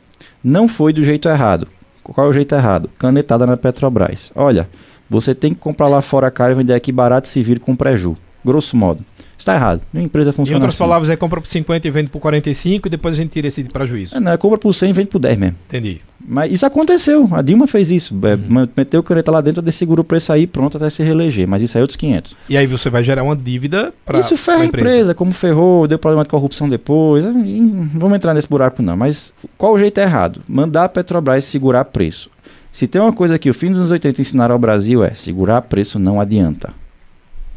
Não 0.44 0.68
foi 0.68 0.92
do 0.92 1.02
jeito 1.02 1.28
errado. 1.28 1.66
Qual 2.04 2.24
é 2.24 2.30
o 2.30 2.32
jeito 2.32 2.54
errado? 2.54 2.88
Canetada 2.96 3.44
na 3.48 3.56
Petrobras. 3.56 4.30
Olha, 4.32 4.68
você 5.08 5.34
tem 5.34 5.54
que 5.54 5.60
comprar 5.60 5.88
lá 5.88 6.02
fora 6.02 6.30
caro 6.30 6.52
e 6.52 6.56
vender 6.56 6.74
aqui 6.74 6.92
barato 6.92 7.28
e 7.28 7.30
se 7.30 7.42
vir 7.42 7.60
com 7.60 7.74
preju. 7.76 8.16
Grosso 8.44 8.76
modo. 8.76 9.04
Está 9.38 9.54
errado. 9.54 9.82
Uma 9.92 10.02
empresa 10.02 10.32
funciona 10.32 10.54
Em 10.54 10.60
outras 10.60 10.74
assim. 10.74 10.78
palavras, 10.78 11.10
é 11.10 11.16
compra 11.16 11.40
por 11.40 11.46
50 11.48 11.86
e 11.86 11.90
vende 11.90 12.08
por 12.10 12.20
45 12.20 12.88
e 12.88 12.90
depois 12.90 13.14
a 13.14 13.18
gente 13.18 13.30
tira 13.30 13.46
esse 13.46 13.62
prejuízo. 13.64 14.16
É, 14.16 14.20
não, 14.20 14.32
é 14.32 14.36
compra 14.36 14.58
por 14.58 14.72
100 14.72 14.90
e 14.90 14.92
vende 14.92 15.08
por 15.08 15.18
10 15.18 15.38
mesmo. 15.38 15.56
Entendi. 15.66 16.00
Mas 16.28 16.52
isso 16.52 16.66
aconteceu. 16.66 17.28
A 17.30 17.42
Dilma 17.42 17.66
fez 17.66 17.90
isso. 17.90 18.14
É, 18.24 18.34
uhum. 18.34 18.68
Meteu 18.76 19.02
caneta 19.02 19.30
lá 19.30 19.40
dentro, 19.40 19.62
segurou 19.72 20.02
o 20.02 20.04
preço 20.04 20.32
aí 20.32 20.46
pronto 20.46 20.76
até 20.76 20.88
se 20.90 21.02
reeleger. 21.02 21.46
Mas 21.46 21.62
isso 21.62 21.76
aí 21.76 21.80
é 21.80 21.82
outros 21.82 21.96
500. 21.96 22.36
E 22.48 22.56
aí 22.56 22.66
você 22.66 22.88
vai 22.90 23.04
gerar 23.04 23.22
uma 23.22 23.36
dívida 23.36 23.92
para 24.04 24.18
Isso 24.18 24.36
ferra 24.36 24.62
a 24.62 24.66
empresa. 24.66 24.88
empresa, 24.88 25.14
como 25.14 25.32
ferrou, 25.32 25.86
deu 25.86 25.98
problema 25.98 26.24
de 26.24 26.28
corrupção 26.30 26.68
depois. 26.68 27.24
Vamos 27.24 28.16
entrar 28.16 28.34
nesse 28.34 28.48
buraco 28.48 28.82
não. 28.82 28.96
Mas 28.96 29.32
qual 29.56 29.74
o 29.74 29.78
jeito 29.78 29.98
errado? 29.98 30.42
Mandar 30.48 30.84
a 30.84 30.88
Petrobras 30.88 31.44
segurar 31.44 31.84
preço. 31.84 32.30
Se 32.76 32.86
tem 32.86 33.00
uma 33.00 33.10
coisa 33.10 33.38
que 33.38 33.48
o 33.48 33.54
fim 33.54 33.70
dos 33.70 33.78
anos 33.78 33.90
80 33.90 34.20
ensinaram 34.20 34.54
ao 34.54 34.58
Brasil 34.58 35.02
é 35.02 35.14
segurar 35.14 35.62
preço 35.62 35.98
não 35.98 36.20
adianta. 36.20 36.74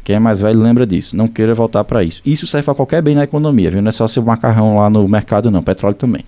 Quem 0.02 0.16
é 0.16 0.18
mais 0.18 0.40
velho 0.40 0.58
lembra 0.58 0.86
disso. 0.86 1.14
Não 1.14 1.28
queira 1.28 1.54
voltar 1.54 1.84
para 1.84 2.02
isso. 2.02 2.22
Isso 2.24 2.46
serve 2.46 2.64
para 2.64 2.74
qualquer 2.74 3.02
bem 3.02 3.14
na 3.14 3.24
economia, 3.24 3.70
viu? 3.70 3.82
Não 3.82 3.90
é 3.90 3.92
só 3.92 4.08
seu 4.08 4.22
macarrão 4.22 4.78
lá 4.78 4.88
no 4.88 5.06
mercado, 5.06 5.50
não. 5.50 5.62
Petróleo 5.62 5.94
também. 5.94 6.24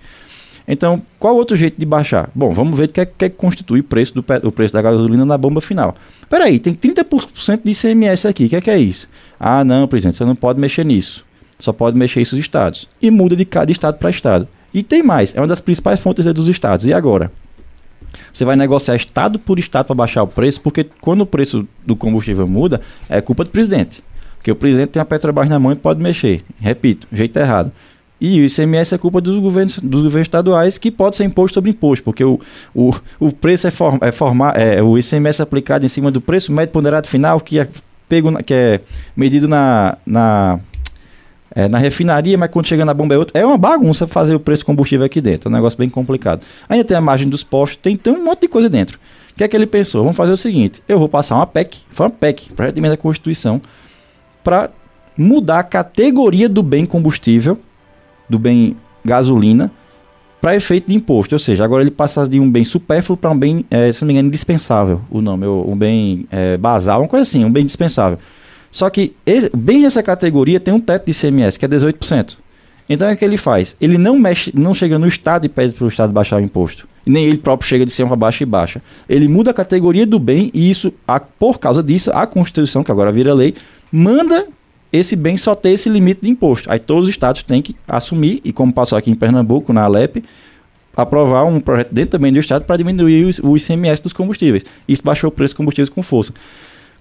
Então, 0.69 1.01
qual 1.19 1.35
outro 1.35 1.57
jeito 1.57 1.81
de 1.81 1.87
baixar? 1.87 2.29
Bom, 2.35 2.53
vamos 2.53 2.77
ver 2.77 2.85
o 2.85 2.89
que 2.93 3.01
é 3.01 3.07
que 3.07 3.31
constitui 3.31 3.81
o 3.81 3.85
preço, 3.85 4.13
do, 4.13 4.23
o 4.47 4.53
preço 4.53 4.75
da 4.75 4.83
gasolina 4.83 5.25
na 5.25 5.39
bomba 5.39 5.63
final. 5.63 5.97
Peraí, 6.29 6.59
tem 6.59 6.75
30% 6.75 7.61
de 7.65 7.71
ICMS 7.71 8.29
aqui. 8.29 8.45
O 8.45 8.49
que 8.51 8.57
é, 8.57 8.61
que 8.61 8.71
é 8.71 8.77
isso? 8.77 9.09
Ah, 9.41 9.65
não, 9.65 9.89
presidente, 9.89 10.19
você 10.19 10.25
não 10.27 10.37
pode 10.37 10.61
mexer 10.61 10.85
nisso. 10.85 11.25
Só 11.59 11.73
pode 11.73 11.99
mexer 11.99 12.21
isso 12.21 12.35
os 12.35 12.41
estados. 12.43 12.87
E 13.01 13.11
muda 13.11 13.35
de 13.35 13.47
cada 13.47 13.73
estado 13.73 13.97
para 13.97 14.11
estado. 14.11 14.47
E 14.75 14.83
tem 14.83 15.03
mais, 15.03 15.35
é 15.35 15.41
uma 15.41 15.47
das 15.47 15.63
principais 15.63 15.99
fontes 15.99 16.27
dos 16.27 16.47
estados. 16.51 16.85
E 16.85 16.93
agora? 16.93 17.33
Você 18.33 18.45
vai 18.45 18.57
negociar 18.57 18.97
estado 18.97 19.39
por 19.39 19.59
estado 19.59 19.87
para 19.87 19.95
baixar 19.95 20.23
o 20.23 20.27
preço, 20.27 20.61
porque 20.61 20.87
quando 21.01 21.23
o 21.23 21.27
preço 21.27 21.67
do 21.87 21.97
combustível 21.97 22.47
muda, 22.47 22.81
é 23.09 23.21
culpa 23.21 23.45
do 23.45 23.51
presidente. 23.51 24.03
Porque 24.37 24.51
o 24.51 24.57
presidente 24.57 24.91
tem 24.91 25.03
a 25.03 25.05
Petrobras 25.05 25.49
na 25.49 25.59
mão 25.59 25.73
e 25.73 25.77
pode 25.77 26.03
mexer. 26.03 26.45
Repito, 26.61 27.07
jeito 27.13 27.39
errado. 27.39 27.71
E 28.21 28.41
o 28.41 28.45
ICMS 28.45 28.95
é 28.95 28.99
culpa 28.99 29.21
dos 29.21 29.41
governos, 29.41 29.79
dos 29.79 30.03
governos 30.03 30.27
estaduais, 30.27 30.79
que 30.79 30.93
pode 30.93 31.17
ser 31.17 31.25
imposto 31.25 31.55
sobre 31.55 31.71
imposto, 31.71 32.05
porque 32.05 32.25
o, 32.25 32.39
o, 32.73 32.93
o 33.19 33.33
preço 33.33 33.67
é, 33.67 33.71
form, 33.73 33.99
é, 34.01 34.13
formar, 34.13 34.57
é 34.57 34.81
o 34.81 34.97
ICMS 34.97 35.43
aplicado 35.43 35.85
em 35.85 35.89
cima 35.89 36.09
do 36.09 36.21
preço 36.21 36.53
médio 36.53 36.73
ponderado 36.73 37.09
final, 37.09 37.41
que 37.41 37.59
é, 37.59 37.69
pego 38.09 38.31
na, 38.31 38.41
que 38.41 38.55
é 38.55 38.81
medido 39.17 39.49
na, 39.49 39.99
na 40.07 40.61
é, 41.55 41.69
na 41.69 41.79
refinaria, 41.79 42.37
mas 42.37 42.51
quando 42.51 42.67
chega 42.67 42.85
na 42.85 42.95
bomba 42.95 43.15
é 43.15 43.19
outra. 43.19 43.41
É 43.41 43.45
uma 43.45 43.59
bagunça 43.59 44.07
fazer 44.07 44.35
o 44.35 44.41
preço 44.41 44.63
do 44.63 44.67
combustível 44.67 45.05
aqui 45.05 45.21
dentro. 45.21 45.49
É 45.49 45.51
um 45.51 45.55
negócio 45.55 45.79
bem 45.79 45.89
complicado. 45.89 46.45
Ainda 46.69 46.85
tem 46.85 46.97
a 46.97 47.01
margem 47.01 47.29
dos 47.29 47.45
postos, 47.45 47.79
tem, 47.83 47.97
tem 47.97 48.13
um 48.13 48.25
monte 48.25 48.43
de 48.43 48.49
coisa 48.49 48.69
dentro. 48.69 48.99
O 49.33 49.35
que 49.35 49.45
é 49.45 49.49
que 49.49 49.57
ele 49.57 49.67
pensou? 49.67 50.03
Vamos 50.03 50.17
fazer 50.17 50.33
o 50.33 50.37
seguinte: 50.37 50.83
eu 50.89 50.99
vou 50.99 51.09
passar 51.09 51.37
uma 51.37 51.47
PEC, 51.47 51.83
foi 51.91 52.07
uma 52.07 52.11
PEC, 52.11 52.53
projeto 52.53 52.75
de 52.75 52.81
emenda 52.81 52.97
da 52.97 53.03
Constituição, 53.03 53.61
para 54.45 54.71
mudar 55.17 55.61
a 55.61 55.63
categoria 55.63 56.49
do 56.49 56.63
bem 56.63 56.85
combustível, 56.85 57.59
do 58.29 58.39
bem 58.39 58.77
gasolina, 59.05 59.71
para 60.41 60.57
efeito 60.57 60.89
de 60.89 60.95
imposto. 60.95 61.35
Ou 61.35 61.39
seja, 61.39 61.65
agora 61.65 61.83
ele 61.83 61.91
passa 61.91 62.29
de 62.29 62.41
um 62.41 62.51
bem 62.51 62.65
supérfluo 62.65 63.17
para 63.17 63.31
um 63.31 63.39
bem, 63.39 63.65
é, 63.71 63.93
se 63.93 64.03
não 64.03 64.09
me 64.09 64.15
engano, 64.15 64.29
indispensável. 64.29 65.01
O 65.11 65.21
nome, 65.21 65.47
um 65.47 65.77
bem 65.77 66.27
é, 66.31 66.57
basal, 66.57 67.01
uma 67.01 67.09
coisa 67.09 67.23
assim, 67.23 67.45
um 67.45 67.51
bem 67.51 67.63
indispensável. 67.63 68.19
Só 68.73 68.89
que 68.89 69.15
bem 69.55 69.85
essa 69.85 70.03
categoria 70.03 70.59
tem 70.59 70.73
um 70.73 70.81
teto 70.81 71.05
de 71.05 71.13
ICMS, 71.13 71.59
que 71.59 71.65
é 71.65 71.69
18%. 71.69 72.39
Então 72.89 73.07
é 73.07 73.15
que 73.15 73.25
ele 73.25 73.37
faz? 73.37 73.77
Ele 73.81 73.99
não 73.99 74.19
mexe, 74.19 74.51
não 74.55 74.75
chega 74.75 74.99
no 74.99 75.07
Estado 75.07 75.45
e 75.45 75.49
pede 75.49 75.75
para 75.75 75.85
o 75.85 75.89
Estado 75.89 76.13
baixar 76.13 76.39
o 76.39 76.45
imposto. 76.45 76.89
Nem 77.05 77.27
ele 77.27 77.37
próprio 77.37 77.69
chega 77.69 77.85
de 77.85 77.93
ser 77.93 78.03
uma 78.03 78.17
baixa 78.17 78.43
e 78.43 78.47
baixa. 78.47 78.83
Ele 79.09 79.29
muda 79.29 79.51
a 79.51 79.55
categoria 79.55 80.07
do 80.07 80.19
bem 80.19 80.51
e 80.55 80.71
isso, 80.71 80.93
a, 81.07 81.21
por 81.21 81.59
causa 81.59 81.83
disso, 81.83 82.11
a 82.15 82.27
Constituição, 82.27 82.83
que 82.83 82.91
agora 82.91 83.13
vira 83.13 83.35
lei, 83.35 83.55
manda 83.93 84.49
esse 84.93 85.15
bem 85.15 85.37
só 85.37 85.55
ter 85.55 85.71
esse 85.71 85.89
limite 85.89 86.23
de 86.23 86.31
imposto. 86.31 86.71
Aí 86.71 86.79
todos 86.79 87.05
os 87.05 87.11
estados 87.11 87.43
têm 87.43 87.61
que 87.61 87.77
assumir, 87.87 88.41
e 88.45 88.53
como 88.53 88.73
passou 88.73 88.97
aqui 88.97 89.11
em 89.11 89.15
Pernambuco, 89.15 89.73
na 89.73 89.83
Alep, 89.83 90.23
aprovar 90.97 91.45
um 91.45 91.61
projeto 91.61 91.93
dentro 91.93 92.13
também 92.13 92.33
do 92.33 92.39
estado 92.39 92.65
para 92.65 92.77
diminuir 92.77 93.31
o 93.43 93.57
ICMS 93.57 94.03
dos 94.03 94.13
combustíveis. 94.13 94.65
Isso 94.87 95.03
baixou 95.03 95.29
o 95.29 95.31
preço 95.31 95.55
dos 95.55 95.59
combustíveis 95.59 95.89
com 95.89 96.03
força. 96.03 96.33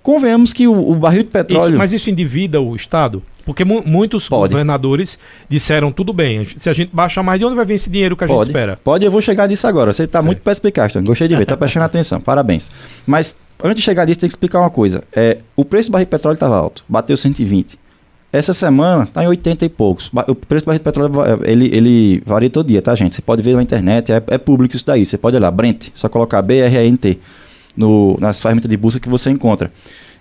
Convenhamos 0.02 0.52
que 0.52 0.68
o, 0.68 0.92
o 0.92 0.96
barril 0.96 1.24
de 1.24 1.30
petróleo. 1.30 1.70
Isso, 1.70 1.78
mas 1.78 1.94
isso 1.94 2.10
endivida 2.10 2.60
o 2.60 2.76
Estado? 2.76 3.22
Porque 3.46 3.64
mu 3.66 3.84
muitos 3.86 4.28
Pode. 4.30 4.52
governadores 4.52 5.18
disseram 5.50 5.92
tudo 5.92 6.14
bem. 6.14 6.46
Se 6.46 6.70
a 6.70 6.74
gente 6.74 6.90
baixar 6.94 7.24
mais, 7.24 7.40
de 7.40 7.46
onde 7.46 7.56
vai 7.56 7.66
vir 7.66 7.76
esse 7.76 7.90
dinheiro 7.90 8.16
que 8.16 8.24
a 8.24 8.28
Pode. 8.28 8.40
gente 8.40 8.48
espera? 8.56 8.80
Pode, 8.84 9.06
eu 9.06 9.12
vou 9.12 9.22
chegar 9.22 9.48
nisso 9.48 9.68
agora. 9.68 9.94
Você 9.94 10.04
está 10.04 10.22
muito 10.22 10.42
perspicaz, 10.42 10.94
Gostei 10.96 11.28
de 11.28 11.36
ver, 11.36 11.44
está 11.44 11.58
prestando 11.58 11.86
atenção. 11.86 12.20
Parabéns. 12.20 12.70
Mas 13.06 13.36
antes 13.64 13.78
de 13.78 13.82
chegar 13.84 14.06
nisso, 14.06 14.20
tem 14.20 14.30
que 14.30 14.34
explicar 14.34 14.60
uma 14.60 14.70
coisa. 14.70 15.04
É, 15.14 15.40
o 15.56 15.66
preço 15.66 15.90
do 15.90 15.94
barril 15.94 16.06
de 16.06 16.12
petróleo 16.12 16.36
estava 16.36 16.58
alto, 16.58 16.84
bateu 16.88 17.18
120. 17.18 17.80
Essa 18.34 18.54
semana 18.54 19.04
está 19.04 19.24
em 19.24 19.28
80 19.28 19.66
e 19.66 19.70
poucos. 19.70 20.10
O 20.28 20.34
preço 20.34 20.66
do 20.66 20.68
barril 20.68 20.80
de 20.80 20.84
petróleo 20.84 21.14
ele, 21.44 21.66
ele 21.76 22.24
varia 22.26 22.50
todo 22.50 22.68
dia, 22.68 22.82
tá, 22.82 22.96
gente? 22.96 23.16
Você 23.16 23.22
pode 23.22 23.44
ver 23.44 23.56
na 23.56 23.62
internet, 23.62 24.12
é, 24.12 24.24
é 24.28 24.38
público 24.38 24.76
isso 24.76 24.86
daí. 24.86 25.06
Você 25.06 25.18
pode 25.18 25.36
olhar, 25.36 25.52
Brent, 25.52 25.90
só 25.94 26.08
colocar 26.08 26.42
BRNT 26.42 27.20
no, 27.76 28.18
nas 28.20 28.40
ferramentas 28.40 28.70
de 28.70 28.78
busca 28.78 29.00
que 29.00 29.10
você 29.10 29.30
encontra. 29.30 29.72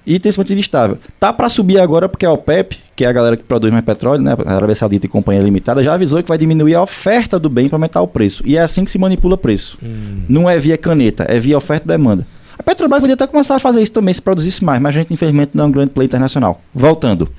E 0.06 0.18
tem 0.18 0.32
se 0.32 0.38
mantido 0.38 0.60
estável. 0.60 0.98
Tá 1.18 1.32
para 1.32 1.48
subir 1.48 1.78
agora 1.78 2.08
porque 2.08 2.24
a 2.24 2.32
OPEP, 2.32 2.78
que 2.96 3.04
é 3.04 3.08
a 3.08 3.12
galera 3.12 3.36
que 3.36 3.42
produz 3.42 3.70
mais 3.70 3.84
petróleo, 3.84 4.22
né, 4.22 4.34
a 4.46 4.54
Arábia 4.54 4.74
Saudita 4.74 5.06
e 5.06 5.08
Companhia 5.08 5.42
Limitada, 5.42 5.82
já 5.82 5.92
avisou 5.92 6.22
que 6.22 6.28
vai 6.28 6.38
diminuir 6.38 6.74
a 6.74 6.82
oferta 6.82 7.38
do 7.38 7.50
bem 7.50 7.68
para 7.68 7.76
aumentar 7.76 8.00
o 8.00 8.08
preço. 8.08 8.42
E 8.46 8.56
é 8.56 8.62
assim 8.62 8.84
que 8.84 8.90
se 8.90 8.98
manipula 8.98 9.34
o 9.34 9.38
preço. 9.38 9.78
Hum. 9.82 10.22
Não 10.28 10.48
é 10.48 10.58
via 10.58 10.78
caneta, 10.78 11.26
é 11.28 11.38
via 11.38 11.56
oferta 11.56 11.84
e 11.84 11.88
demanda. 11.88 12.26
A 12.58 12.62
Petrobras 12.62 13.00
poderia 13.00 13.14
até 13.14 13.26
começar 13.26 13.56
a 13.56 13.58
fazer 13.58 13.82
isso 13.82 13.92
também 13.92 14.12
se 14.12 14.20
produzisse 14.20 14.62
mais, 14.64 14.80
mas 14.80 14.94
a 14.94 14.98
gente 14.98 15.12
infelizmente 15.12 15.52
não 15.54 15.64
é 15.64 15.66
um 15.66 15.70
grande 15.70 15.90
player 15.90 16.08
internacional. 16.08 16.60
Voltando. 16.74 17.30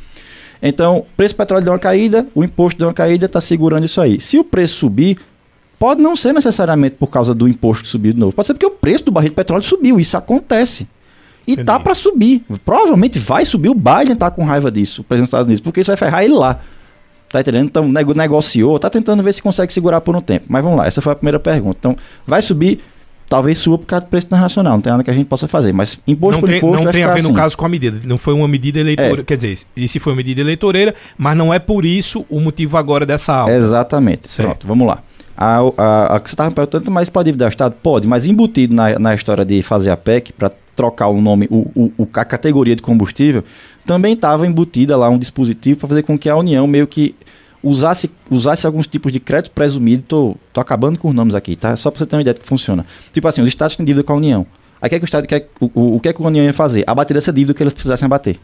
Então, 0.62 0.97
o 0.97 1.06
preço 1.17 1.34
do 1.34 1.38
petróleo 1.38 1.63
deu 1.63 1.74
uma 1.74 1.80
caída, 1.80 2.28
o 2.36 2.43
imposto 2.43 2.78
deu 2.78 2.88
uma 2.88 2.93
caída, 2.93 3.26
está 3.26 3.41
segurando 3.41 3.86
isso 3.86 4.00
aí. 4.00 4.21
Se 4.21 4.38
o 4.38 4.43
preço 4.43 4.76
subir, 4.76 5.17
Pode 5.82 6.00
não 6.00 6.15
ser 6.15 6.32
necessariamente 6.32 6.98
por 6.98 7.08
causa 7.08 7.34
do 7.34 7.48
imposto 7.48 7.86
que 7.86 7.89
subiu 7.89 8.13
de 8.13 8.20
novo. 8.20 8.36
Pode 8.36 8.46
ser 8.46 8.54
porque 8.54 8.67
o 8.67 8.70
preço 8.70 9.06
do 9.06 9.12
barril 9.12 9.30
de 9.30 9.36
petróleo 9.36 9.63
subiu. 9.63 10.00
Isso 10.00 10.15
acontece. 10.15 10.84
E 11.48 11.56
tá 11.56 11.62
Entendi. 11.63 11.65
tá 11.65 11.80
para 11.80 11.96
subir. 11.96 12.46
Provavelmente 12.63 13.17
vai 13.17 13.46
subir. 13.46 13.70
O 13.70 13.74
Biden 13.74 14.15
tá 14.15 14.30
com 14.30 14.46
raiva 14.46 14.70
disso, 14.70 15.02
o 15.02 15.04
presidente 15.04 15.26
dos 15.26 15.30
Estados 15.30 15.48
Unidos, 15.48 15.62
porque 15.62 15.82
isso 15.82 15.89
vai 15.89 15.98
ferrar 15.98 16.24
ele 16.24 16.36
lá. 16.36 16.60
Tá 17.30 17.41
entendendo? 17.41 17.65
Então, 17.65 17.88
negociou, 17.88 18.78
tá 18.78 18.91
tentando 18.91 19.24
ver 19.24 19.34
se 19.34 19.41
consegue 19.41 19.74
segurar 19.74 20.02
por 20.02 20.15
um 20.15 20.22
tempo. 20.22 20.46
Mas 20.50 20.63
vamos 20.63 20.78
lá, 20.78 20.86
essa 20.86 21.02
foi 21.02 21.13
a 21.13 21.15
primeira 21.15 21.39
pergunta. 21.39 21.78
Então, 21.80 21.96
vai 22.28 22.44
subir, 22.44 22.80
talvez 23.28 23.58
suba 23.58 23.80
por 23.80 23.88
causa 23.88 24.06
do 24.06 24.10
preço 24.10 24.28
internacional. 24.28 24.74
Não 24.74 24.82
tem 24.82 24.91
nada 24.91 25.04
que 25.04 25.10
a 25.10 25.13
gente 25.13 25.26
possa 25.26 25.48
fazer. 25.48 25.74
Mas 25.74 25.98
imposto 26.06 26.34
não 26.34 26.41
por 26.41 26.48
tem, 26.48 26.58
imposto 26.60 26.84
Não 26.84 26.91
tem 26.91 27.04
a 27.04 27.08
ver 27.08 27.22
assim. 27.22 27.28
no 27.28 27.34
caso 27.34 27.58
com 27.58 27.65
a 27.65 27.70
medida. 27.70 28.00
Não 28.06 28.20
foi 28.20 28.36
uma 28.36 28.48
medida 28.48 28.80
eleitoreira. 28.80 29.22
É. 29.22 29.26
Quer 29.26 29.36
dizer, 29.36 29.58
se 29.88 29.98
foi 29.98 30.13
uma 30.13 30.17
medida 30.17 30.41
eleitoreira, 30.41 30.94
mas 31.17 31.36
não 31.36 31.52
é 31.52 31.58
por 31.58 31.86
isso 31.86 32.24
o 32.30 32.39
motivo 32.39 32.78
agora 32.78 33.04
dessa 33.04 33.34
alta. 33.34 33.52
Exatamente. 33.52 34.30
Certo. 34.30 34.48
Pronto, 34.50 34.67
vamos 34.67 34.86
lá. 34.86 35.02
A, 35.36 35.60
a, 35.78 36.15
a 36.15 36.20
que 36.20 36.30
você 36.30 36.34
estava 36.34 36.52
perguntando, 36.52 36.91
mas 36.91 37.10
pode 37.10 37.30
endividar 37.30 37.48
o 37.48 37.50
Estado? 37.50 37.76
Pode, 37.82 38.08
mas 38.08 38.26
embutido 38.26 38.76
na, 38.76 39.00
na 39.00 39.15
história 39.15 39.46
de 39.46 39.62
fazer 39.62 39.89
a 39.89 39.98
PEC, 39.98 40.34
para 40.34 40.52
trocar 40.76 41.08
o 41.08 41.22
nome, 41.22 41.48
o, 41.50 41.91
o, 41.98 42.08
a 42.13 42.26
categoria 42.26 42.76
de 42.76 42.82
combustível, 42.82 43.44
também 43.86 44.13
estava 44.13 44.46
embutida 44.46 44.96
lá 44.98 45.10
um 45.10 45.17
dispositivo 45.17 45.80
para 45.80 45.89
fazer 45.89 46.04
com 46.04 46.17
que 46.17 46.30
a 46.30 46.36
União 46.36 46.65
meio 46.67 46.88
que 46.88 47.15
usasse, 47.63 48.10
usasse 48.30 48.65
alguns 48.65 48.88
tipos 48.88 49.12
de 49.12 49.20
crédito 49.20 49.52
presumido. 49.52 50.04
Tô, 50.08 50.36
tô 50.54 50.62
acabando 50.62 50.98
com 50.98 51.10
os 51.10 51.15
nomes 51.15 51.36
aqui, 51.36 51.56
tá? 51.56 51.76
Só 51.76 51.91
para 51.91 52.00
você 52.00 52.06
ter 52.06 52.15
uma 52.15 52.22
ideia 52.22 52.34
de 52.34 52.39
que 52.39 52.48
funciona. 52.48 52.86
Tipo 53.12 53.28
assim, 53.28 53.41
os 53.41 53.48
estados 53.48 53.76
têm 53.76 53.86
dívida 53.86 54.04
com 54.04 54.13
a 54.13 54.15
União. 54.15 54.46
Aí 54.82 54.88
o 54.88 54.89
que, 54.89 54.96
é 54.96 55.00
que 55.00 55.06
o 55.06 55.06
Estado 55.06 55.28
quer, 55.28 55.48
o, 55.60 55.72
o, 55.74 55.96
o 55.98 56.00
que, 56.00 56.10
é 56.10 56.13
que 56.13 56.22
a 56.22 56.26
União 56.26 56.44
ia 56.44 56.54
fazer? 56.54 56.84
Abater 56.88 57.15
essa 57.15 57.32
dívida 57.32 57.54
que 57.54 57.62
eles 57.62 57.74
precisassem 57.74 58.06
abater. 58.06 58.39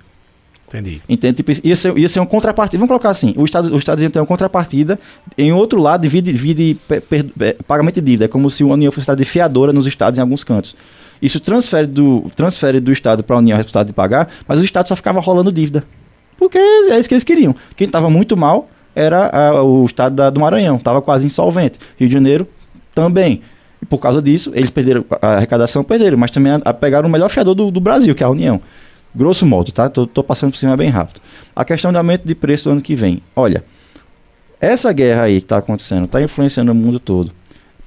Entendi. 0.68 1.02
Entende? 1.08 1.38
Tipo, 1.38 1.52
ia, 1.66 1.76
ser, 1.76 1.98
ia 1.98 2.08
ser 2.10 2.20
uma 2.20 2.26
contrapartida. 2.26 2.78
Vamos 2.78 2.90
colocar 2.90 3.10
assim: 3.10 3.34
o 3.38 3.46
Estado, 3.46 3.74
o 3.74 3.78
Estado 3.78 4.02
ia 4.02 4.10
ter 4.10 4.20
uma 4.20 4.26
contrapartida, 4.26 5.00
em 5.38 5.52
outro 5.54 5.80
lado, 5.80 6.02
divide, 6.02 6.32
divide 6.32 6.78
per, 6.88 7.02
per, 7.02 7.24
per, 7.24 7.56
pagamento 7.66 7.96
de 7.96 8.02
dívida. 8.02 8.26
É 8.26 8.28
como 8.28 8.50
se 8.50 8.64
a 8.64 8.66
União 8.66 8.92
fosse 8.92 9.16
de 9.16 9.24
fiadora 9.24 9.72
nos 9.72 9.88
Estados 9.88 10.18
em 10.18 10.22
alguns 10.22 10.44
cantos. 10.44 10.76
Isso 11.22 11.40
transfere 11.40 11.88
do, 11.88 12.30
transfere 12.36 12.80
do 12.80 12.92
Estado 12.92 13.24
para 13.24 13.38
a 13.38 13.40
União 13.40 13.56
a 13.56 13.58
responsabilidade 13.58 13.88
de 13.88 13.96
pagar, 13.96 14.30
mas 14.48 14.60
o 14.60 14.64
Estado 14.64 14.88
só 14.90 14.96
ficava 14.96 15.20
rolando 15.22 15.52
dívida. 15.52 15.84
Porque 16.38 16.58
é 16.58 17.00
isso 17.00 17.08
que 17.08 17.16
eles 17.16 17.24
queriam. 17.24 17.56
Quem 17.76 17.88
estava 17.88 18.10
muito 18.10 18.36
mal 18.36 18.70
era 18.94 19.30
a, 19.30 19.64
o 19.64 19.86
Estado 19.86 20.16
da, 20.16 20.30
do 20.30 20.40
Maranhão, 20.40 20.76
estava 20.76 21.02
quase 21.02 21.26
insolvente. 21.26 21.80
Rio 21.98 22.10
de 22.10 22.14
Janeiro 22.14 22.48
também. 22.94 23.42
E 23.82 23.86
por 23.86 24.00
causa 24.00 24.22
disso, 24.22 24.52
eles 24.54 24.70
perderam 24.70 25.06
a 25.22 25.36
arrecadação, 25.38 25.84
perderam, 25.84 26.18
mas 26.18 26.30
também 26.30 26.52
a, 26.52 26.62
a 26.66 26.74
pegaram 26.74 27.08
o 27.08 27.12
melhor 27.12 27.30
fiador 27.30 27.56
do, 27.56 27.72
do 27.72 27.80
Brasil, 27.80 28.14
que 28.14 28.22
é 28.22 28.26
a 28.26 28.30
União 28.30 28.62
Grosso 29.18 29.48
modo, 29.48 29.72
tá? 29.72 29.90
Tô, 29.90 30.06
tô 30.06 30.24
passando 30.24 30.52
por 30.52 30.58
cima 30.58 30.78
bem 30.78 30.90
rápido. 30.90 31.20
A 31.56 31.66
questão 31.66 31.92
de 31.92 31.98
aumento 31.98 32.28
de 32.28 32.36
preço 32.36 32.66
do 32.66 32.72
ano 32.74 32.82
que 32.82 32.96
vem. 32.96 33.20
Olha, 33.36 33.64
essa 34.62 34.94
guerra 34.94 35.24
aí 35.24 35.40
que 35.40 35.46
está 35.46 35.58
acontecendo 35.58 36.06
está 36.06 36.22
influenciando 36.22 36.72
o 36.72 36.76
mundo 36.76 37.00
todo. 37.00 37.32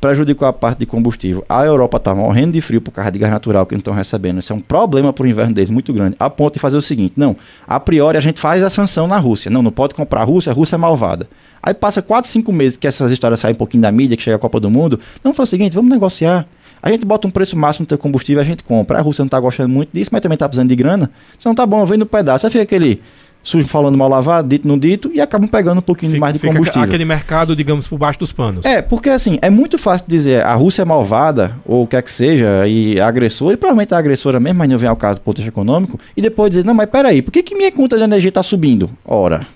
Prejudicou 0.01 0.49
a 0.49 0.53
parte 0.53 0.79
de 0.79 0.87
combustível. 0.87 1.45
A 1.49 1.65
Europa 1.65 1.99
está 1.99 2.13
morrendo 2.13 2.53
de 2.53 2.61
frio 2.61 2.81
por 2.81 2.91
causa 2.91 3.13
de 3.13 3.19
gás 3.19 3.31
natural 3.31 3.65
que 3.65 3.75
não 3.75 3.79
estão 3.79 3.95
recebendo. 3.95 4.41
Isso 4.41 4.53
é 4.53 4.57
um 4.57 4.61
problema 4.61 5.13
para 5.13 5.23
o 5.23 5.27
inverno 5.29 5.55
deles 5.55 5.71
muito 5.71 5.93
grande. 5.93 6.17
A 6.19 6.29
ponto 6.29 6.55
de 6.55 6.59
fazer 6.59 6.77
o 6.77 6.83
seguinte: 6.83 7.13
não, 7.17 7.37
a 7.65 7.79
priori 7.79 8.19
a 8.19 8.21
gente 8.21 8.41
faz 8.41 8.65
a 8.65 8.71
sanção 8.71 9.07
na 9.07 9.19
Rússia. 9.19 9.51
Não, 9.53 9.63
não 9.63 9.71
pode 9.71 9.95
comprar 9.95 10.23
a 10.23 10.25
Rússia, 10.25 10.51
a 10.51 10.55
Rússia 10.55 10.75
é 10.75 10.79
malvada. 10.79 11.29
Aí 11.63 11.75
passa 11.75 12.03
4, 12.03 12.29
5 12.29 12.51
meses 12.51 12.77
que 12.77 12.89
essas 12.89 13.13
histórias 13.13 13.39
saem 13.39 13.53
um 13.53 13.59
pouquinho 13.59 13.83
da 13.83 13.93
mídia, 13.93 14.17
que 14.17 14.23
chega 14.23 14.37
a 14.37 14.39
Copa 14.39 14.59
do 14.59 14.71
Mundo. 14.71 14.99
Não, 15.23 15.33
foi 15.33 15.45
o 15.45 15.47
seguinte: 15.47 15.75
vamos 15.75 15.91
negociar. 15.91 16.49
A 16.83 16.91
gente 16.91 17.05
bota 17.05 17.27
um 17.27 17.31
preço 17.31 17.57
máximo 17.57 17.85
no 17.85 17.87
teu 17.87 17.99
combustível, 17.99 18.43
a 18.43 18.45
gente 18.45 18.63
compra. 18.63 18.99
A 18.99 19.01
Rússia 19.03 19.23
não 19.23 19.27
está 19.27 19.39
gostando 19.39 19.69
muito 19.69 19.91
disso, 19.93 20.11
mas 20.13 20.21
também 20.21 20.35
está 20.35 20.49
precisando 20.49 20.69
de 20.69 20.77
grana. 20.77 21.11
Se 21.39 21.47
não 21.47 21.55
tá 21.55 21.67
bom, 21.67 21.85
vem 21.85 21.99
no 21.99 22.07
pedaço. 22.07 22.47
Aí 22.47 22.53
fica 22.53 22.63
aquele 22.63 23.03
sujo 23.43 23.67
falando 23.67 23.97
mal 23.97 24.09
lavado, 24.09 24.49
dito 24.49 24.69
não 24.69 24.79
dito, 24.79 25.11
e 25.15 25.21
acabam 25.21 25.49
pegando 25.49 25.79
um 25.79 25.83
pouquinho 25.83 26.13
fica, 26.13 26.21
mais 26.21 26.35
de 26.35 26.41
combustível. 26.41 26.83
aquele 26.83 27.05
mercado, 27.05 27.57
digamos, 27.57 27.87
por 27.87 27.99
baixo 27.99 28.19
dos 28.19 28.33
panos. 28.33 28.65
É, 28.65 28.83
porque 28.83 29.09
assim, 29.09 29.39
é 29.41 29.49
muito 29.49 29.79
fácil 29.79 30.05
dizer 30.07 30.45
a 30.45 30.55
Rússia 30.55 30.83
é 30.83 30.85
malvada, 30.85 31.57
ou 31.65 31.85
o 31.85 31.87
que 31.87 31.97
é 31.97 32.03
que 32.03 32.11
seja, 32.11 32.67
e 32.67 32.99
é 32.99 33.03
agressora, 33.03 33.55
e 33.55 33.57
provavelmente 33.57 33.95
é 33.95 33.97
agressora 33.97 34.39
mesmo, 34.39 34.59
mas 34.59 34.69
não 34.69 34.79
vem 34.79 34.89
ao 34.89 34.97
caso 34.97 35.19
do 35.19 35.23
ponto 35.23 35.41
econômico, 35.41 35.99
e 36.17 36.23
depois 36.23 36.51
dizer, 36.51 36.65
não, 36.65 36.75
mas 36.75 36.89
peraí, 36.89 37.23
por 37.23 37.31
que, 37.31 37.43
que 37.43 37.55
minha 37.55 37.73
conta 37.73 37.97
de 37.97 38.03
energia 38.03 38.29
está 38.29 38.43
subindo? 38.43 38.91
Ora, 39.05 39.47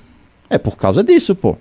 é 0.48 0.58
por 0.58 0.76
causa 0.76 1.02
disso, 1.02 1.34
pô. 1.34 1.56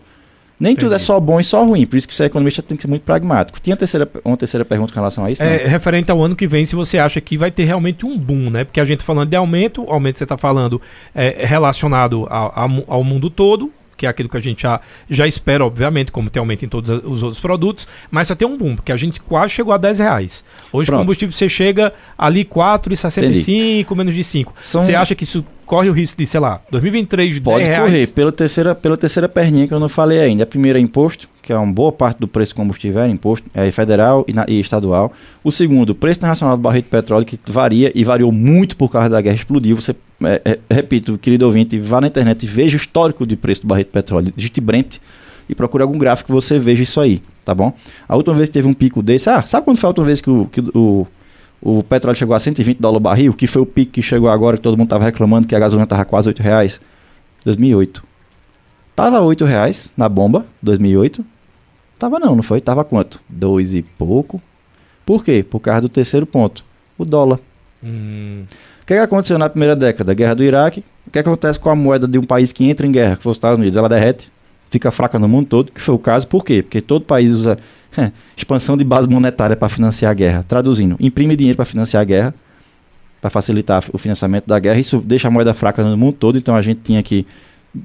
Nem 0.64 0.72
Entendi. 0.72 0.86
tudo 0.86 0.96
é 0.96 1.00
só 1.00 1.20
bom 1.20 1.42
e 1.42 1.44
só 1.44 1.62
ruim, 1.66 1.86
por 1.86 1.98
isso 1.98 2.08
que 2.08 2.14
ser 2.14 2.24
economista 2.24 2.62
tem 2.62 2.78
que 2.78 2.84
ser 2.84 2.88
muito 2.88 3.02
pragmático. 3.02 3.60
Tinha 3.60 3.76
terceira, 3.76 4.10
uma 4.24 4.38
terceira 4.38 4.64
pergunta 4.64 4.94
com 4.94 4.98
relação 4.98 5.26
a 5.26 5.30
isso? 5.30 5.44
É, 5.44 5.68
referente 5.68 6.10
ao 6.10 6.24
ano 6.24 6.38
que 6.38 6.48
vem, 6.48 6.64
se 6.64 6.74
você 6.74 6.98
acha 6.98 7.20
que 7.20 7.38
vai 7.38 7.52
ter 7.52 7.66
realmente 7.66 8.06
um 8.06 8.18
boom, 8.18 8.50
né? 8.50 8.64
Porque 8.64 8.80
a 8.80 8.86
gente 8.86 9.04
falando 9.04 9.28
de 9.28 9.36
aumento, 9.36 9.84
aumento 9.90 10.20
você 10.20 10.24
está 10.24 10.38
falando 10.38 10.82
é, 11.14 11.46
relacionado 11.46 12.26
ao, 12.30 12.72
ao 12.88 13.04
mundo 13.04 13.30
todo, 13.30 13.74
que 13.98 14.06
é 14.06 14.10
aquilo 14.10 14.30
que 14.30 14.38
a 14.38 14.40
gente 14.40 14.64
já, 14.64 14.80
já 15.10 15.28
espera, 15.28 15.66
obviamente, 15.66 16.14
como 16.14 16.30
tem 16.30 16.40
aumento 16.40 16.64
em 16.64 16.70
todos 16.70 16.90
os 16.90 17.24
outros 17.24 17.42
produtos, 17.42 17.86
mas 18.10 18.30
só 18.30 18.36
tem 18.36 18.48
um 18.48 18.58
boom, 18.58 18.78
porque 18.78 18.94
a 18.94 18.98
gente 18.98 19.20
quase 19.20 19.54
chegou 19.54 19.74
a 19.74 19.78
10 19.78 20.00
reais. 20.00 20.46
Hoje 20.72 20.90
o 20.90 20.98
combustível 20.98 21.36
você 21.36 21.50
chega 21.50 21.92
ali 22.18 22.46
4,65, 22.46 23.94
menos 23.98 24.16
de 24.16 24.24
5. 24.24 24.54
São... 24.62 24.82
Você 24.82 24.96
acha 24.96 25.14
que 25.14 25.26
isso 25.26 25.44
corre 25.66 25.90
o 25.90 25.94
risco 25.94 26.18
de, 26.18 26.26
sei 26.26 26.40
lá, 26.40 26.62
2023, 26.72 27.40
Pode 27.40 27.66
10 27.66 27.80
correr, 27.80 28.08
pela 28.08 28.32
terceira, 28.32 28.76
pela 28.76 28.98
terceira 28.98 29.28
perninha 29.30 29.68
que 29.68 29.74
eu 29.74 29.80
não 29.80 29.90
falei 29.90 30.20
ainda. 30.20 30.44
A 30.44 30.46
primeira 30.46 30.80
é 30.80 30.82
imposto, 30.82 31.28
que 31.42 31.52
é 31.52 31.58
uma 31.58 31.72
boa 31.72 31.92
parte 31.92 32.20
do 32.20 32.28
preço 32.28 32.54
do 32.54 32.58
combustível 32.58 33.02
é 33.02 33.10
imposto, 33.10 33.50
é 33.54 33.72
federal 33.72 34.24
e, 34.28 34.34
na, 34.34 34.46
e 34.48 34.60
estadual. 34.60 35.12
O 35.44 35.52
segundo, 35.52 35.92
o 35.92 35.96
preço 35.96 36.20
internacional 36.20 36.56
do 36.58 36.62
barril 36.62 36.82
de 36.82 36.90
petróleo, 36.90 37.26
que 37.26 37.40
varia 37.48 37.92
e 37.96 38.04
variou 38.04 38.32
muito 38.32 38.78
por 38.78 38.90
causa 38.92 39.10
da 39.10 39.22
guerra, 39.22 39.36
explodiu. 39.36 39.76
Você, 39.76 39.96
é, 40.24 40.42
é, 40.46 40.60
repito, 40.70 41.18
querido 41.18 41.46
ouvinte, 41.46 41.80
vá 41.80 42.00
na 42.00 42.08
internet 42.08 42.44
e 42.44 42.48
veja 42.48 42.78
o 42.78 42.80
histórico 42.80 43.26
de 43.26 43.36
preço 43.36 43.62
do 43.62 43.68
barril 43.68 43.86
de 43.86 43.92
petróleo, 43.92 44.34
digite 44.36 44.62
Brent 44.62 44.98
e 45.48 45.56
procure 45.56 45.84
algum 45.84 45.98
gráfico 45.98 46.28
que 46.28 46.34
você 46.34 46.58
veja 46.58 46.84
isso 46.84 47.00
aí, 47.00 47.22
tá 47.44 47.54
bom? 47.54 47.74
A 48.08 48.16
última 48.16 48.36
vez 48.36 48.50
que 48.50 48.54
teve 48.54 48.68
um 48.68 48.74
pico 48.74 49.02
desse, 49.02 49.30
ah, 49.30 49.42
sabe 49.46 49.66
quando 49.66 49.78
foi 49.78 49.88
a 49.88 49.90
última 49.90 50.06
vez 50.06 50.22
que 50.22 50.30
o, 50.30 50.46
que 50.46 50.62
o 50.74 51.06
o 51.66 51.82
petróleo 51.82 52.18
chegou 52.18 52.36
a 52.36 52.40
120 52.40 52.78
dólares 52.78 53.00
o 53.00 53.04
barril, 53.04 53.34
que 53.34 53.48
foi 53.48 53.62
o 53.62 53.66
pico 53.66 53.94
que 53.94 54.02
chegou 54.02 54.30
agora, 54.30 54.58
que 54.58 54.64
todo 54.64 54.78
mundo 54.78 54.88
estava 54.88 55.06
reclamando 55.06 55.48
que 55.48 55.56
a 55.56 55.60
gasolina 55.60 55.86
estava 55.86 56.04
quase 56.04 56.28
8 56.28 56.44
reais. 56.44 56.82
2008. 57.46 58.04
Tava 58.94 59.22
8 59.22 59.46
reais 59.46 59.90
na 59.96 60.10
bomba, 60.10 60.46
2008. 60.62 61.26
Tava 61.98 62.20
não, 62.20 62.36
não 62.36 62.44
foi? 62.44 62.60
Tava 62.60 62.84
quanto? 62.84 63.22
Dois 63.30 63.74
e 63.74 63.82
pouco. 63.82 64.42
Por 65.06 65.24
quê? 65.24 65.42
Por 65.42 65.62
causa 65.62 65.82
do 65.82 65.90
terceiro 65.90 66.26
ponto, 66.26 66.66
o 66.98 67.06
dólar. 67.06 67.40
Hum. 67.82 68.44
O 68.82 68.86
que, 68.86 68.94
é 68.94 68.98
que 68.98 69.04
aconteceu 69.04 69.38
na 69.38 69.48
primeira 69.48 69.74
década? 69.74 70.14
Guerra 70.14 70.34
do 70.34 70.44
Iraque. 70.44 70.84
O 71.08 71.12
que, 71.12 71.20
é 71.20 71.24
que 71.24 71.30
acontece 71.30 71.58
com 71.58 71.70
a 71.70 71.76
moeda 71.76 72.06
de 72.06 72.18
um 72.18 72.24
país 72.24 72.52
que 72.52 72.70
entra 72.70 72.86
em 72.86 72.92
guerra, 72.92 73.16
que 73.16 73.24
foi 73.24 73.32
os 73.32 73.38
Estados 73.38 73.58
Unidos? 73.58 73.78
Ela 73.78 73.88
derrete, 73.88 74.30
fica 74.70 74.92
fraca 74.92 75.18
no 75.18 75.30
mundo 75.30 75.48
todo, 75.48 75.72
que 75.72 75.80
foi 75.80 75.96
o 75.96 76.00
caso. 76.00 76.28
Por 76.28 76.44
quê? 76.44 76.62
Porque 76.62 76.82
todo 76.82 77.06
país 77.06 77.32
usa 77.32 77.58
expansão 78.36 78.78
de 78.78 78.84
base 78.84 79.08
monetária 79.08 79.56
para 79.56 79.70
financiar 79.70 80.12
a 80.12 80.14
guerra. 80.14 80.46
Traduzindo, 80.48 80.96
imprime 81.00 81.36
dinheiro 81.36 81.56
para 81.56 81.66
financiar 81.66 82.02
a 82.02 82.04
guerra, 82.04 82.36
para 83.22 83.30
facilitar 83.30 83.84
o 83.94 83.98
financiamento 83.98 84.46
da 84.46 84.60
guerra. 84.60 84.80
Isso 84.80 85.00
deixa 85.00 85.28
a 85.28 85.32
moeda 85.32 85.54
fraca 85.54 85.84
no 85.84 85.98
mundo 85.98 86.14
todo. 86.14 86.38
Então 86.38 86.56
a 86.56 86.62
gente 86.62 86.82
tinha 86.84 87.00
aqui 87.00 87.26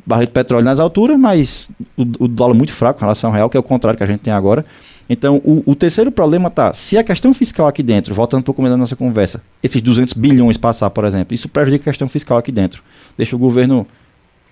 barril 0.05 0.27
de 0.27 0.33
petróleo 0.33 0.65
nas 0.65 0.81
alturas, 0.81 1.19
mas 1.19 1.69
o, 1.97 2.03
o, 2.25 2.29
dólar 2.29 2.55
muito 2.55 2.73
fraco 2.73 2.99
em 2.99 3.03
relação 3.03 3.31
ao 3.31 3.35
real, 3.35 3.49
que 3.49 3.57
é 3.57 3.61
o 3.61 3.63
contrário 3.63 3.97
que 3.97 4.05
a 4.05 4.07
gente 4.07 4.21
tem 4.21 4.33
agora. 4.33 4.65
Então, 5.09 5.37
o, 5.43 5.63
o 5.65 5.75
terceiro 5.75 6.13
problema 6.13 6.51
tá, 6.51 6.75
se 6.75 6.99
a 6.99 7.03
questão 7.03 7.33
fiscal 7.33 7.67
aqui 7.67 7.83
dentro, 7.83 8.15
voltando 8.15 8.41
um 8.41 8.43
pouco 8.43 8.61
mais 8.61 8.73
da 8.73 8.77
nossa 8.77 8.95
conversa, 8.95 9.41
esses 9.63 9.81
200 9.81 10.13
bilhões 10.13 10.59
passar, 10.59 10.91
por 10.91 11.05
exemplo, 11.05 11.35
isso 11.35 11.49
prejudica 11.49 11.89
a 11.89 11.93
questão 11.93 12.09
fiscal 12.09 12.37
aqui 12.37 12.53
dentro. 12.53 12.83
Deixa 13.17 13.35
o 13.35 13.39
governo 13.39 13.87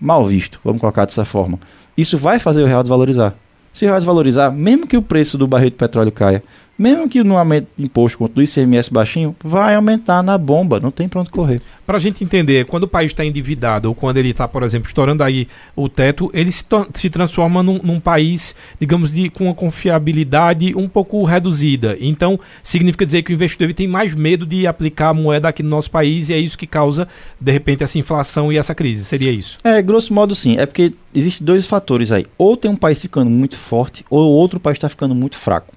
mal 0.00 0.26
visto, 0.26 0.58
vamos 0.64 0.80
colocar 0.80 1.04
dessa 1.04 1.26
forma. 1.26 1.58
Isso 1.96 2.16
vai 2.16 2.38
fazer 2.38 2.62
o 2.62 2.66
real 2.66 2.82
desvalorizar 2.82 3.34
se 3.76 3.86
vai 3.86 3.96
desvalorizar, 3.96 4.50
mesmo 4.50 4.86
que 4.86 4.96
o 4.96 5.02
preço 5.02 5.36
do 5.36 5.46
barril 5.46 5.68
de 5.68 5.76
petróleo 5.76 6.10
caia, 6.10 6.42
mesmo 6.78 7.08
que 7.08 7.22
no 7.24 7.38
aumento 7.38 7.68
de 7.76 7.84
imposto 7.84 8.18
quanto 8.18 8.34
do 8.34 8.42
ICMS 8.42 8.92
baixinho, 8.92 9.34
vai 9.42 9.74
aumentar 9.74 10.22
na 10.22 10.36
bomba, 10.36 10.78
não 10.78 10.90
tem 10.90 11.08
para 11.08 11.20
onde 11.20 11.30
correr. 11.30 11.62
Para 11.86 11.96
a 11.96 12.00
gente 12.00 12.22
entender, 12.22 12.66
quando 12.66 12.82
o 12.82 12.88
país 12.88 13.12
está 13.12 13.24
endividado 13.24 13.88
ou 13.88 13.94
quando 13.94 14.16
ele 14.16 14.30
está, 14.30 14.46
por 14.46 14.62
exemplo, 14.62 14.88
estourando 14.88 15.22
aí 15.22 15.46
o 15.74 15.88
teto, 15.88 16.30
ele 16.34 16.50
se, 16.50 16.64
se 16.94 17.08
transforma 17.08 17.62
num, 17.62 17.80
num, 17.82 18.00
país, 18.00 18.54
digamos, 18.78 19.12
de, 19.12 19.30
com 19.30 19.44
uma 19.44 19.54
confiabilidade 19.54 20.74
um 20.74 20.88
pouco 20.88 21.22
reduzida. 21.24 21.96
Então, 22.00 22.38
significa 22.62 23.06
dizer 23.06 23.22
que 23.22 23.32
o 23.32 23.34
investidor 23.34 23.72
tem 23.72 23.86
mais 23.86 24.14
medo 24.14 24.44
de 24.44 24.66
aplicar 24.66 25.10
a 25.10 25.14
moeda 25.14 25.48
aqui 25.48 25.62
no 25.62 25.70
nosso 25.70 25.90
país 25.90 26.28
e 26.28 26.34
é 26.34 26.38
isso 26.38 26.58
que 26.58 26.66
causa, 26.66 27.08
de 27.40 27.52
repente, 27.52 27.84
essa 27.84 27.98
inflação 27.98 28.52
e 28.52 28.58
essa 28.58 28.74
crise. 28.74 29.04
Seria 29.04 29.30
isso? 29.30 29.58
É, 29.62 29.80
grosso 29.80 30.12
modo 30.12 30.34
sim. 30.34 30.56
É 30.58 30.66
porque 30.66 30.92
existem 31.14 31.44
dois 31.44 31.66
fatores 31.66 32.12
aí. 32.12 32.26
Ou 32.36 32.56
tem 32.56 32.70
um 32.70 32.76
país 32.76 32.98
ficando 32.98 33.30
muito 33.30 33.56
forte, 33.56 34.04
ou 34.10 34.30
outro 34.32 34.58
país 34.58 34.76
está 34.76 34.88
ficando 34.88 35.14
muito 35.14 35.36
fraco. 35.36 35.72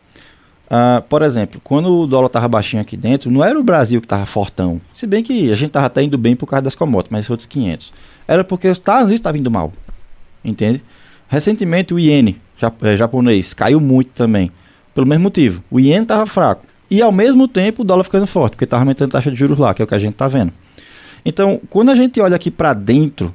Uh, 0.69 1.01
por 1.09 1.23
exemplo, 1.23 1.59
quando 1.63 2.01
o 2.01 2.05
dólar 2.05 2.27
estava 2.27 2.47
baixinho 2.47 2.81
aqui 2.81 2.95
dentro, 2.95 3.31
não 3.31 3.43
era 3.43 3.59
o 3.59 3.63
Brasil 3.63 3.99
que 3.99 4.05
estava 4.05 4.25
fortão. 4.25 4.79
Se 4.93 5.07
bem 5.07 5.23
que 5.23 5.51
a 5.51 5.55
gente 5.55 5.69
estava 5.69 5.87
até 5.87 6.03
indo 6.03 6.17
bem 6.17 6.35
por 6.35 6.45
causa 6.45 6.61
das 6.61 6.75
commodities, 6.75 7.11
mas 7.11 7.29
outros 7.29 7.47
500. 7.47 7.91
Era 8.27 8.43
porque 8.43 8.67
os 8.67 8.77
Estados 8.77 9.05
Unidos 9.05 9.19
estavam 9.19 9.39
indo 9.39 9.49
mal. 9.49 9.73
Entende? 10.45 10.83
Recentemente 11.27 11.93
o 11.93 11.99
iene 11.99 12.39
é, 12.81 12.97
japonês 12.97 13.53
caiu 13.53 13.79
muito 13.79 14.11
também. 14.11 14.51
Pelo 14.93 15.07
mesmo 15.07 15.23
motivo. 15.23 15.63
O 15.71 15.79
iene 15.79 16.03
estava 16.03 16.25
fraco. 16.27 16.65
E 16.91 17.01
ao 17.01 17.11
mesmo 17.11 17.47
tempo 17.47 17.81
o 17.81 17.85
dólar 17.85 18.03
ficando 18.03 18.27
forte, 18.27 18.53
porque 18.53 18.65
estava 18.65 18.83
aumentando 18.83 19.09
a 19.09 19.11
taxa 19.13 19.31
de 19.31 19.37
juros 19.37 19.57
lá, 19.57 19.73
que 19.73 19.81
é 19.81 19.85
o 19.85 19.87
que 19.87 19.95
a 19.95 19.99
gente 19.99 20.13
está 20.13 20.27
vendo. 20.27 20.51
Então, 21.23 21.59
quando 21.69 21.89
a 21.89 21.95
gente 21.95 22.19
olha 22.19 22.35
aqui 22.35 22.49
para 22.49 22.73
dentro 22.73 23.33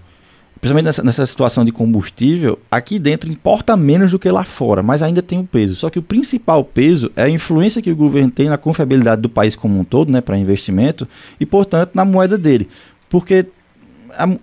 principalmente 0.65 0.87
nessa, 0.87 1.03
nessa 1.03 1.27
situação 1.27 1.63
de 1.63 1.71
combustível, 1.71 2.59
aqui 2.71 2.99
dentro 2.99 3.31
importa 3.31 3.77
menos 3.77 4.13
do 4.13 4.19
que 4.19 4.31
lá 4.31 4.45
fora, 4.45 4.83
mas 4.83 5.03
ainda 5.03 5.21
tem 5.21 5.39
um 5.39 5.45
peso. 5.45 5.75
Só 5.75 5.91
que 5.91 5.99
o 5.99 6.03
principal 6.03 6.65
peso 6.65 7.13
é 7.15 7.25
a 7.25 7.29
influência 7.29 7.83
que 7.83 7.91
o 7.91 7.97
governo 7.97 8.31
tem 8.31 8.49
na 8.49 8.57
confiabilidade 8.57 9.21
do 9.21 9.29
país 9.29 9.55
como 9.55 9.79
um 9.79 9.85
todo, 9.85 10.11
né, 10.11 10.23
para 10.23 10.39
investimento, 10.39 11.07
e 11.39 11.45
portanto 11.45 11.91
na 11.93 12.03
moeda 12.03 12.39
dele. 12.39 12.67
Porque 13.11 13.45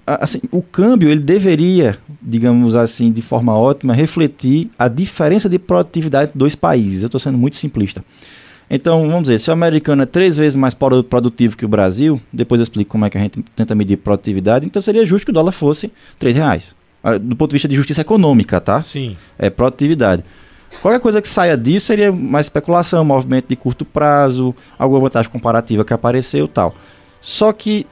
assim, 0.06 0.42
o 0.52 0.62
câmbio 0.62 1.10
ele 1.10 1.22
deveria, 1.22 1.98
digamos 2.22 2.76
assim, 2.76 3.12
de 3.12 3.24
forma 3.24 3.58
ótima, 3.58 3.96
refletir 3.96 4.70
a 4.78 4.88
diferença 4.88 5.50
de 5.50 5.58
produtividade 5.58 6.34
dos 6.36 6.54
países. 6.54 7.02
Eu 7.02 7.08
estou 7.08 7.20
sendo 7.20 7.38
muito 7.40 7.56
simplista. 7.56 8.06
Então, 8.74 9.06
vamos 9.06 9.24
dizer, 9.24 9.38
se 9.40 9.50
o 9.50 9.54
americano 9.54 10.04
é 10.04 10.06
três 10.06 10.38
vezes 10.38 10.56
mais 10.56 10.74
produtivo 10.74 11.58
que 11.58 11.66
o 11.66 11.68
Brasil, 11.68 12.22
depois 12.32 12.62
eu 12.62 12.64
explico 12.64 12.90
como 12.90 13.04
é 13.04 13.10
que 13.10 13.18
a 13.18 13.22
gente 13.22 13.44
tenta 13.54 13.76
medir 13.76 13.98
produtividade, 13.98 14.66
então 14.66 14.82
seria 14.82 15.06
justo 15.06 15.26
que 15.26 15.32
o 15.32 15.34
dólar 15.34 15.52
fosse 15.52 15.92
três 16.18 16.38
reais. 16.38 16.74
Ah, 17.04 17.18
do 17.18 17.36
ponto 17.36 17.50
de 17.50 17.56
vista 17.56 17.68
de 17.68 17.76
justiça 17.76 18.00
econômica, 18.00 18.62
tá? 18.62 18.82
Sim. 18.82 19.18
É 19.38 19.50
produtividade. 19.50 20.24
Qualquer 20.82 21.02
coisa 21.02 21.22
que 21.22 21.28
saia 21.28 21.58
disso 21.58 21.88
seria 21.88 22.14
mais 22.14 22.46
especulação, 22.46 23.04
movimento 23.04 23.50
de 23.50 23.58
curto 23.58 23.84
prazo, 23.84 24.56
alguma 24.80 25.02
vantagem 25.02 25.30
comparativa 25.30 25.84
que 25.84 25.94
apareceu 25.94 26.48
tal. 26.48 26.74
Só 27.20 27.52
que 27.52 27.86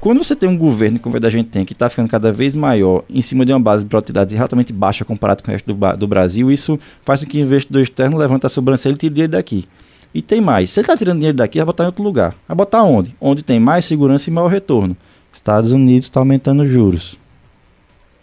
quando 0.00 0.24
você 0.24 0.34
tem 0.34 0.48
um 0.48 0.56
governo, 0.56 0.98
como 0.98 1.14
a 1.14 1.30
gente 1.30 1.50
tem, 1.50 1.66
que 1.66 1.74
está 1.74 1.90
ficando 1.90 2.08
cada 2.08 2.32
vez 2.32 2.54
maior 2.54 3.04
em 3.10 3.20
cima 3.20 3.44
de 3.44 3.52
uma 3.52 3.60
base 3.60 3.84
de 3.84 3.90
produtividade 3.90 4.34
relativamente 4.34 4.72
baixa 4.72 5.04
comparado 5.04 5.42
com 5.42 5.50
o 5.50 5.52
resto 5.52 5.70
do, 5.70 5.96
do 5.98 6.08
Brasil, 6.08 6.50
isso 6.50 6.80
faz 7.04 7.22
com 7.22 7.28
que 7.28 7.38
o 7.38 7.42
investidor 7.42 7.82
externo 7.82 8.16
levante 8.16 8.46
a 8.46 8.48
sobrancelha 8.48 8.94
e 8.94 8.96
tire 8.96 9.28
daqui. 9.28 9.68
E 10.14 10.22
tem 10.22 10.40
mais. 10.40 10.70
Se 10.70 10.78
ele 10.78 10.84
está 10.84 10.96
tirando 10.96 11.16
dinheiro 11.16 11.36
daqui, 11.36 11.58
vai 11.58 11.66
botar 11.66 11.82
em 11.82 11.86
outro 11.86 12.04
lugar. 12.04 12.34
Vai 12.46 12.56
botar 12.56 12.84
onde? 12.84 13.14
Onde 13.20 13.42
tem 13.42 13.58
mais 13.58 13.84
segurança 13.84 14.30
e 14.30 14.32
maior 14.32 14.48
retorno. 14.48 14.96
Estados 15.32 15.72
Unidos 15.72 16.06
está 16.06 16.20
aumentando 16.20 16.62
os 16.62 16.70
juros. 16.70 17.18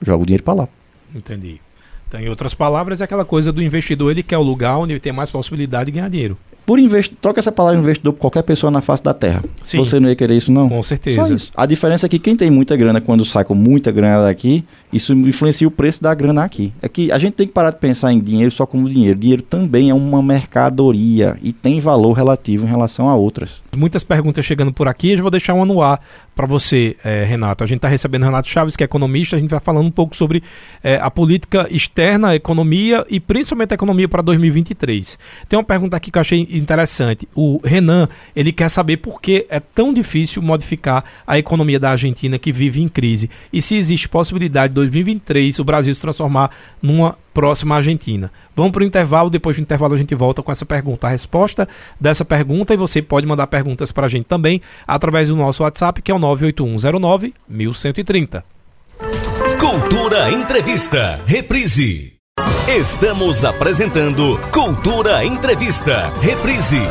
Joga 0.01 0.23
o 0.23 0.25
dinheiro 0.25 0.43
para 0.43 0.53
lá. 0.53 0.69
Entendi. 1.13 1.59
Então, 2.07 2.19
em 2.19 2.29
outras 2.29 2.53
palavras, 2.53 3.01
é 3.01 3.03
aquela 3.03 3.25
coisa 3.25 3.51
do 3.51 3.61
investidor, 3.61 4.11
ele 4.11 4.23
quer 4.23 4.37
o 4.37 4.41
lugar 4.41 4.77
onde 4.77 4.93
ele 4.93 4.99
tem 4.99 5.13
mais 5.13 5.29
possibilidade 5.29 5.85
de 5.85 5.91
ganhar 5.91 6.09
dinheiro. 6.09 6.37
Por 6.65 6.77
invest... 6.79 7.13
Troca 7.21 7.39
essa 7.39 7.51
palavra 7.51 7.79
investidor 7.79 8.13
por 8.13 8.19
qualquer 8.19 8.43
pessoa 8.43 8.69
na 8.69 8.81
face 8.81 9.03
da 9.03 9.13
terra. 9.13 9.43
Sim. 9.63 9.77
Você 9.77 9.99
não 9.99 10.09
ia 10.09 10.15
querer 10.15 10.35
isso, 10.35 10.51
não? 10.51 10.69
Com 10.69 10.83
certeza. 10.83 11.37
A 11.55 11.65
diferença 11.65 12.05
é 12.05 12.09
que 12.09 12.19
quem 12.19 12.35
tem 12.35 12.49
muita 12.49 12.75
grana, 12.75 13.01
quando 13.01 13.25
sai 13.25 13.43
com 13.43 13.55
muita 13.55 13.91
grana 13.91 14.23
daqui, 14.23 14.63
Isso 14.91 15.13
influencia 15.13 15.67
o 15.67 15.71
preço 15.71 16.01
da 16.01 16.13
grana 16.13 16.43
aqui. 16.43 16.73
É 16.81 16.89
que 16.89 17.11
a 17.11 17.17
gente 17.17 17.33
tem 17.33 17.47
que 17.47 17.53
parar 17.53 17.71
de 17.71 17.77
pensar 17.77 18.11
em 18.11 18.19
dinheiro 18.19 18.51
só 18.51 18.65
como 18.65 18.89
dinheiro. 18.89 19.17
Dinheiro 19.17 19.41
também 19.41 19.89
é 19.89 19.93
uma 19.93 20.21
mercadoria 20.21 21.37
e 21.41 21.53
tem 21.53 21.79
valor 21.79 22.13
relativo 22.13 22.65
em 22.65 22.69
relação 22.69 23.09
a 23.09 23.15
outras. 23.15 23.63
Muitas 23.75 24.03
perguntas 24.03 24.45
chegando 24.45 24.73
por 24.73 24.87
aqui, 24.87 25.11
eu 25.11 25.21
vou 25.21 25.31
deixar 25.31 25.53
uma 25.53 25.65
no 25.65 25.81
ar 25.81 26.01
para 26.35 26.45
você, 26.45 26.95
eh, 27.03 27.23
Renato. 27.23 27.63
A 27.63 27.67
gente 27.67 27.77
está 27.77 27.87
recebendo 27.87 28.23
Renato 28.23 28.47
Chaves, 28.47 28.75
que 28.75 28.83
é 28.83 28.85
economista, 28.85 29.35
a 29.35 29.39
gente 29.39 29.49
vai 29.49 29.59
falando 29.59 29.85
um 29.85 29.91
pouco 29.91 30.15
sobre 30.15 30.41
eh, 30.83 30.99
a 31.01 31.11
política 31.11 31.67
externa, 31.69 32.29
a 32.29 32.35
economia 32.35 33.05
e 33.09 33.19
principalmente 33.19 33.73
a 33.73 33.75
economia 33.75 34.07
para 34.07 34.21
2023. 34.21 35.19
Tem 35.47 35.57
uma 35.57 35.63
pergunta 35.63 35.97
aqui 35.97 36.09
que 36.09 36.17
eu 36.17 36.21
achei 36.21 36.47
interessante. 36.51 37.27
O 37.35 37.59
Renan, 37.63 38.07
ele 38.35 38.51
quer 38.51 38.69
saber 38.69 38.97
por 38.97 39.21
que 39.21 39.45
é 39.49 39.59
tão 39.59 39.93
difícil 39.93 40.41
modificar 40.41 41.03
a 41.27 41.37
economia 41.37 41.79
da 41.79 41.91
Argentina 41.91 42.39
que 42.39 42.51
vive 42.51 42.81
em 42.81 42.87
crise 42.87 43.29
e 43.51 43.61
se 43.61 43.75
existe 43.75 44.09
possibilidade 44.09 44.73
de 44.73 44.80
2023 44.81 45.59
o 45.59 45.63
Brasil 45.63 45.93
se 45.93 46.01
transformar 46.01 46.51
numa 46.81 47.17
próxima 47.33 47.75
Argentina. 47.75 48.31
Vamos 48.55 48.71
para 48.71 48.83
o 48.83 48.85
intervalo, 48.85 49.29
depois 49.29 49.55
do 49.55 49.61
intervalo 49.61 49.93
a 49.93 49.97
gente 49.97 50.13
volta 50.13 50.43
com 50.43 50.51
essa 50.51 50.65
pergunta. 50.65 51.07
A 51.07 51.09
resposta 51.09 51.67
dessa 51.99 52.25
pergunta, 52.25 52.73
e 52.73 52.77
você 52.77 53.01
pode 53.01 53.25
mandar 53.25 53.47
perguntas 53.47 53.91
para 53.91 54.05
a 54.05 54.09
gente 54.09 54.25
também 54.25 54.61
através 54.87 55.29
do 55.29 55.35
nosso 55.35 55.63
WhatsApp, 55.63 56.01
que 56.01 56.11
é 56.11 56.15
o 56.15 56.19
98109 56.19 57.33
1130. 57.47 58.43
Cultura 59.59 60.31
Entrevista, 60.31 61.19
reprise. 61.25 62.13
Estamos 62.67 63.43
apresentando 63.43 64.39
Cultura 64.51 65.25
Entrevista, 65.25 66.11
reprise. 66.21 66.81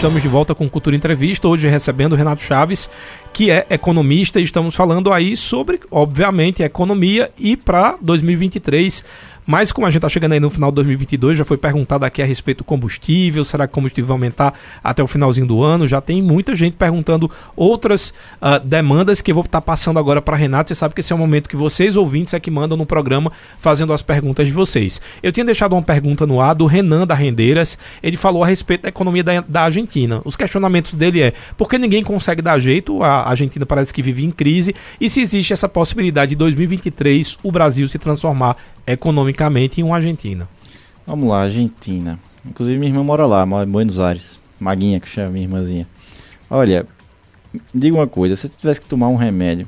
Estamos 0.00 0.22
de 0.22 0.28
volta 0.28 0.54
com 0.54 0.66
Cultura 0.66 0.96
Entrevista, 0.96 1.46
hoje 1.46 1.68
recebendo 1.68 2.14
o 2.14 2.16
Renato 2.16 2.42
Chaves, 2.42 2.88
que 3.32 3.50
é 3.50 3.66
economista, 3.70 4.40
e 4.40 4.42
estamos 4.42 4.74
falando 4.74 5.12
aí 5.12 5.36
sobre, 5.36 5.80
obviamente, 5.90 6.62
economia 6.62 7.30
e 7.38 7.56
para 7.56 7.96
2023 8.00 9.04
mas 9.50 9.72
como 9.72 9.84
a 9.84 9.90
gente 9.90 9.98
está 9.98 10.08
chegando 10.08 10.30
aí 10.30 10.38
no 10.38 10.48
final 10.48 10.70
de 10.70 10.76
2022, 10.76 11.38
já 11.38 11.44
foi 11.44 11.56
perguntado 11.56 12.04
aqui 12.04 12.22
a 12.22 12.24
respeito 12.24 12.58
do 12.58 12.64
combustível, 12.64 13.42
será 13.42 13.66
que 13.66 13.72
o 13.72 13.74
combustível 13.74 14.06
vai 14.06 14.14
aumentar 14.14 14.54
até 14.82 15.02
o 15.02 15.08
finalzinho 15.08 15.44
do 15.44 15.60
ano? 15.60 15.88
Já 15.88 16.00
tem 16.00 16.22
muita 16.22 16.54
gente 16.54 16.76
perguntando 16.76 17.28
outras 17.56 18.10
uh, 18.40 18.64
demandas 18.64 19.20
que 19.20 19.32
eu 19.32 19.34
vou 19.34 19.42
estar 19.42 19.60
tá 19.60 19.64
passando 19.64 19.98
agora 19.98 20.22
para 20.22 20.36
Renato. 20.36 20.68
Você 20.68 20.76
sabe 20.76 20.94
que 20.94 21.00
esse 21.00 21.12
é 21.12 21.16
o 21.16 21.18
momento 21.18 21.48
que 21.48 21.56
vocês 21.56 21.96
ouvintes 21.96 22.32
é 22.32 22.38
que 22.38 22.48
mandam 22.48 22.78
no 22.78 22.86
programa 22.86 23.32
fazendo 23.58 23.92
as 23.92 24.02
perguntas 24.02 24.46
de 24.46 24.52
vocês. 24.52 25.00
Eu 25.20 25.32
tinha 25.32 25.44
deixado 25.44 25.72
uma 25.72 25.82
pergunta 25.82 26.24
no 26.24 26.40
ar 26.40 26.54
do 26.54 26.66
Renan 26.66 27.04
da 27.04 27.16
Rendeiras. 27.16 27.76
Ele 28.04 28.16
falou 28.16 28.44
a 28.44 28.46
respeito 28.46 28.82
da 28.82 28.88
economia 28.88 29.24
da, 29.24 29.40
da 29.40 29.62
Argentina. 29.62 30.20
Os 30.24 30.36
questionamentos 30.36 30.94
dele 30.94 31.22
é 31.22 31.32
por 31.56 31.68
que 31.68 31.76
ninguém 31.76 32.04
consegue 32.04 32.40
dar 32.40 32.60
jeito? 32.60 33.02
A 33.02 33.19
Argentina 33.28 33.64
parece 33.66 33.92
que 33.92 34.02
vive 34.02 34.24
em 34.24 34.30
crise 34.30 34.74
e 35.00 35.08
se 35.08 35.20
existe 35.20 35.52
essa 35.52 35.68
possibilidade 35.68 36.30
de 36.30 36.36
2023 36.36 37.38
o 37.42 37.52
Brasil 37.52 37.86
se 37.88 37.98
transformar 37.98 38.56
economicamente 38.86 39.80
em 39.80 39.84
uma 39.84 39.96
Argentina. 39.96 40.48
Vamos 41.06 41.28
lá, 41.28 41.42
Argentina. 41.42 42.18
Inclusive 42.44 42.78
minha 42.78 42.90
irmã 42.90 43.02
mora 43.02 43.26
lá, 43.26 43.44
mora 43.44 43.68
em 43.68 43.70
Buenos 43.70 43.98
Aires. 43.98 44.40
Maguinha, 44.58 45.00
que 45.00 45.08
chama 45.08 45.30
minha 45.30 45.44
irmãzinha. 45.44 45.86
Olha, 46.48 46.86
diga 47.74 47.96
uma 47.96 48.06
coisa, 48.06 48.36
se 48.36 48.42
você 48.42 48.48
tivesse 48.48 48.80
que 48.80 48.86
tomar 48.86 49.08
um 49.08 49.16
remédio 49.16 49.66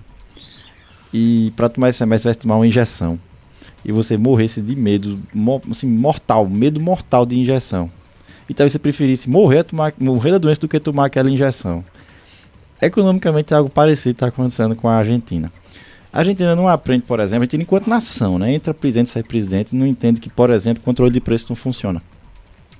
e 1.12 1.52
para 1.56 1.68
tomar 1.68 1.88
esse 1.88 2.00
remédio 2.00 2.22
você 2.22 2.28
tivesse 2.28 2.38
que 2.38 2.42
tomar 2.42 2.56
uma 2.56 2.66
injeção 2.66 3.18
e 3.84 3.90
você 3.90 4.16
morresse 4.16 4.60
de 4.60 4.76
medo, 4.76 5.18
assim, 5.70 5.86
mortal, 5.86 6.48
medo 6.48 6.80
mortal 6.80 7.26
de 7.26 7.38
injeção. 7.38 7.90
E 8.48 8.54
talvez 8.54 8.72
você 8.72 8.78
preferisse 8.78 9.28
morrer, 9.28 9.64
tomar, 9.64 9.92
morrer 9.98 10.32
da 10.32 10.38
doença 10.38 10.60
do 10.60 10.68
que 10.68 10.78
tomar 10.78 11.06
aquela 11.06 11.30
injeção. 11.30 11.84
Economicamente, 12.82 13.54
algo 13.54 13.70
parecido 13.70 14.10
está 14.10 14.26
acontecendo 14.26 14.74
com 14.74 14.88
a 14.88 14.96
Argentina. 14.96 15.52
A 16.12 16.18
Argentina 16.18 16.56
não 16.56 16.68
aprende, 16.68 17.04
por 17.04 17.20
exemplo, 17.20 17.42
a 17.42 17.44
Argentina 17.44 17.62
enquanto 17.62 17.88
nação, 17.88 18.40
né? 18.40 18.52
Entra 18.52 18.74
presidente, 18.74 19.10
sai 19.10 19.22
presidente, 19.22 19.74
não 19.74 19.86
entende 19.86 20.20
que, 20.20 20.28
por 20.28 20.50
exemplo, 20.50 20.82
controle 20.82 21.12
de 21.12 21.20
preço 21.20 21.46
não 21.48 21.56
funciona. 21.56 22.02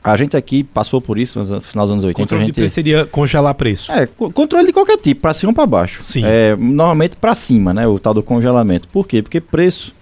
A 0.03 0.17
gente 0.17 0.37
aqui 0.37 0.65
passou 0.65 1.01
por 1.01 1.17
isso 1.17 1.39
no 1.39 1.61
final 1.61 1.87
dos 1.87 1.93
anos 1.93 2.05
80. 2.05 2.21
Controle 2.21 2.47
gente... 2.47 2.55
de 2.55 2.61
preço 2.61 2.75
seria 2.75 3.07
congelar 3.07 3.55
preço. 3.55 3.93
É, 3.93 4.05
controle 4.07 4.67
de 4.67 4.73
qualquer 4.73 4.99
tipo, 4.99 5.21
para 5.21 5.33
cima 5.33 5.51
ou 5.51 5.55
para 5.55 5.65
baixo. 5.65 6.03
Sim. 6.03 6.23
É, 6.25 6.57
normalmente 6.57 7.15
para 7.15 7.37
cima, 7.37 7.73
né? 7.73 7.87
O 7.87 8.01
tal 8.01 8.13
do 8.13 8.23
congelamento. 8.23 8.89
Por 8.89 9.07
quê? 9.07 9.23
Porque 9.23 9.41
preço, 9.41 9.95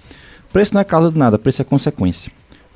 preço 0.51 0.73
não 0.73 0.81
é 0.81 0.85
causa 0.85 1.13
de 1.13 1.19
nada, 1.19 1.39
preço 1.39 1.61
é 1.61 1.65
consequência. 1.65 2.33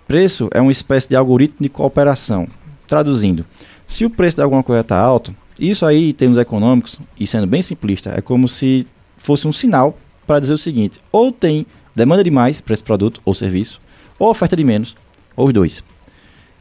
Preço 0.07 0.51
é 0.53 0.61
uma 0.61 0.71
espécie 0.71 1.09
de 1.09 1.17
algoritmo 1.17 1.59
de 1.61 1.71
cooperação. 1.71 2.47
Traduzindo, 2.87 3.47
se 3.89 4.05
o 4.05 4.11
preço 4.11 4.37
de 4.37 4.43
alguma 4.43 4.63
coisa 4.63 4.83
está 4.83 5.01
alto, 5.01 5.35
isso 5.59 5.87
aí, 5.87 6.11
em 6.11 6.13
termos 6.13 6.39
econômicos, 6.39 6.99
e 7.19 7.27
sendo 7.27 7.47
bem 7.47 7.63
simplista, 7.63 8.13
é 8.17 8.21
como 8.21 8.49
se 8.49 8.87
fosse 9.17 9.47
um 9.47 9.53
sinal 9.53 9.97
para 10.27 10.41
dizer 10.41 10.55
o 10.55 10.59
seguinte: 10.59 11.01
ou 11.13 11.31
tem 11.31 11.67
demanda 11.95 12.25
demais 12.25 12.61
para 12.61 12.75
esse 12.75 12.83
produto 12.83 13.21
ou 13.25 13.35
serviço, 13.35 13.81
ou 14.19 14.31
oferta 14.31 14.57
de 14.57 14.65
menos, 14.65 14.95
ou 15.37 15.47
os 15.47 15.53
dois. 15.53 15.85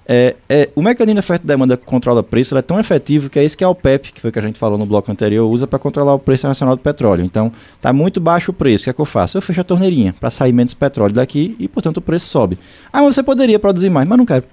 É, 0.05 0.35
é, 0.49 0.69
o 0.75 0.81
mecanismo 0.81 1.13
de 1.13 1.19
oferta 1.19 1.45
e 1.45 1.47
demanda 1.47 1.77
que 1.77 1.85
controla 1.85 2.19
o 2.19 2.23
preço 2.23 2.57
é 2.57 2.61
tão 2.61 2.77
efetivo 2.77 3.29
que 3.29 3.39
é 3.39 3.43
esse 3.43 3.55
que 3.55 3.63
é 3.63 3.67
o 3.67 3.73
PEP, 3.73 4.11
que 4.11 4.19
foi 4.19 4.29
o 4.29 4.33
que 4.33 4.39
a 4.39 4.41
gente 4.41 4.59
falou 4.59 4.77
no 4.77 4.85
bloco 4.85 5.09
anterior, 5.09 5.49
usa 5.49 5.65
para 5.65 5.79
controlar 5.79 6.13
o 6.13 6.19
preço 6.19 6.45
nacional 6.45 6.75
do 6.75 6.81
petróleo. 6.81 7.23
Então, 7.23 7.51
está 7.75 7.93
muito 7.93 8.19
baixo 8.19 8.51
o 8.51 8.53
preço. 8.53 8.81
O 8.81 8.85
que 8.85 8.89
é 8.89 8.93
que 8.93 8.99
eu 8.99 9.05
faço? 9.05 9.37
Eu 9.37 9.41
fecho 9.41 9.61
a 9.61 9.63
torneirinha 9.63 10.13
para 10.19 10.29
sair 10.29 10.51
menos 10.51 10.73
petróleo 10.73 11.13
daqui 11.13 11.55
e, 11.57 11.67
portanto, 11.67 11.97
o 11.97 12.01
preço 12.01 12.27
sobe. 12.27 12.59
Ah, 12.91 13.01
mas 13.01 13.15
você 13.15 13.23
poderia 13.23 13.57
produzir 13.57 13.89
mais, 13.89 14.07
mas 14.07 14.17
não 14.17 14.25
quero. 14.25 14.43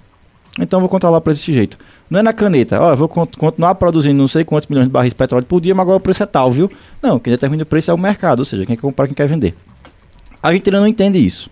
Então 0.59 0.77
eu 0.77 0.81
vou 0.81 0.89
controlar 0.89 1.17
o 1.17 1.21
preço 1.21 1.39
desse 1.41 1.53
jeito. 1.53 1.77
Não 2.09 2.19
é 2.19 2.23
na 2.23 2.33
caneta, 2.33 2.79
ó, 2.79 2.91
eu 2.91 2.97
vou 2.97 3.07
continuar 3.07 3.75
produzindo 3.75 4.15
não 4.15 4.27
sei 4.27 4.43
quantos 4.43 4.67
milhões 4.67 4.87
de 4.87 4.91
barris 4.91 5.13
de 5.13 5.15
petróleo 5.15 5.45
por 5.45 5.61
dia, 5.61 5.73
mas 5.73 5.83
agora 5.83 5.97
o 5.97 6.01
preço 6.01 6.21
é 6.21 6.25
tal, 6.25 6.51
viu? 6.51 6.69
Não, 7.01 7.17
quem 7.19 7.31
determina 7.31 7.63
o 7.63 7.65
preço 7.65 7.89
é 7.89 7.93
o 7.93 7.97
mercado, 7.97 8.39
ou 8.39 8.45
seja, 8.45 8.65
quem 8.65 8.75
quer 8.75 8.81
comprar, 8.81 9.07
quem 9.07 9.15
quer 9.15 9.27
vender. 9.27 9.55
A 10.43 10.51
gente 10.51 10.67
ainda 10.69 10.79
não 10.81 10.87
entende 10.87 11.25
isso. 11.25 11.49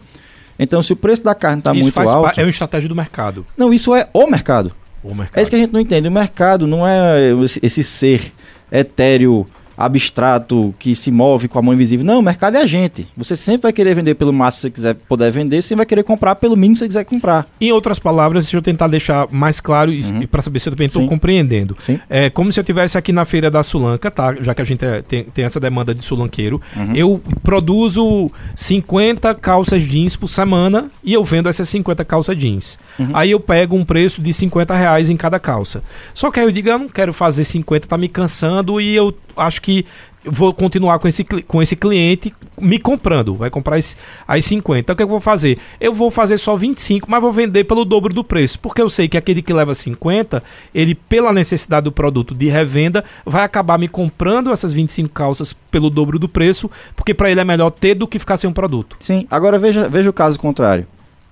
Então, 0.57 0.83
se 0.83 0.91
o 0.91 0.95
preço 0.95 1.23
da 1.23 1.33
carne 1.33 1.59
está 1.59 1.73
muito 1.73 1.97
alto. 2.01 2.37
É 2.37 2.43
uma 2.43 2.49
estratégia 2.49 2.89
do 2.89 2.95
mercado. 2.95 3.45
Não, 3.55 3.73
isso 3.73 3.95
é 3.95 4.09
o 4.13 4.27
mercado. 4.27 4.73
O 5.01 5.15
mercado. 5.15 5.39
É 5.39 5.41
isso 5.41 5.49
que 5.49 5.55
a 5.55 5.59
gente 5.59 5.71
não 5.71 5.79
entende. 5.79 6.09
O 6.09 6.11
mercado 6.11 6.67
não 6.67 6.85
é 6.85 7.31
esse, 7.45 7.59
esse 7.63 7.83
ser 7.83 8.33
etéreo 8.69 9.45
abstrato 9.79 10.75
que 10.77 10.93
se 10.93 11.09
move 11.09 11.47
com 11.47 11.57
a 11.57 11.61
mão 11.61 11.73
invisível. 11.73 12.05
Não, 12.05 12.19
o 12.19 12.21
mercado 12.21 12.57
é 12.57 12.61
a 12.61 12.65
gente. 12.65 13.07
Você 13.15 13.37
sempre 13.37 13.63
vai 13.63 13.73
querer 13.73 13.95
vender 13.95 14.15
pelo 14.15 14.33
máximo 14.33 14.57
que 14.57 14.61
você 14.61 14.69
quiser 14.71 14.93
poder 15.07 15.31
vender, 15.31 15.61
você 15.61 15.73
vai 15.73 15.85
querer 15.85 16.03
comprar 16.03 16.35
pelo 16.35 16.57
mínimo 16.57 16.73
que 16.73 16.79
você 16.79 16.87
quiser 16.87 17.05
comprar. 17.05 17.47
Em 17.61 17.71
outras 17.71 17.97
palavras, 17.97 18.43
deixa 18.43 18.57
eu 18.57 18.61
tentar 18.61 18.87
deixar 18.87 19.29
mais 19.31 19.61
claro 19.61 19.93
e, 19.93 20.01
uhum. 20.01 20.27
para 20.27 20.41
saber 20.41 20.59
se 20.59 20.67
eu 20.67 20.73
também 20.73 20.87
estou 20.87 21.07
compreendendo. 21.07 21.77
Sim. 21.79 21.97
É 22.09 22.29
como 22.29 22.51
se 22.51 22.59
eu 22.59 22.63
tivesse 22.63 22.97
aqui 22.97 23.13
na 23.13 23.23
feira 23.23 23.49
da 23.49 23.63
Sulanca, 23.63 24.11
tá? 24.11 24.35
Já 24.41 24.53
que 24.53 24.61
a 24.61 24.65
gente 24.65 24.83
é, 24.83 25.01
tem, 25.01 25.23
tem, 25.23 25.45
essa 25.45 25.61
demanda 25.61 25.95
de 25.95 26.03
sulanqueiro. 26.03 26.61
Uhum. 26.75 26.95
Eu 26.95 27.21
produzo 27.41 28.29
50 28.55 29.33
calças 29.35 29.83
jeans 29.83 30.17
por 30.17 30.27
semana 30.27 30.91
e 31.01 31.13
eu 31.13 31.23
vendo 31.23 31.47
essas 31.47 31.69
50 31.69 32.03
calças 32.03 32.37
jeans. 32.37 32.77
Uhum. 32.99 33.11
Aí 33.13 33.31
eu 33.31 33.39
pego 33.39 33.77
um 33.77 33.85
preço 33.85 34.21
de 34.21 34.33
50 34.33 34.75
reais 34.75 35.09
em 35.09 35.15
cada 35.15 35.39
calça. 35.39 35.81
Só 36.13 36.29
que 36.29 36.39
aí 36.39 36.45
eu 36.45 36.51
digo, 36.51 36.67
eu 36.67 36.79
não 36.79 36.89
quero 36.89 37.13
fazer 37.13 37.45
50, 37.45 37.87
tá 37.87 37.97
me 37.97 38.09
cansando 38.09 38.81
e 38.81 38.93
eu 38.93 39.13
acho 39.39 39.61
que 39.61 39.85
vou 40.25 40.53
continuar 40.53 40.99
com 40.99 41.07
esse, 41.07 41.23
com 41.23 41.61
esse 41.61 41.75
cliente 41.75 42.33
me 42.59 42.77
comprando. 42.77 43.35
Vai 43.35 43.49
comprar 43.49 43.77
as, 43.77 43.95
as 44.27 44.43
50. 44.45 44.79
Então 44.79 44.93
o 44.93 44.97
que 44.97 45.03
eu 45.03 45.07
vou 45.07 45.19
fazer? 45.19 45.57
Eu 45.79 45.93
vou 45.93 46.11
fazer 46.11 46.37
só 46.37 46.55
25, 46.55 47.09
mas 47.09 47.21
vou 47.21 47.31
vender 47.31 47.63
pelo 47.63 47.85
dobro 47.85 48.13
do 48.13 48.23
preço. 48.23 48.59
Porque 48.59 48.81
eu 48.81 48.89
sei 48.89 49.07
que 49.07 49.17
aquele 49.17 49.41
que 49.41 49.53
leva 49.53 49.73
50, 49.73 50.43
ele, 50.73 50.93
pela 50.95 51.31
necessidade 51.31 51.85
do 51.85 51.91
produto 51.91 52.35
de 52.35 52.49
revenda, 52.49 53.03
vai 53.25 53.43
acabar 53.43 53.77
me 53.77 53.87
comprando 53.87 54.51
essas 54.51 54.73
25 54.73 55.09
calças 55.09 55.53
pelo 55.71 55.89
dobro 55.89 56.19
do 56.19 56.27
preço, 56.27 56.69
porque 56.95 57.13
para 57.13 57.31
ele 57.31 57.39
é 57.39 57.45
melhor 57.45 57.69
ter 57.69 57.95
do 57.95 58.07
que 58.07 58.19
ficar 58.19 58.37
sem 58.37 58.49
um 58.49 58.53
produto. 58.53 58.97
Sim, 58.99 59.25
agora 59.29 59.57
veja, 59.57 59.87
veja 59.87 60.09
o 60.09 60.13
caso 60.13 60.37
contrário. 60.37 60.85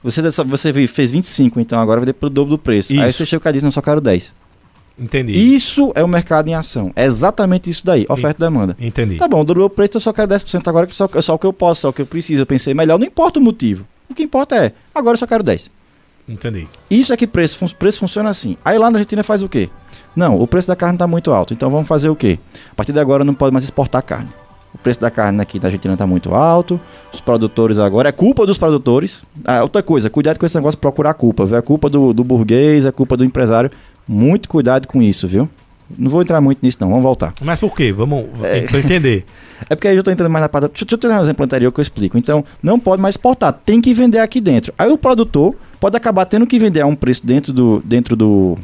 Você, 0.04 0.22
você 0.22 0.88
fez 0.88 1.12
25, 1.12 1.60
então 1.60 1.80
agora 1.80 2.00
vai 2.00 2.06
ter 2.06 2.13
pelo 2.13 2.30
dobro 2.30 2.52
do 2.52 2.58
preço. 2.58 2.93
Isso. 2.93 3.02
Aí 3.02 3.12
você 3.12 3.26
chega 3.26 3.50
e 3.50 3.54
diz, 3.54 3.63
não, 3.63 3.72
só 3.72 3.82
quero 3.82 4.00
10. 4.00 4.32
Entendi. 5.00 5.34
Isso 5.34 5.92
é 5.96 6.04
o 6.04 6.08
mercado 6.08 6.48
em 6.48 6.56
ação. 6.56 6.92
É 6.96 7.06
exatamente 7.06 7.70
isso 7.70 7.86
daí, 7.86 8.06
oferta 8.10 8.44
e 8.44 8.48
demanda. 8.48 8.76
Entendi. 8.80 9.18
Tá 9.18 9.28
bom, 9.28 9.46
durou 9.46 9.66
o 9.66 9.70
preço, 9.70 9.98
eu 9.98 10.02
só 10.02 10.12
quero 10.12 10.28
10% 10.28 10.68
agora, 10.68 10.88
que 10.88 10.96
só, 10.96 11.08
só 11.22 11.36
o 11.36 11.40
que 11.40 11.46
eu 11.46 11.54
posso, 11.54 11.82
só 11.82 11.90
o 11.90 11.94
que 11.94 12.02
eu 12.02 12.06
preciso. 12.06 12.42
Eu 12.42 12.46
pensei 12.46 12.74
melhor, 12.74 12.98
não 12.98 13.06
importa 13.06 13.40
o 13.40 13.44
motivo. 13.44 13.86
O 14.10 14.16
que 14.16 14.24
importa 14.24 14.56
é, 14.56 14.74
agora 14.96 15.14
eu 15.14 15.20
só 15.20 15.28
quero 15.28 15.44
10. 15.44 15.70
Entendi. 16.28 16.68
Isso 16.90 17.14
é 17.14 17.18
que 17.18 17.28
preço, 17.28 17.76
preço 17.76 18.00
funciona 18.00 18.30
assim. 18.30 18.58
Aí 18.66 18.78
lá 18.78 18.90
na 18.90 18.98
Argentina 18.98 19.24
faz 19.24 19.44
o 19.44 19.50
quê? 19.50 19.70
Não, 20.16 20.42
o 20.42 20.48
preço 20.48 20.68
da 20.68 20.76
carne 20.76 20.96
está 20.96 21.08
muito 21.08 21.32
alto, 21.32 21.54
então 21.54 21.70
vamos 21.70 21.88
fazer 21.88 22.10
o 22.10 22.16
quê? 22.16 22.40
A 22.72 22.76
partir 22.76 22.92
de 22.92 23.00
agora 23.00 23.24
não 23.24 23.34
pode 23.34 23.54
mais 23.54 23.64
exportar 23.64 24.02
carne. 24.02 24.30
O 24.74 24.78
preço 24.78 25.00
da 25.00 25.10
carne 25.10 25.42
aqui 25.42 25.60
na 25.60 25.68
Argentina 25.68 25.94
está 25.94 26.06
muito 26.06 26.36
alto. 26.36 26.80
Os 27.12 27.20
produtores 27.20 27.80
agora. 27.80 28.10
É 28.10 28.12
culpa 28.12 28.46
dos 28.46 28.58
produtores. 28.58 29.24
Ah, 29.44 29.64
outra 29.64 29.82
coisa, 29.82 30.10
cuidado 30.10 30.38
com 30.38 30.46
esse 30.46 30.56
negócio 30.56 30.78
de 30.78 30.82
procurar 30.82 31.14
culpa. 31.16 31.46
Viu? 31.46 31.58
É 31.58 31.62
culpa 31.62 31.90
do, 31.90 32.14
do 32.14 32.24
burguês, 32.24 32.86
é 32.86 32.92
culpa 32.92 33.18
do 33.18 33.26
empresário. 33.26 33.72
Muito 34.08 34.48
cuidado 34.48 34.88
com 34.88 35.02
isso, 35.02 35.28
viu? 35.28 35.50
Não 35.98 36.10
vou 36.10 36.22
entrar 36.22 36.41
muito 36.41 36.60
nisso, 36.62 36.78
não. 36.82 36.89
Vamos 36.89 37.04
voltar. 37.04 37.34
Mas 37.41 37.60
por 37.60 37.74
quê? 37.76 37.93
Vamos 37.93 38.26
é... 38.43 38.60
entender. 38.78 39.26
é 39.70 39.76
porque 39.76 39.88
aí 39.88 39.96
eu 39.96 40.02
estou 40.02 40.12
entrando 40.12 40.30
mais 40.30 40.41
na 40.41 40.50
parte. 40.50 40.67
Deixa, 40.67 40.86
deixa 40.86 40.96
eu 40.96 40.98
ter 40.98 41.08
um 41.08 41.22
exemplo 41.22 41.46
anterior 41.46 41.72
que 41.72 41.80
eu 41.80 41.82
explico. 41.82 42.17
Então, 42.17 42.43
não 42.62 42.80
pode 42.80 43.02
mais 43.02 43.13
exportar, 43.13 43.54
tem 43.54 43.80
que 43.80 43.93
vender 43.93 44.20
aqui 44.20 44.41
dentro. 44.41 44.74
Aí 44.78 44.91
o 44.91 44.98
produtor 44.98 45.56
pode 45.80 45.96
acabar 45.96 46.26
tendo 46.26 46.46
que 46.46 46.60
vender 46.60 46.82
a 46.82 46.86
um 46.86 46.96
preço 46.96 47.26
dentro 47.26 47.54
do, 47.54 47.82
dentro 47.86 48.15
do, 48.15 48.58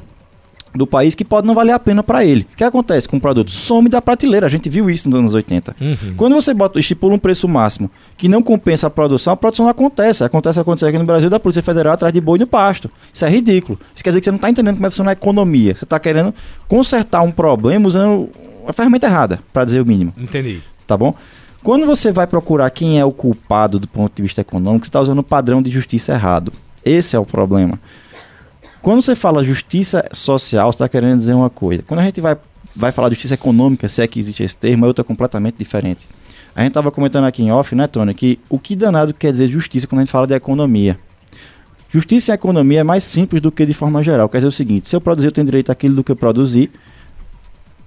do 0.76 0.88
país 0.88 1.14
que 1.14 1.24
pode 1.24 1.46
não 1.46 1.54
valer 1.54 1.72
a 1.72 1.80
pena 1.80 2.02
para 2.02 2.26
ele. 2.26 2.48
O 2.54 2.56
que 2.56 2.64
acontece 2.64 3.08
com 3.08 3.18
o 3.18 3.22
produto? 3.22 3.52
Some 3.52 3.90
da 3.90 4.02
prateleira. 4.02 4.46
A 4.46 4.50
gente 4.50 4.70
viu 4.70 4.90
isso 4.90 5.10
nos 5.10 5.20
anos 5.20 5.34
80. 5.34 5.76
Uhum. 5.80 6.14
Quando 6.18 6.34
você 6.34 6.54
bota, 6.54 6.80
estipula 6.80 7.14
um 7.14 7.20
preço 7.20 7.48
máximo 7.48 7.90
que 8.18 8.28
não 8.28 8.42
compensa 8.42 8.88
a 8.88 8.90
produção, 8.90 9.34
a 9.34 9.38
produção 9.38 9.66
não 9.66 9.72
acontece. 9.72 10.24
Acontece 10.24 10.60
acontecer 10.60 10.88
aqui 10.88 10.98
no 10.98 11.06
Brasil 11.06 11.30
da 11.30 11.40
Polícia 11.40 11.62
Federal 11.62 11.94
atrás 11.94 12.12
de 12.14 12.20
boi 12.20 12.40
no 12.40 12.48
pasto. 12.48 12.90
Isso 13.14 13.24
é 13.24 13.30
ridículo. 13.30 13.80
Isso 13.94 14.04
quer 14.04 14.10
dizer 14.10 14.20
que 14.22 14.26
você 14.26 14.32
não 14.32 14.38
está 14.38 14.50
entendendo 14.50 14.76
como 14.76 14.88
é 14.88 14.90
funciona 14.90 15.12
a 15.12 15.14
economia. 15.14 15.76
Você 15.76 15.84
está 15.84 16.00
querendo 16.00 16.34
consertar 16.68 17.22
um 17.22 17.32
problema 17.32 17.88
usando 17.88 18.30
a 18.68 18.74
ferramenta 18.74 19.08
errada, 19.08 19.40
para 19.52 19.66
dizer 19.66 19.82
o 19.82 19.86
mínimo. 19.86 20.14
Entendi. 20.18 20.62
Tá 20.88 20.98
bom? 20.98 21.14
Quando 21.62 21.86
você 21.86 22.12
vai 22.12 22.28
procurar 22.28 22.70
quem 22.70 23.00
é 23.00 23.06
o 23.06 23.12
culpado 23.12 23.80
do 23.80 23.88
ponto 23.88 24.14
de 24.16 24.22
vista 24.22 24.42
econômico, 24.42 24.86
você 24.86 24.90
está 24.90 25.00
usando 25.00 25.20
o 25.20 25.24
padrão 25.24 25.62
de 25.62 25.72
justiça 25.72 26.14
errado. 26.14 26.52
Esse 26.84 27.16
é 27.16 27.20
o 27.20 27.26
problema. 27.26 27.80
Quando 28.84 29.02
você 29.02 29.16
fala 29.16 29.46
justiça 29.46 30.04
social, 30.12 30.70
você 30.70 30.76
está 30.76 30.90
querendo 30.90 31.18
dizer 31.18 31.34
uma 31.34 31.50
coisa. 31.50 31.82
Quando 31.84 32.02
a 32.02 32.04
gente 32.04 32.20
vai, 32.20 32.36
vai 32.76 32.92
falar 32.92 33.08
de 33.08 33.16
justiça 33.16 33.36
econômica, 33.36 33.88
se 33.88 34.02
é 34.02 34.08
que 34.08 34.20
existe 34.20 34.44
esse 34.44 34.58
termo, 34.58 34.84
é 34.84 34.88
outra 34.90 35.06
completamente 35.06 35.56
diferente. 35.58 36.06
A 36.54 36.60
gente 36.60 36.72
estava 36.72 36.92
comentando 36.92 37.24
aqui 37.24 37.42
em 37.42 37.50
off, 37.50 37.74
né, 37.74 37.88
Tony, 37.88 38.14
que 38.14 38.38
o 38.50 38.60
que 38.60 38.76
danado 38.76 39.14
quer 39.14 39.32
dizer 39.32 39.48
justiça 39.48 39.88
quando 39.88 40.00
a 40.00 40.04
gente 40.04 40.12
fala 40.12 40.28
de 40.28 40.34
economia. 40.34 40.98
Justiça 41.90 42.34
em 42.34 42.36
economia 42.36 42.82
é 42.82 42.84
mais 42.84 43.06
simples 43.06 43.42
do 43.42 43.54
que 43.54 43.66
de 43.66 43.74
forma 43.74 44.04
geral. 44.04 44.28
Quer 44.28 44.40
dizer 44.40 44.50
o 44.50 44.52
seguinte: 44.52 44.90
se 44.90 44.96
eu 44.98 45.00
produzir, 45.00 45.28
eu 45.28 45.32
tenho 45.32 45.46
direito 45.46 45.72
àquilo 45.72 45.96
do 45.96 46.04
que 46.04 46.12
eu 46.12 46.16
produzi 46.18 46.70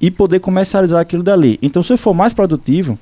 e 0.00 0.10
poder 0.10 0.40
comercializar 0.40 1.02
aquilo 1.02 1.22
dali. 1.22 1.58
Então, 1.60 1.82
se 1.82 1.92
eu 1.92 1.98
for 1.98 2.14
mais 2.14 2.32
produtivo, 2.32 2.98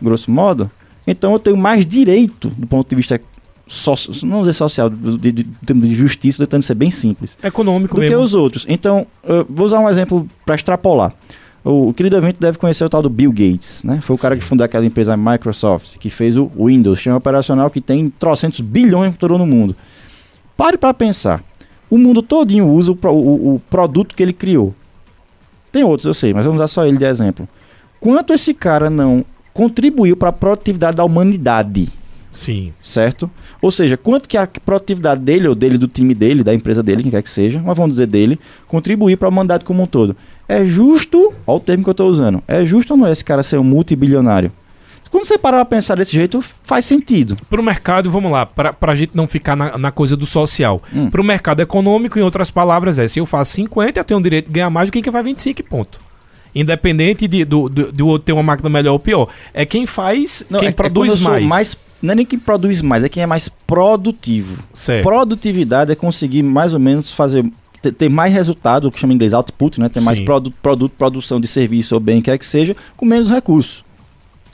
grosso 0.00 0.30
modo, 0.30 0.70
então 1.04 1.32
eu 1.32 1.40
tenho 1.40 1.56
mais 1.56 1.84
direito 1.84 2.48
do 2.50 2.66
ponto 2.68 2.88
de 2.88 2.94
vista 2.94 3.20
social, 3.66 4.28
não 4.28 4.40
dizer 4.40 4.52
social, 4.52 4.90
de, 4.90 5.32
de, 5.32 5.42
de 5.42 5.94
justiça, 5.94 6.44
tentando 6.44 6.62
ser 6.62 6.74
bem 6.74 6.90
simples. 6.90 7.36
Econômico 7.42 7.94
do 7.94 8.00
mesmo. 8.00 8.16
que 8.16 8.22
os 8.22 8.34
outros. 8.34 8.66
Então, 8.68 9.06
vou 9.48 9.66
usar 9.66 9.80
um 9.80 9.88
exemplo 9.88 10.28
para 10.44 10.54
extrapolar. 10.54 11.14
O, 11.64 11.88
o 11.88 11.94
querido 11.94 12.16
evento 12.16 12.38
deve 12.38 12.58
conhecer 12.58 12.84
o 12.84 12.90
tal 12.90 13.00
do 13.00 13.08
Bill 13.08 13.32
Gates, 13.32 13.82
né? 13.82 14.00
Foi 14.02 14.14
o 14.14 14.16
Sim. 14.18 14.22
cara 14.22 14.36
que 14.36 14.42
fundou 14.44 14.64
aquela 14.64 14.84
empresa 14.84 15.16
Microsoft, 15.16 15.96
que 15.96 16.10
fez 16.10 16.36
o 16.36 16.50
Windows, 16.56 16.98
sistema 16.98 17.16
operacional 17.16 17.70
que 17.70 17.80
tem 17.80 18.10
trocentos 18.10 18.60
bilhões 18.60 19.12
por 19.12 19.18
todo 19.18 19.38
no 19.38 19.46
mundo. 19.46 19.74
Pare 20.56 20.76
para 20.76 20.92
pensar. 20.92 21.42
O 21.88 21.96
mundo 21.96 22.22
todinho 22.22 22.68
usa 22.68 22.92
o, 22.92 22.98
o, 23.08 23.54
o 23.54 23.62
produto 23.70 24.14
que 24.14 24.22
ele 24.22 24.32
criou. 24.32 24.74
Tem 25.72 25.82
outros, 25.82 26.06
eu 26.06 26.14
sei, 26.14 26.34
mas 26.34 26.44
vamos 26.44 26.60
usar 26.60 26.68
só 26.68 26.86
ele 26.86 26.98
de 26.98 27.04
exemplo. 27.04 27.48
Quanto 27.98 28.34
esse 28.34 28.52
cara 28.52 28.90
não 28.90 29.24
contribuiu 29.52 30.16
para 30.16 30.28
a 30.28 30.32
produtividade 30.32 30.98
da 30.98 31.04
humanidade? 31.04 31.88
Sim. 32.34 32.74
Certo? 32.80 33.30
Ou 33.62 33.70
seja, 33.70 33.96
quanto 33.96 34.28
que 34.28 34.36
a 34.36 34.46
produtividade 34.46 35.22
dele, 35.22 35.48
ou 35.48 35.54
dele, 35.54 35.78
do 35.78 35.88
time 35.88 36.14
dele, 36.14 36.42
da 36.42 36.52
empresa 36.52 36.82
dele, 36.82 37.02
quem 37.02 37.10
quer 37.10 37.22
que 37.22 37.30
seja, 37.30 37.62
mas 37.64 37.76
vamos 37.76 37.92
dizer 37.92 38.06
dele, 38.06 38.38
contribuir 38.66 39.16
para 39.16 39.28
a 39.28 39.30
humanidade 39.30 39.64
como 39.64 39.82
um 39.82 39.86
todo. 39.86 40.16
É 40.48 40.64
justo, 40.64 41.32
olha 41.46 41.56
o 41.56 41.60
termo 41.60 41.84
que 41.84 41.88
eu 41.88 41.92
estou 41.92 42.10
usando, 42.10 42.42
é 42.46 42.64
justo 42.64 42.92
ou 42.92 42.98
não 42.98 43.06
é 43.06 43.12
esse 43.12 43.24
cara 43.24 43.42
ser 43.42 43.58
um 43.58 43.64
multibilionário? 43.64 44.52
Quando 45.10 45.26
você 45.26 45.38
parar 45.38 45.64
pra 45.64 45.76
pensar 45.76 45.94
desse 45.94 46.10
jeito, 46.10 46.42
faz 46.64 46.84
sentido. 46.84 47.38
Para 47.48 47.60
o 47.60 47.64
mercado, 47.64 48.10
vamos 48.10 48.32
lá, 48.32 48.44
para 48.44 48.74
a 48.80 48.94
gente 48.96 49.12
não 49.14 49.28
ficar 49.28 49.54
na, 49.54 49.78
na 49.78 49.92
coisa 49.92 50.16
do 50.16 50.26
social. 50.26 50.82
Hum. 50.92 51.08
Para 51.08 51.20
o 51.20 51.24
mercado 51.24 51.62
econômico, 51.62 52.18
em 52.18 52.22
outras 52.22 52.50
palavras, 52.50 52.98
é 52.98 53.06
se 53.06 53.20
eu 53.20 53.24
faço 53.24 53.52
50, 53.52 54.00
eu 54.00 54.04
tenho 54.04 54.18
o 54.18 54.22
direito 54.22 54.46
de 54.46 54.52
ganhar 54.52 54.70
mais 54.70 54.90
do 54.90 54.92
que 54.92 55.00
quem 55.00 55.12
vai 55.12 55.22
25 55.22 55.62
ponto. 55.62 56.00
Independente 56.54 57.26
de, 57.26 57.44
do, 57.44 57.68
do, 57.68 57.92
do 57.92 58.06
outro 58.06 58.26
ter 58.26 58.32
uma 58.32 58.42
máquina 58.42 58.68
melhor 58.68 58.92
ou 58.92 58.98
pior. 58.98 59.28
É 59.52 59.64
quem 59.64 59.86
faz, 59.86 60.46
não, 60.48 60.60
quem 60.60 60.68
é, 60.68 60.72
produz 60.72 61.20
é 61.20 61.28
mais. 61.28 61.44
mais. 61.44 61.76
Não 62.00 62.12
é 62.12 62.14
nem 62.14 62.26
quem 62.26 62.38
produz 62.38 62.82
mais, 62.82 63.02
é 63.02 63.08
quem 63.08 63.22
é 63.22 63.26
mais 63.26 63.48
produtivo. 63.48 64.62
Certo. 64.72 65.02
Produtividade 65.02 65.90
é 65.90 65.94
conseguir 65.94 66.42
mais 66.42 66.74
ou 66.74 66.80
menos 66.80 67.12
fazer 67.12 67.44
ter 67.92 68.08
mais 68.08 68.32
resultado, 68.32 68.88
o 68.88 68.92
que 68.92 68.98
chama 68.98 69.12
em 69.12 69.16
inglês 69.16 69.34
output, 69.34 69.78
né? 69.78 69.88
Ter 69.88 70.00
mais 70.00 70.18
produto, 70.18 70.56
produto, 70.62 70.92
produção 70.96 71.40
de 71.40 71.46
serviço 71.46 71.94
ou 71.94 72.00
bem, 72.00 72.22
quer 72.22 72.38
que 72.38 72.46
seja, 72.46 72.74
com 72.96 73.04
menos 73.04 73.28
recursos. 73.28 73.84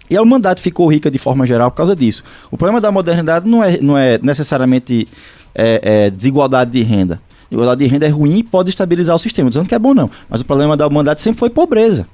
E 0.09 0.17
a 0.17 0.23
humanidade 0.23 0.61
ficou 0.61 0.89
rica 0.89 1.11
de 1.11 1.19
forma 1.19 1.47
geral 1.47 1.71
por 1.71 1.77
causa 1.77 1.95
disso. 1.95 2.25
O 2.51 2.57
problema 2.57 2.81
da 2.81 2.91
modernidade 2.91 3.49
não 3.49 3.63
é, 3.63 3.79
não 3.79 3.97
é 3.97 4.19
necessariamente 4.21 5.07
é, 5.55 5.81
é, 6.07 6.11
desigualdade 6.11 6.73
de 6.73 6.83
renda. 6.83 7.21
Desigualdade 7.51 7.85
de 7.85 7.87
renda 7.91 8.07
é 8.07 8.09
ruim 8.09 8.39
e 8.39 8.43
pode 8.43 8.71
estabilizar 8.71 9.17
o 9.17 9.19
sistema. 9.19 9.51
Dizendo 9.51 9.69
que 9.69 9.75
é 9.75 9.79
bom, 9.79 9.93
não. 9.93 10.09
Mas 10.29 10.41
o 10.41 10.45
problema 10.45 10.77
da 10.77 10.87
humanidade 10.87 11.21
sempre 11.21 11.41
foi 11.41 11.51
pobreza. 11.51 12.07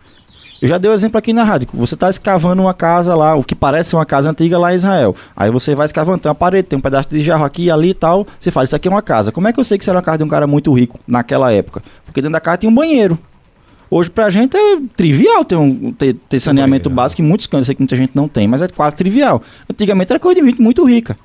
Eu 0.61 0.68
já 0.68 0.79
dei 0.79 0.90
o 0.90 0.92
um 0.92 0.96
exemplo 0.96 1.18
aqui 1.18 1.35
na 1.35 1.44
rádio. 1.44 1.68
Você 1.75 1.94
está 1.94 2.09
escavando 2.09 2.62
uma 2.62 2.72
casa 2.72 3.14
lá, 3.14 3.35
o 3.35 3.44
que 3.44 3.55
parece 3.55 3.94
uma 3.94 4.07
casa 4.07 4.31
antiga 4.31 4.59
lá 4.59 4.72
em 4.72 4.77
Israel. 4.77 5.14
Aí 5.37 5.51
você 5.51 5.75
vai 5.75 5.85
escavando, 5.85 6.18
tem 6.18 6.31
uma 6.31 6.35
parede, 6.35 6.68
tem 6.68 6.79
um 6.79 6.83
pedaço 6.83 7.11
de 7.11 7.22
jarro 7.22 7.44
aqui 7.44 7.70
ali 7.70 7.90
e 7.90 7.94
tal. 7.94 8.27
Você 8.40 8.51
fala, 8.51 8.64
isso 8.64 8.75
aqui 8.75 8.88
é 8.88 8.90
uma 8.90 9.03
casa. 9.03 9.31
Como 9.31 9.46
é 9.46 9.53
que 9.53 9.61
eu 9.61 9.64
sei 9.64 9.77
que 9.77 9.85
isso 9.85 9.90
era 9.90 9.99
uma 9.99 10.03
casa 10.03 10.18
de 10.18 10.25
um 10.25 10.29
cara 10.29 10.46
muito 10.46 10.72
rico 10.72 10.99
naquela 11.07 11.53
época? 11.53 11.83
Porque 12.07 12.22
dentro 12.22 12.33
da 12.33 12.40
casa 12.40 12.59
tinha 12.59 12.70
um 12.70 12.75
banheiro. 12.75 13.18
Hoje 13.90 14.11
pra 14.11 14.31
gente 14.31 14.57
é 14.57 14.81
trivial 14.96 15.44
ter, 15.44 15.57
um, 15.57 15.92
ter, 15.92 16.14
ter 16.14 16.40
saneamento 16.40 16.90
básico 16.90 17.22
em 17.22 17.25
muitos 17.25 17.46
cantos, 17.46 17.64
eu 17.64 17.66
sei 17.66 17.75
que 17.77 17.83
muita 17.83 17.96
gente 17.96 18.16
não 18.16 18.27
tem, 18.27 18.49
mas 18.49 18.62
é 18.62 18.68
quase 18.68 18.96
trivial. 18.96 19.42
Antigamente 19.70 20.12
era 20.12 20.18
coisa 20.18 20.40
de 20.40 20.46
gente 20.46 20.61
muito 20.61 20.85
rica. 20.85 21.16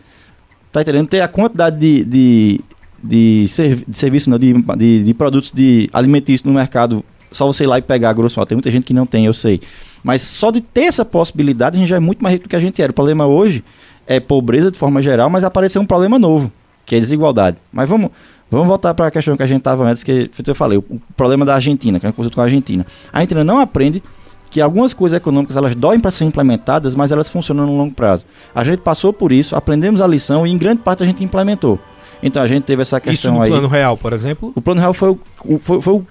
Tá 0.72 0.82
entendendo? 0.82 1.08
Ter 1.08 1.22
a 1.22 1.28
quantidade 1.28 1.80
de, 1.80 2.04
de, 2.04 2.62
de, 3.04 3.48
serv 3.48 3.84
de 3.88 3.98
serviço, 3.98 4.30
não, 4.30 4.38
de, 4.38 4.54
de, 4.54 5.04
de, 5.04 5.14
produtos 5.14 5.52
de 5.52 5.90
alimentícios 5.94 6.44
no 6.44 6.54
mercado, 6.54 7.04
só 7.32 7.46
você 7.46 7.64
ir 7.64 7.68
lá 7.68 7.78
e 7.78 7.82
pegar, 7.82 8.14
grosso 8.14 8.40
modo. 8.40 8.48
Tem 8.48 8.56
muita 8.56 8.72
gente 8.72 8.84
que 8.84 8.94
não 8.94 9.06
tem, 9.06 9.26
eu 9.26 9.34
sei. 9.34 9.62
Mas 10.04 10.22
só 10.22 10.52
de 10.52 10.62
ter 10.62 10.84
essa 10.84 11.06
possibilidade, 11.06 11.78
a 11.78 11.80
gente 11.80 11.90
já 11.90 11.98
é 11.98 12.00
muito 12.00 12.24
mais 12.24 12.34
rico 12.34 12.46
do 12.46 12.50
que 12.50 12.56
a 12.56 12.60
gente 12.60 12.82
era. 12.82 12.92
O 12.92 12.96
problema 12.96 13.26
hoje 13.26 13.64
é 14.08 14.20
pobreza 14.20 14.72
de 14.72 14.78
forma 14.78 15.02
geral, 15.02 15.30
mas 15.30 15.44
apareceu 15.44 15.82
um 15.82 15.86
problema 15.86 16.18
novo, 16.18 16.52
que 16.86 16.96
é 16.96 17.00
desigualdade. 17.00 17.58
Mas 17.72 17.88
vamos, 17.88 18.12
Vamos 18.52 18.68
voltar 18.68 18.94
para 18.94 19.08
a 19.08 19.12
questão 19.12 19.38
que 19.38 19.44
a 19.44 19.48
gente 19.48 19.60
estava 19.60 19.86
antes, 19.86 20.04
que 20.04 20.30
eu 20.46 20.54
falei, 20.54 20.78
o, 20.78 21.02
problema 21.16 21.46
da 21.46 21.56
Argentina, 21.56 22.02
que 22.02 22.06
é 22.06 22.10
uma 22.10 22.14
coisa 22.14 22.30
com 22.30 22.42
a 22.42 22.44
Argentina. 22.44 22.86
A 23.14 23.20
Argentina 23.20 23.46
não 23.46 23.62
aprende 23.62 24.04
que 24.50 24.60
algumas 24.60 24.94
coisas 24.94 25.16
econômicas 25.16 25.56
elas 25.56 25.74
doem 25.74 26.02
para 26.02 26.12
ser 26.12 26.26
implementadas, 26.26 26.94
mas 26.94 27.14
elas 27.14 27.30
funcionam 27.30 27.66
no 27.66 27.78
longo 27.78 27.96
prazo. 27.96 28.26
A 28.54 28.62
gente 28.66 28.80
passou 28.80 29.14
por 29.14 29.32
isso, 29.32 29.56
aprendemos 29.56 30.02
a 30.02 30.08
lição 30.08 30.46
e 30.46 30.52
em 30.52 30.58
grande 30.58 30.82
parte 30.82 31.02
a 31.02 31.06
gente 31.06 31.24
implementou. 31.24 31.80
Então 32.22 32.42
a 32.42 32.48
gente 32.48 32.64
teve 32.64 32.82
essa 32.82 33.00
questão 33.00 33.34
isso 33.34 33.38
no 33.38 33.42
aí. 33.42 33.50
O 33.50 33.54
plano 33.54 33.68
real, 33.68 33.98
por 33.98 34.14
exemplo? 34.14 34.52
O 34.56 34.62
plano 34.62 34.80
real 34.80 34.94
foi, 34.94 35.10
o, 35.10 35.60
foi, 35.60 35.82
foi 35.82 35.94
o 35.94 36.06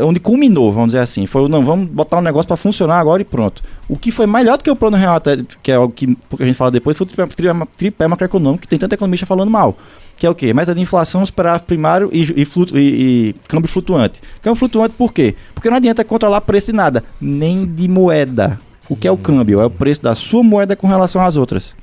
onde 0.00 0.18
culminou, 0.20 0.72
vamos 0.72 0.88
dizer 0.88 1.00
assim. 1.00 1.26
Foi, 1.26 1.48
não, 1.48 1.64
vamos 1.64 1.88
botar 1.88 2.18
um 2.18 2.22
negócio 2.22 2.48
para 2.48 2.56
funcionar 2.56 2.98
agora 2.98 3.22
e 3.22 3.24
pronto. 3.24 3.62
O 3.88 3.96
que 3.96 4.10
foi 4.10 4.26
melhor 4.26 4.58
do 4.58 4.64
que 4.64 4.70
o 4.70 4.76
plano 4.76 4.96
real, 4.96 5.16
até, 5.16 5.38
que 5.62 5.70
é 5.70 5.78
o 5.78 5.88
que 5.88 6.16
a 6.38 6.44
gente 6.44 6.56
fala 6.56 6.70
depois, 6.70 6.96
foi 6.96 7.06
o 7.06 7.08
tripé, 7.08 7.66
tripé 7.76 8.08
macroeconômico, 8.08 8.62
que 8.62 8.68
tem 8.68 8.78
tanta 8.78 8.94
economista 8.94 9.26
falando 9.26 9.50
mal 9.50 9.76
que 10.16 10.26
é 10.26 10.30
o 10.30 10.34
quê? 10.34 10.52
Meta 10.54 10.74
de 10.74 10.80
inflação, 10.80 11.24
superávit 11.24 11.66
primário 11.66 12.08
e, 12.12 12.42
e, 12.42 12.44
flutu, 12.44 12.78
e, 12.78 12.80
e, 13.30 13.34
câmbio 13.48 13.68
flutuante. 13.68 14.20
Câmbio 14.40 14.58
flutuante 14.58 14.94
por 14.96 15.12
quê? 15.12 15.34
Porque 15.54 15.68
não 15.68 15.76
adianta 15.76 16.04
controlar 16.04 16.40
preço 16.42 16.66
de 16.66 16.72
nada, 16.72 17.02
nem 17.20 17.66
de 17.66 17.88
moeda. 17.88 18.58
O 18.88 18.94
que 18.94 19.08
é 19.08 19.10
o 19.10 19.16
câmbio? 19.16 19.60
É 19.60 19.66
o 19.66 19.70
preço 19.70 20.02
da 20.02 20.14
sua 20.14 20.42
moeda 20.42 20.76
com 20.76 20.86
relação 20.86 21.24
às 21.24 21.36
outras. 21.36 21.74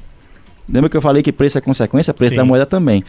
Lembra 0.69 0.89
que 0.89 0.95
eu 0.95 1.01
falei 1.01 1.21
que 1.21 1.31
preço 1.31 1.57
é 1.57 1.61
consequência? 1.61 2.13
Preço 2.13 2.31
Sim. 2.31 2.37
da 2.37 2.45
moeda 2.45 2.65
também. 2.65 3.03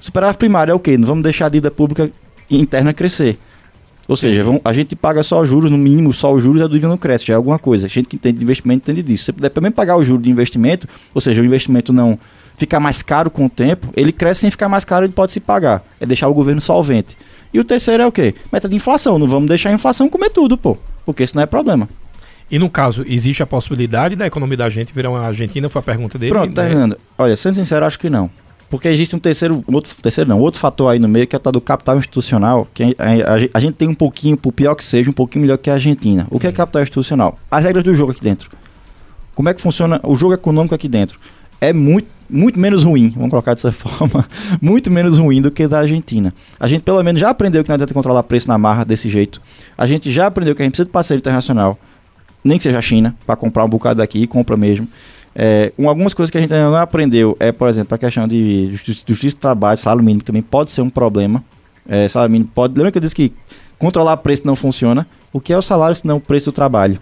Superávit 0.00 0.38
primário 0.38 0.72
é 0.72 0.74
o 0.74 0.78
quê? 0.78 0.96
Não 0.96 1.06
vamos 1.06 1.22
deixar 1.22 1.46
a 1.46 1.48
dívida 1.48 1.70
pública 1.70 2.10
interna 2.50 2.92
crescer. 2.92 3.38
Ou 4.08 4.16
seja, 4.16 4.42
vamos, 4.42 4.62
a 4.64 4.72
gente 4.72 4.96
paga 4.96 5.22
só 5.22 5.44
juros, 5.44 5.70
no 5.70 5.76
mínimo 5.76 6.14
só 6.14 6.32
os 6.32 6.42
juros 6.42 6.62
e 6.62 6.64
a 6.64 6.66
dívida 6.66 6.88
não 6.88 6.96
cresce, 6.96 7.26
já 7.26 7.34
é 7.34 7.36
alguma 7.36 7.58
coisa. 7.58 7.86
A 7.86 7.90
gente 7.90 8.08
que 8.08 8.16
entende 8.16 8.38
de 8.38 8.44
investimento 8.44 8.90
entende 8.90 9.02
disso. 9.02 9.24
Se 9.24 9.26
você 9.26 9.32
puder 9.34 9.50
também 9.50 9.70
pagar 9.70 9.96
o 9.96 10.02
juro 10.02 10.22
de 10.22 10.30
investimento, 10.30 10.88
ou 11.14 11.20
seja, 11.20 11.42
o 11.42 11.44
investimento 11.44 11.92
não 11.92 12.18
ficar 12.56 12.80
mais 12.80 13.02
caro 13.02 13.30
com 13.30 13.44
o 13.44 13.50
tempo, 13.50 13.88
ele 13.94 14.10
cresce 14.10 14.40
sem 14.40 14.50
ficar 14.50 14.66
mais 14.66 14.82
caro, 14.82 15.04
ele 15.04 15.12
pode 15.12 15.32
se 15.32 15.40
pagar. 15.40 15.84
É 16.00 16.06
deixar 16.06 16.26
o 16.28 16.32
governo 16.32 16.60
solvente. 16.60 17.18
E 17.52 17.60
o 17.60 17.64
terceiro 17.64 18.02
é 18.02 18.06
o 18.06 18.12
quê? 18.12 18.34
Meta 18.50 18.66
de 18.66 18.76
inflação. 18.76 19.18
Não 19.18 19.28
vamos 19.28 19.46
deixar 19.46 19.68
a 19.68 19.72
inflação 19.72 20.08
comer 20.08 20.30
tudo, 20.30 20.56
pô. 20.56 20.78
Porque 21.04 21.22
isso 21.22 21.36
não 21.36 21.42
é 21.42 21.46
problema. 21.46 21.86
E 22.50 22.58
no 22.58 22.70
caso, 22.70 23.04
existe 23.06 23.42
a 23.42 23.46
possibilidade 23.46 24.16
da 24.16 24.26
economia 24.26 24.56
da 24.56 24.70
gente 24.70 24.92
virar 24.92 25.10
uma 25.10 25.20
Argentina? 25.20 25.68
Foi 25.68 25.80
a 25.80 25.82
pergunta 25.82 26.18
dele. 26.18 26.32
Pronto, 26.32 26.56
né? 26.56 26.68
Fernando. 26.68 26.96
Olha, 27.18 27.36
sendo 27.36 27.56
sincero, 27.56 27.84
acho 27.84 27.98
que 27.98 28.08
não. 28.08 28.30
Porque 28.70 28.86
existe 28.88 29.16
um 29.16 29.18
terceiro, 29.18 29.64
um 29.66 29.74
outro, 29.74 29.94
terceiro 30.02 30.28
não, 30.28 30.38
outro 30.40 30.60
fator 30.60 30.92
aí 30.92 30.98
no 30.98 31.08
meio 31.08 31.26
que 31.26 31.34
é 31.34 31.40
o 31.42 31.52
do 31.52 31.60
capital 31.60 31.96
institucional, 31.96 32.68
que 32.74 32.82
a, 32.84 32.86
a, 32.88 33.34
a, 33.54 33.60
gente 33.60 33.74
tem 33.74 33.88
um 33.88 33.94
pouquinho, 33.94 34.36
por 34.36 34.52
pior 34.52 34.74
que 34.74 34.84
seja, 34.84 35.08
um 35.08 35.12
pouquinho 35.12 35.42
melhor 35.42 35.56
que 35.56 35.70
a 35.70 35.74
Argentina. 35.74 36.26
O 36.30 36.38
que 36.38 36.46
é 36.46 36.50
uhum. 36.50 36.56
capital 36.56 36.82
institucional? 36.82 37.38
As 37.50 37.64
regras 37.64 37.82
do 37.82 37.94
jogo 37.94 38.12
aqui 38.12 38.22
dentro. 38.22 38.50
Como 39.34 39.48
é 39.48 39.54
que 39.54 39.62
funciona 39.62 40.00
o 40.02 40.14
jogo 40.16 40.34
econômico 40.34 40.74
aqui 40.74 40.88
dentro? 40.88 41.18
É 41.60 41.72
muito 41.72 42.18
muito 42.30 42.60
menos 42.60 42.84
ruim, 42.84 43.08
vamos 43.08 43.30
colocar 43.30 43.54
dessa 43.54 43.72
forma, 43.72 44.28
muito 44.60 44.90
menos 44.90 45.16
ruim 45.16 45.40
do 45.40 45.50
que 45.50 45.66
da 45.66 45.78
Argentina. 45.78 46.34
A 46.60 46.68
gente 46.68 46.82
pelo 46.82 47.02
menos 47.02 47.20
já 47.20 47.30
aprendeu 47.30 47.62
que 47.62 47.70
não 47.70 47.74
adianta 47.74 47.94
controlar 47.94 48.22
preço 48.22 48.46
na 48.48 48.58
marra 48.58 48.84
desse 48.84 49.08
jeito. 49.08 49.40
A 49.76 49.86
gente 49.86 50.10
já 50.12 50.26
aprendeu 50.26 50.54
que 50.54 50.60
a 50.60 50.64
gente 50.64 50.72
precisa 50.72 50.84
de 50.86 50.92
parceiro 50.92 51.20
internacional, 51.20 51.78
nem 52.44 52.58
que 52.58 52.64
seja 52.64 52.78
a 52.78 52.82
China, 52.82 53.16
para 53.26 53.34
comprar 53.34 53.64
um 53.64 53.68
bocado 53.68 53.98
daqui 53.98 54.22
e 54.22 54.26
compra 54.26 54.56
mesmo. 54.56 54.86
É, 55.40 55.72
um, 55.78 55.88
algumas 55.88 56.12
coisas 56.12 56.32
que 56.32 56.36
a 56.36 56.40
gente 56.40 56.52
ainda 56.52 56.68
não 56.68 56.76
aprendeu 56.76 57.36
é, 57.38 57.52
por 57.52 57.68
exemplo, 57.68 57.94
a 57.94 57.98
questão 57.98 58.26
de 58.26 58.72
justiça, 58.72 59.04
justiça 59.06 59.36
do 59.36 59.40
trabalho, 59.40 59.78
salário 59.78 60.02
mínimo, 60.02 60.24
também 60.24 60.42
pode 60.42 60.72
ser 60.72 60.82
um 60.82 60.90
problema. 60.90 61.44
É, 61.88 62.08
salário 62.08 62.32
mínimo 62.32 62.50
pode. 62.52 62.74
Lembra 62.74 62.90
que 62.90 62.98
eu 62.98 63.02
disse 63.02 63.14
que 63.14 63.32
controlar 63.78 64.16
preço 64.16 64.44
não 64.44 64.56
funciona? 64.56 65.06
O 65.32 65.40
que 65.40 65.52
é 65.52 65.56
o 65.56 65.62
salário 65.62 65.94
se 65.94 66.04
não 66.04 66.16
o 66.16 66.20
preço 66.20 66.46
do 66.46 66.52
trabalho? 66.52 67.00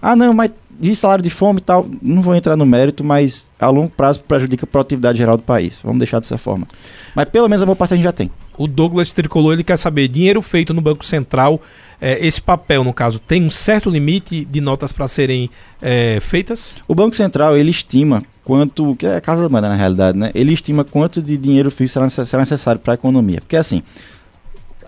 Ah, 0.00 0.14
não, 0.14 0.32
mas 0.32 0.52
de 0.70 0.94
salário 0.94 1.24
de 1.24 1.28
fome 1.28 1.58
e 1.58 1.62
tal, 1.62 1.86
não 2.00 2.22
vou 2.22 2.36
entrar 2.36 2.56
no 2.56 2.64
mérito, 2.64 3.02
mas 3.02 3.50
a 3.58 3.68
longo 3.68 3.90
prazo 3.90 4.22
prejudica 4.22 4.64
a 4.64 4.68
produtividade 4.68 5.18
geral 5.18 5.36
do 5.36 5.42
país. 5.42 5.80
Vamos 5.82 5.98
deixar 5.98 6.20
dessa 6.20 6.38
forma. 6.38 6.68
Mas 7.16 7.28
pelo 7.28 7.48
menos 7.48 7.62
a 7.62 7.66
boa 7.66 7.76
parte 7.76 7.94
a 7.94 7.96
gente 7.96 8.04
já 8.04 8.12
tem. 8.12 8.30
O 8.60 8.68
Douglas 8.68 9.10
Tricolor 9.10 9.54
ele 9.54 9.64
quer 9.64 9.78
saber: 9.78 10.06
dinheiro 10.06 10.42
feito 10.42 10.74
no 10.74 10.82
Banco 10.82 11.02
Central, 11.02 11.62
é, 11.98 12.26
esse 12.26 12.42
papel, 12.42 12.84
no 12.84 12.92
caso, 12.92 13.18
tem 13.18 13.42
um 13.42 13.48
certo 13.48 13.88
limite 13.88 14.44
de 14.44 14.60
notas 14.60 14.92
para 14.92 15.08
serem 15.08 15.48
é, 15.80 16.18
feitas? 16.20 16.74
O 16.86 16.94
Banco 16.94 17.16
Central 17.16 17.56
ele 17.56 17.70
estima 17.70 18.22
quanto, 18.44 18.94
que 18.96 19.06
é 19.06 19.16
a 19.16 19.20
casa 19.22 19.40
da 19.40 19.48
moeda 19.48 19.70
na 19.70 19.76
realidade, 19.76 20.18
né? 20.18 20.30
Ele 20.34 20.52
estima 20.52 20.84
quanto 20.84 21.22
de 21.22 21.38
dinheiro 21.38 21.70
fixo 21.70 21.98
será 22.26 22.40
necessário 22.40 22.78
para 22.78 22.92
a 22.92 22.96
economia. 22.96 23.40
Porque 23.40 23.56
assim, 23.56 23.82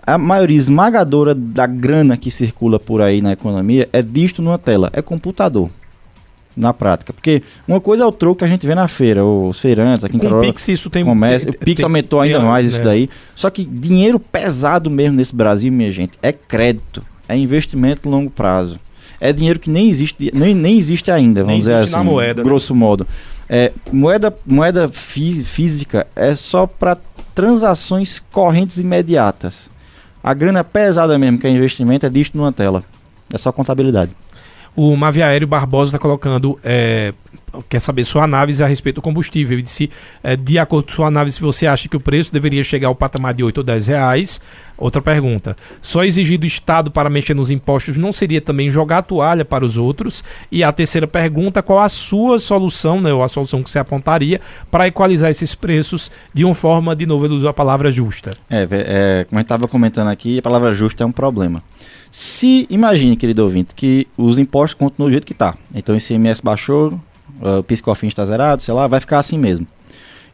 a 0.05 0.19
maioria 0.19 0.57
esmagadora 0.57 1.33
da 1.33 1.65
grana 1.65 2.15
que 2.15 2.29
circula 2.29 2.79
por 2.79 3.01
aí 3.01 3.23
na 3.23 3.31
economia 3.31 3.89
é 3.91 4.03
disto 4.03 4.39
numa 4.43 4.59
tela, 4.59 4.91
é 4.93 5.01
computador. 5.01 5.71
Na 6.55 6.71
prática, 6.71 7.11
porque 7.11 7.41
uma 7.67 7.81
coisa 7.81 8.03
é 8.03 8.05
o 8.05 8.11
troco 8.11 8.37
que 8.37 8.45
a 8.45 8.47
gente 8.47 8.67
vê 8.67 8.75
na 8.75 8.87
feira, 8.87 9.25
os 9.25 9.59
feirantes 9.59 10.03
aqui 10.03 10.17
em 10.17 10.19
Com 10.19 10.27
o 10.27 10.41
Pix 10.41 10.67
isso 10.67 10.87
tem 10.87 11.03
comércio, 11.03 11.51
tem, 11.51 11.59
o 11.59 11.65
Pix 11.65 11.77
tem, 11.77 11.83
aumentou 11.83 12.21
ainda 12.21 12.37
tem, 12.37 12.47
mais 12.47 12.67
isso 12.67 12.77
né? 12.77 12.83
daí. 12.83 13.09
Só 13.35 13.49
que 13.49 13.65
dinheiro 13.65 14.19
pesado 14.19 14.87
mesmo 14.91 15.17
nesse 15.17 15.35
Brasil, 15.35 15.71
minha 15.71 15.91
gente, 15.91 16.11
é 16.21 16.31
crédito, 16.31 17.03
é 17.27 17.35
investimento 17.35 18.07
longo 18.07 18.29
prazo. 18.29 18.79
É 19.19 19.33
dinheiro 19.33 19.59
que 19.59 19.69
nem 19.69 19.89
existe, 19.89 20.31
nem, 20.31 20.53
nem 20.53 20.77
existe 20.77 21.09
ainda, 21.09 21.41
vamos 21.41 21.53
nem 21.53 21.59
dizer 21.59 21.73
assim, 21.73 21.91
na 21.91 22.03
moeda, 22.03 22.43
né? 22.43 22.47
grosso 22.47 22.73
né? 22.73 22.79
modo. 22.79 23.07
É, 23.49 23.71
moeda 23.91 24.35
moeda 24.45 24.89
fí 24.89 25.43
física 25.43 26.05
é 26.15 26.35
só 26.35 26.67
para 26.67 26.97
transações 27.33 28.21
correntes 28.31 28.77
imediatas. 28.77 29.69
A 30.23 30.33
grana 30.33 30.63
pesada 30.63 31.17
mesmo, 31.17 31.37
que 31.37 31.47
é 31.47 31.49
investimento, 31.49 32.05
é 32.05 32.09
disto 32.09 32.37
numa 32.37 32.51
tela. 32.51 32.83
É 33.31 33.37
só 33.37 33.51
contabilidade. 33.51 34.11
O 34.75 34.95
Maviaério 34.95 35.47
Barbosa 35.47 35.89
está 35.89 35.99
colocando 35.99 36.59
é, 36.63 37.13
quer 37.69 37.79
saber 37.79 38.03
sua 38.03 38.23
análise 38.23 38.63
a 38.63 38.67
respeito 38.67 38.95
do 38.95 39.01
combustível. 39.01 39.53
Ele 39.55 39.61
disse, 39.61 39.89
é, 40.23 40.35
de 40.35 40.57
acordo 40.57 40.85
com 40.85 40.91
sua 40.91 41.07
análise, 41.07 41.35
se 41.35 41.41
você 41.41 41.67
acha 41.67 41.87
que 41.87 41.95
o 41.95 41.99
preço 41.99 42.33
deveria 42.33 42.63
chegar 42.63 42.87
ao 42.87 42.95
patamar 42.95 43.33
de 43.33 43.43
8 43.43 43.57
ou 43.59 43.63
10 43.63 43.87
reais. 43.87 44.41
Outra 44.77 45.01
pergunta. 45.01 45.55
Só 45.81 46.03
exigir 46.03 46.39
do 46.39 46.45
Estado 46.45 46.89
para 46.89 47.09
mexer 47.09 47.35
nos 47.35 47.51
impostos 47.51 47.95
não 47.95 48.11
seria 48.11 48.41
também 48.41 48.71
jogar 48.71 48.99
a 48.99 49.01
toalha 49.03 49.45
para 49.45 49.63
os 49.63 49.77
outros? 49.77 50.23
E 50.51 50.63
a 50.63 50.71
terceira 50.71 51.05
pergunta, 51.05 51.61
qual 51.61 51.79
a 51.79 51.89
sua 51.89 52.39
solução, 52.39 52.99
né, 52.99 53.13
ou 53.13 53.23
a 53.23 53.29
solução 53.29 53.61
que 53.61 53.69
você 53.69 53.77
apontaria 53.77 54.41
para 54.71 54.87
equalizar 54.87 55.29
esses 55.29 55.53
preços 55.53 56.11
de 56.33 56.43
uma 56.43 56.55
forma, 56.55 56.95
de 56.95 57.05
novo, 57.05 57.25
ele 57.25 57.35
usou 57.35 57.49
a 57.49 57.53
palavra 57.53 57.91
justa? 57.91 58.31
É, 58.49 58.67
é 58.71 59.25
como 59.29 59.37
a 59.37 59.41
gente 59.41 59.45
estava 59.45 59.67
comentando 59.67 60.07
aqui, 60.07 60.39
a 60.39 60.41
palavra 60.41 60.73
justa 60.73 61.03
é 61.03 61.05
um 61.05 61.11
problema. 61.11 61.63
Se, 62.13 62.67
imagine, 62.69 63.17
querido 63.17 63.41
ouvinte, 63.41 63.73
que 63.73 64.07
os 64.15 64.37
impostos 64.37 64.75
continuam 64.75 65.09
do 65.09 65.11
jeito 65.11 65.25
que 65.25 65.33
está. 65.33 65.57
Então 65.73 65.95
o 65.95 65.97
ICMS 65.97 66.43
baixou, 66.43 66.89
uh, 67.41 67.57
o 67.57 67.63
PIS/COFINS 67.63 68.09
está 68.09 68.23
zerado, 68.23 68.61
sei 68.61 68.71
lá, 68.71 68.85
vai 68.85 68.99
ficar 68.99 69.17
assim 69.17 69.35
mesmo. 69.35 69.65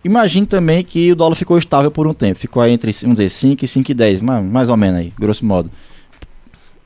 Imagine 0.03 0.45
também 0.45 0.83
que 0.83 1.09
o 1.09 1.15
dólar 1.15 1.35
ficou 1.35 1.57
estável 1.57 1.89
por 1.89 2.05
um 2.05 2.13
tempo, 2.13 2.37
ficou 2.37 2.61
aí 2.61 2.73
entre, 2.73 2.91
vamos 2.91 3.15
dizer, 3.15 3.29
5 3.29 3.63
e 3.63 3.67
5,10, 3.69 4.21
mais, 4.21 4.45
mais 4.45 4.69
ou 4.69 4.75
menos 4.75 4.99
aí, 4.99 5.13
grosso 5.17 5.45
modo. 5.45 5.71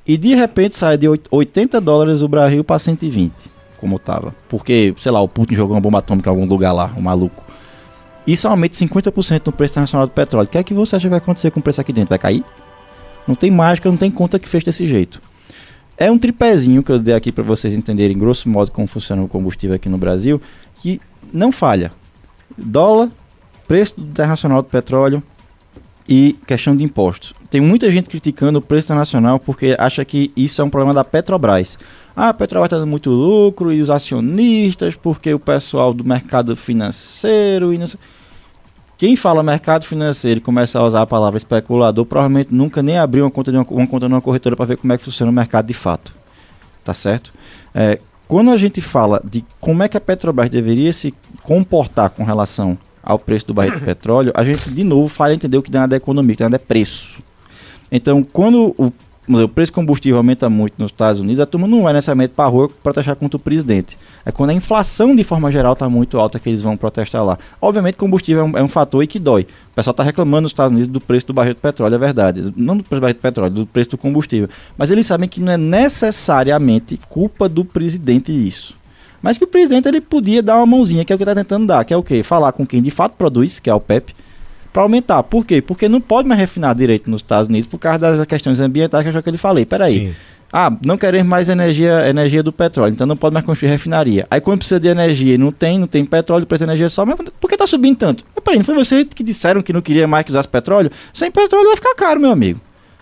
E 0.05 0.15
de 0.15 0.35
repente 0.35 0.77
sai 0.77 0.95
de 0.95 1.07
80 1.07 1.81
dólares 1.81 2.21
o 2.21 2.27
barril 2.27 2.63
para 2.63 2.77
120, 2.77 3.33
como 3.77 3.95
estava. 3.95 4.35
Porque, 4.47 4.93
sei 4.99 5.11
lá, 5.11 5.19
o 5.21 5.27
Putin 5.27 5.55
jogou 5.55 5.75
uma 5.75 5.81
bomba 5.81 5.97
atômica 5.97 6.29
em 6.29 6.33
algum 6.33 6.45
lugar 6.45 6.71
lá, 6.71 6.93
um 6.95 7.01
maluco. 7.01 7.43
Isso 8.27 8.47
aumenta 8.47 8.75
50% 8.75 9.41
no 9.47 9.51
preço 9.51 9.73
internacional 9.73 10.05
do 10.05 10.13
petróleo. 10.13 10.45
O 10.45 10.51
que 10.51 10.59
é 10.59 10.63
que 10.63 10.73
você 10.75 10.95
acha 10.97 11.07
que 11.07 11.09
vai 11.09 11.17
acontecer 11.17 11.49
com 11.49 11.59
o 11.59 11.63
preço 11.63 11.81
aqui 11.81 11.91
dentro? 11.91 12.09
Vai 12.09 12.19
cair? 12.19 12.45
Não 13.27 13.35
tem 13.35 13.51
mágica, 13.51 13.89
não 13.89 13.97
tem 13.97 14.11
conta 14.11 14.39
que 14.39 14.49
fez 14.49 14.63
desse 14.63 14.85
jeito. 14.85 15.21
É 15.97 16.11
um 16.11 16.17
tripézinho 16.17 16.81
que 16.81 16.91
eu 16.91 16.99
dei 16.99 17.13
aqui 17.13 17.31
para 17.31 17.43
vocês 17.43 17.73
entenderem, 17.73 18.17
grosso 18.17 18.49
modo, 18.49 18.71
como 18.71 18.87
funciona 18.87 19.21
o 19.21 19.27
combustível 19.27 19.75
aqui 19.75 19.87
no 19.87 19.97
Brasil, 19.97 20.41
que 20.75 20.99
não 21.31 21.51
falha. 21.51 21.91
Dólar, 22.57 23.09
preço 23.67 23.95
internacional 23.97 24.61
do 24.61 24.69
petróleo 24.69 25.21
e 26.07 26.33
questão 26.45 26.75
de 26.75 26.83
impostos. 26.83 27.33
Tem 27.49 27.61
muita 27.61 27.89
gente 27.91 28.09
criticando 28.09 28.59
o 28.59 28.61
preço 28.61 28.87
internacional 28.87 29.39
porque 29.39 29.75
acha 29.77 30.03
que 30.03 30.31
isso 30.35 30.61
é 30.61 30.65
um 30.65 30.69
problema 30.69 30.93
da 30.93 31.03
Petrobras. 31.03 31.77
Ah, 32.15 32.29
a 32.29 32.33
Petrobras 32.33 32.67
está 32.67 32.77
dando 32.77 32.89
muito 32.89 33.09
lucro 33.09 33.71
e 33.71 33.81
os 33.81 33.89
acionistas, 33.89 34.95
porque 34.95 35.33
o 35.33 35.39
pessoal 35.39 35.93
do 35.93 36.03
mercado 36.03 36.55
financeiro 36.55 37.73
e 37.73 37.77
não 37.77 37.87
sei. 37.87 37.99
Quem 39.03 39.17
fala 39.17 39.43
mercado 39.43 39.83
financeiro 39.83 40.37
e 40.37 40.41
começa 40.41 40.79
a 40.79 40.83
usar 40.85 41.01
a 41.01 41.05
palavra 41.05 41.35
especulador, 41.35 42.05
provavelmente 42.05 42.55
nunca 42.55 42.81
nem 42.81 42.97
abriu 42.97 43.25
uma 43.25 43.29
conta 43.29 43.51
de 43.51 43.57
uma, 43.57 43.65
uma 43.69 43.85
conta 43.85 44.07
numa 44.07 44.21
corretora 44.21 44.55
para 44.55 44.63
ver 44.63 44.77
como 44.77 44.93
é 44.93 44.97
que 44.97 45.03
funciona 45.03 45.29
o 45.29 45.35
mercado 45.35 45.65
de 45.65 45.73
fato. 45.73 46.15
Tá 46.85 46.93
certo? 46.93 47.33
É, 47.75 47.99
quando 48.29 48.49
a 48.49 48.55
gente 48.55 48.79
fala 48.79 49.21
de 49.21 49.43
como 49.59 49.83
é 49.83 49.89
que 49.89 49.97
a 49.97 49.99
Petrobras 49.99 50.49
deveria 50.49 50.93
se 50.93 51.13
comportar 51.41 52.11
com 52.11 52.23
relação 52.23 52.77
ao 53.03 53.19
preço 53.19 53.45
do 53.47 53.53
barril 53.53 53.77
de 53.77 53.81
petróleo, 53.83 54.31
a 54.33 54.45
gente 54.45 54.71
de 54.71 54.85
novo 54.85 55.09
faz 55.09 55.33
entender 55.33 55.57
o 55.57 55.61
que 55.61 55.69
nada 55.69 55.93
é 55.93 55.97
economia, 55.97 56.37
que 56.37 56.43
nada 56.43 56.55
é 56.55 56.59
preço. 56.59 57.21
Então, 57.91 58.23
quando 58.23 58.73
o 58.77 58.89
o 59.27 59.47
preço 59.47 59.71
do 59.71 59.75
combustível 59.75 60.17
aumenta 60.17 60.49
muito 60.49 60.73
nos 60.77 60.91
Estados 60.91 61.21
Unidos, 61.21 61.39
a 61.39 61.45
turma 61.45 61.67
não 61.67 61.83
vai 61.83 61.93
necessariamente 61.93 62.33
para 62.33 62.45
a 62.45 62.47
rua 62.47 62.69
protestar 62.69 63.15
contra 63.15 63.37
o 63.37 63.39
presidente. 63.39 63.97
É 64.25 64.31
quando 64.31 64.49
a 64.49 64.53
inflação, 64.53 65.15
de 65.15 65.23
forma 65.23 65.51
geral, 65.51 65.73
está 65.73 65.87
muito 65.87 66.17
alta 66.17 66.39
que 66.39 66.49
eles 66.49 66.61
vão 66.61 66.75
protestar 66.75 67.23
lá. 67.23 67.37
Obviamente, 67.61 67.95
combustível 67.95 68.43
é 68.43 68.45
um, 68.45 68.57
é 68.57 68.63
um 68.63 68.67
fator 68.67 69.01
e 69.01 69.07
que 69.07 69.19
dói. 69.19 69.43
O 69.71 69.75
pessoal 69.75 69.91
está 69.91 70.03
reclamando 70.03 70.43
nos 70.43 70.51
Estados 70.51 70.71
Unidos 70.71 70.91
do 70.91 70.99
preço 70.99 71.27
do 71.27 71.33
barril 71.33 71.53
de 71.53 71.61
petróleo, 71.61 71.95
é 71.95 71.97
verdade. 71.97 72.53
Não 72.55 72.75
do 72.75 72.83
preço 72.83 72.99
do 72.99 73.01
barril 73.01 73.15
de 73.15 73.21
petróleo, 73.21 73.53
do 73.53 73.65
preço 73.65 73.91
do 73.91 73.97
combustível. 73.97 74.49
Mas 74.77 74.91
eles 74.91 75.07
sabem 75.07 75.29
que 75.29 75.39
não 75.39 75.51
é 75.51 75.57
necessariamente 75.57 76.99
culpa 77.09 77.47
do 77.47 77.63
presidente 77.63 78.31
isso. 78.31 78.75
Mas 79.21 79.37
que 79.37 79.45
o 79.45 79.47
presidente 79.47 79.87
ele 79.87 80.01
podia 80.01 80.43
dar 80.43 80.57
uma 80.57 80.65
mãozinha, 80.65 81.05
que 81.05 81.13
é 81.13 81.15
o 81.15 81.17
que 81.17 81.23
está 81.23 81.33
tentando 81.33 81.65
dar, 81.65 81.85
que 81.85 81.93
é 81.93 81.97
o 81.97 82.03
quê? 82.03 82.23
Falar 82.23 82.51
com 82.51 82.67
quem 82.67 82.81
de 82.81 82.91
fato 82.91 83.15
produz, 83.15 83.57
que 83.57 83.69
é 83.69 83.73
o 83.73 83.79
PEP, 83.79 84.13
para 84.73 84.81
aumentar. 84.81 85.21
Por 85.23 85.45
quê? 85.45 85.61
Porque 85.61 85.87
não 85.87 86.01
pode 86.01 86.27
mais 86.27 86.39
refinar 86.39 86.73
direito 86.73 87.09
nos 87.09 87.21
Estados 87.21 87.47
Unidos 87.47 87.69
por 87.69 87.77
causa 87.77 87.99
das 87.99 88.25
questões 88.25 88.59
ambientais 88.59 89.03
que 89.03 89.09
eu 89.09 89.13
já 89.13 89.21
que 89.21 89.29
ele 89.29 89.37
falei. 89.37 89.65
Peraí. 89.65 90.07
Sim. 90.07 90.13
Ah, 90.55 90.71
não 90.85 90.99
queremos 90.99 91.27
mais 91.27 91.49
energia, 91.49 92.07
energia 92.07 92.43
do 92.43 92.53
petróleo, 92.53 92.93
então 92.93 93.07
não 93.07 93.17
pode 93.17 93.33
mais 93.33 93.43
construir 93.43 93.69
refinaria. 93.69 94.27
Aí 94.29 94.39
quando 94.39 94.59
precisa 94.59 94.79
de 94.79 94.87
energia 94.87 95.33
e 95.33 95.37
não 95.37 95.51
tem, 95.51 95.79
não 95.79 95.87
tem 95.87 96.05
petróleo, 96.05 96.45
precisa 96.45 96.67
de 96.67 96.71
energia 96.73 96.89
só, 96.89 97.03
mas 97.03 97.15
por 97.39 97.47
que 97.47 97.55
está 97.55 97.65
subindo 97.65 97.97
tanto? 97.97 98.23
Mas 98.35 98.43
peraí, 98.43 98.59
não 98.59 98.63
foi 98.63 98.75
você 98.75 99.03
que 99.03 99.23
disseram 99.23 99.63
que 99.63 99.73
não 99.73 99.81
queria 99.81 100.07
mais 100.07 100.23
que 100.23 100.29
usasse 100.29 100.47
petróleo? 100.47 100.91
Sem 101.11 101.31
petróleo 101.31 101.65
vai 101.65 101.75
ficar 101.75 101.95
caro, 101.95 102.19
meu 102.19 102.29
amigo. 102.29 102.61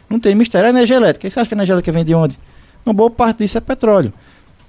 Não 0.09 0.17
tem 0.17 0.34
mistério, 0.34 0.67
é 0.67 0.69
energia 0.69 0.95
elétrica. 0.95 1.28
E 1.28 1.32
você 1.32 1.41
acha 1.41 1.49
que 1.49 1.53
a 1.53 1.57
energia 1.57 1.74
elétrica 1.74 1.91
vem 1.91 2.05
de 2.05 2.15
onde? 2.15 2.39
Uma 2.86 2.93
boa 2.93 3.09
parte 3.09 3.39
disso 3.39 3.57
é 3.57 3.61
petróleo. 3.61 4.13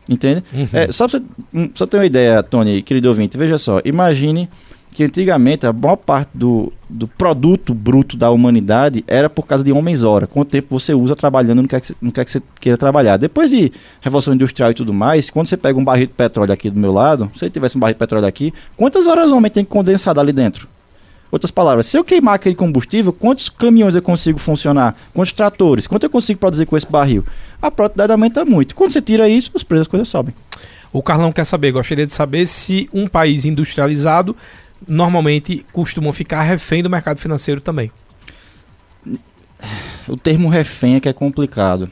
Entende? 0.09 0.43
Uhum. 0.53 0.69
É, 0.73 0.91
só 0.91 1.07
para 1.07 1.21
você, 1.21 1.25
hum, 1.55 1.71
só 1.77 1.87
ter 1.87 1.99
uma 1.99 2.07
ideia, 2.07 2.43
Tony, 2.43 2.83
querido 2.83 3.09
ouvinte, 3.09 3.39
veja 3.39 3.59
só, 3.59 3.81
imagine 3.85 4.49
que 4.93 5.03
antigamente 5.03 5.67
a 5.67 5.73
maior 5.73 5.97
parte 5.97 6.31
do, 6.35 6.71
do 6.89 7.09
produto 7.09 7.73
bruto 7.73 8.15
da 8.15 8.31
humanidade 8.31 9.03
era 9.09 9.29
por 9.31 9.47
causa 9.47 9.65
de 9.65 9.73
homens-hora. 9.73 10.27
Quanto 10.27 10.51
tempo 10.51 10.79
você 10.79 10.93
usa 10.93 11.17
trabalhando 11.17 11.63
no 11.63 11.69
que, 11.69 11.75
é 11.75 11.81
que 11.81 11.87
você, 11.87 11.95
no 12.01 12.13
que, 12.13 12.21
é 12.21 12.25
que 12.25 12.31
você 12.31 12.43
queira 12.61 12.77
trabalhar. 12.77 13.17
Depois 13.17 13.49
de 13.49 13.73
Revolução 14.03 14.35
Industrial 14.35 14.71
e 14.71 14.75
tudo 14.75 14.93
mais, 14.93 15.31
quando 15.31 15.49
você 15.49 15.57
pega 15.57 15.79
um 15.79 15.85
barril 15.85 16.07
de 16.07 16.13
petróleo 16.13 16.53
aqui 16.53 16.69
do 16.69 16.79
meu 16.79 16.93
lado, 16.93 17.33
se 17.35 17.45
eu 17.45 17.51
tivesse 17.51 17.77
um 17.77 17.81
barril 17.81 17.95
de 17.95 17.99
petróleo 17.99 18.27
aqui, 18.27 18.53
quantas 18.77 19.07
horas 19.07 19.33
o 19.33 19.37
homem 19.37 19.51
tem 19.51 19.65
condensado 19.65 20.21
ali 20.21 20.31
dentro? 20.31 20.69
Outras 21.31 21.51
palavras, 21.51 21.87
se 21.87 21.97
eu 21.97 22.05
queimar 22.05 22.35
aquele 22.35 22.55
combustível, 22.55 23.11
quantos 23.11 23.49
caminhões 23.49 23.95
eu 23.95 24.03
consigo 24.03 24.39
funcionar? 24.39 24.95
Quantos 25.15 25.33
tratores? 25.33 25.87
Quanto 25.87 26.03
eu 26.03 26.11
consigo 26.11 26.39
produzir 26.39 26.67
com 26.67 26.77
esse 26.77 26.87
barril? 26.87 27.25
A 27.63 27.71
produtividade 27.71 28.13
aumenta 28.13 28.45
muito. 28.45 28.75
Quando 28.75 28.93
você 28.93 29.01
tira 29.01 29.27
isso, 29.27 29.51
os 29.55 29.63
preços 29.63 29.87
das 29.87 29.91
coisas 29.91 30.09
sobem. 30.09 30.35
O 30.93 31.03
Carlão 31.03 31.33
quer 31.33 31.47
saber, 31.47 31.73
gostaria 31.73 32.05
de 32.05 32.13
saber 32.13 32.45
se 32.45 32.87
um 32.93 33.09
país 33.09 33.47
industrializado 33.47 34.37
normalmente 34.87 35.65
costumam 35.73 36.13
ficar 36.13 36.43
refém 36.43 36.83
do 36.83 36.91
mercado 36.91 37.19
financeiro 37.19 37.61
também. 37.61 37.91
O 40.09 40.17
termo 40.17 40.49
refém 40.49 40.97
é 40.97 41.01
que 41.01 41.09
é 41.09 41.13
complicado. 41.13 41.89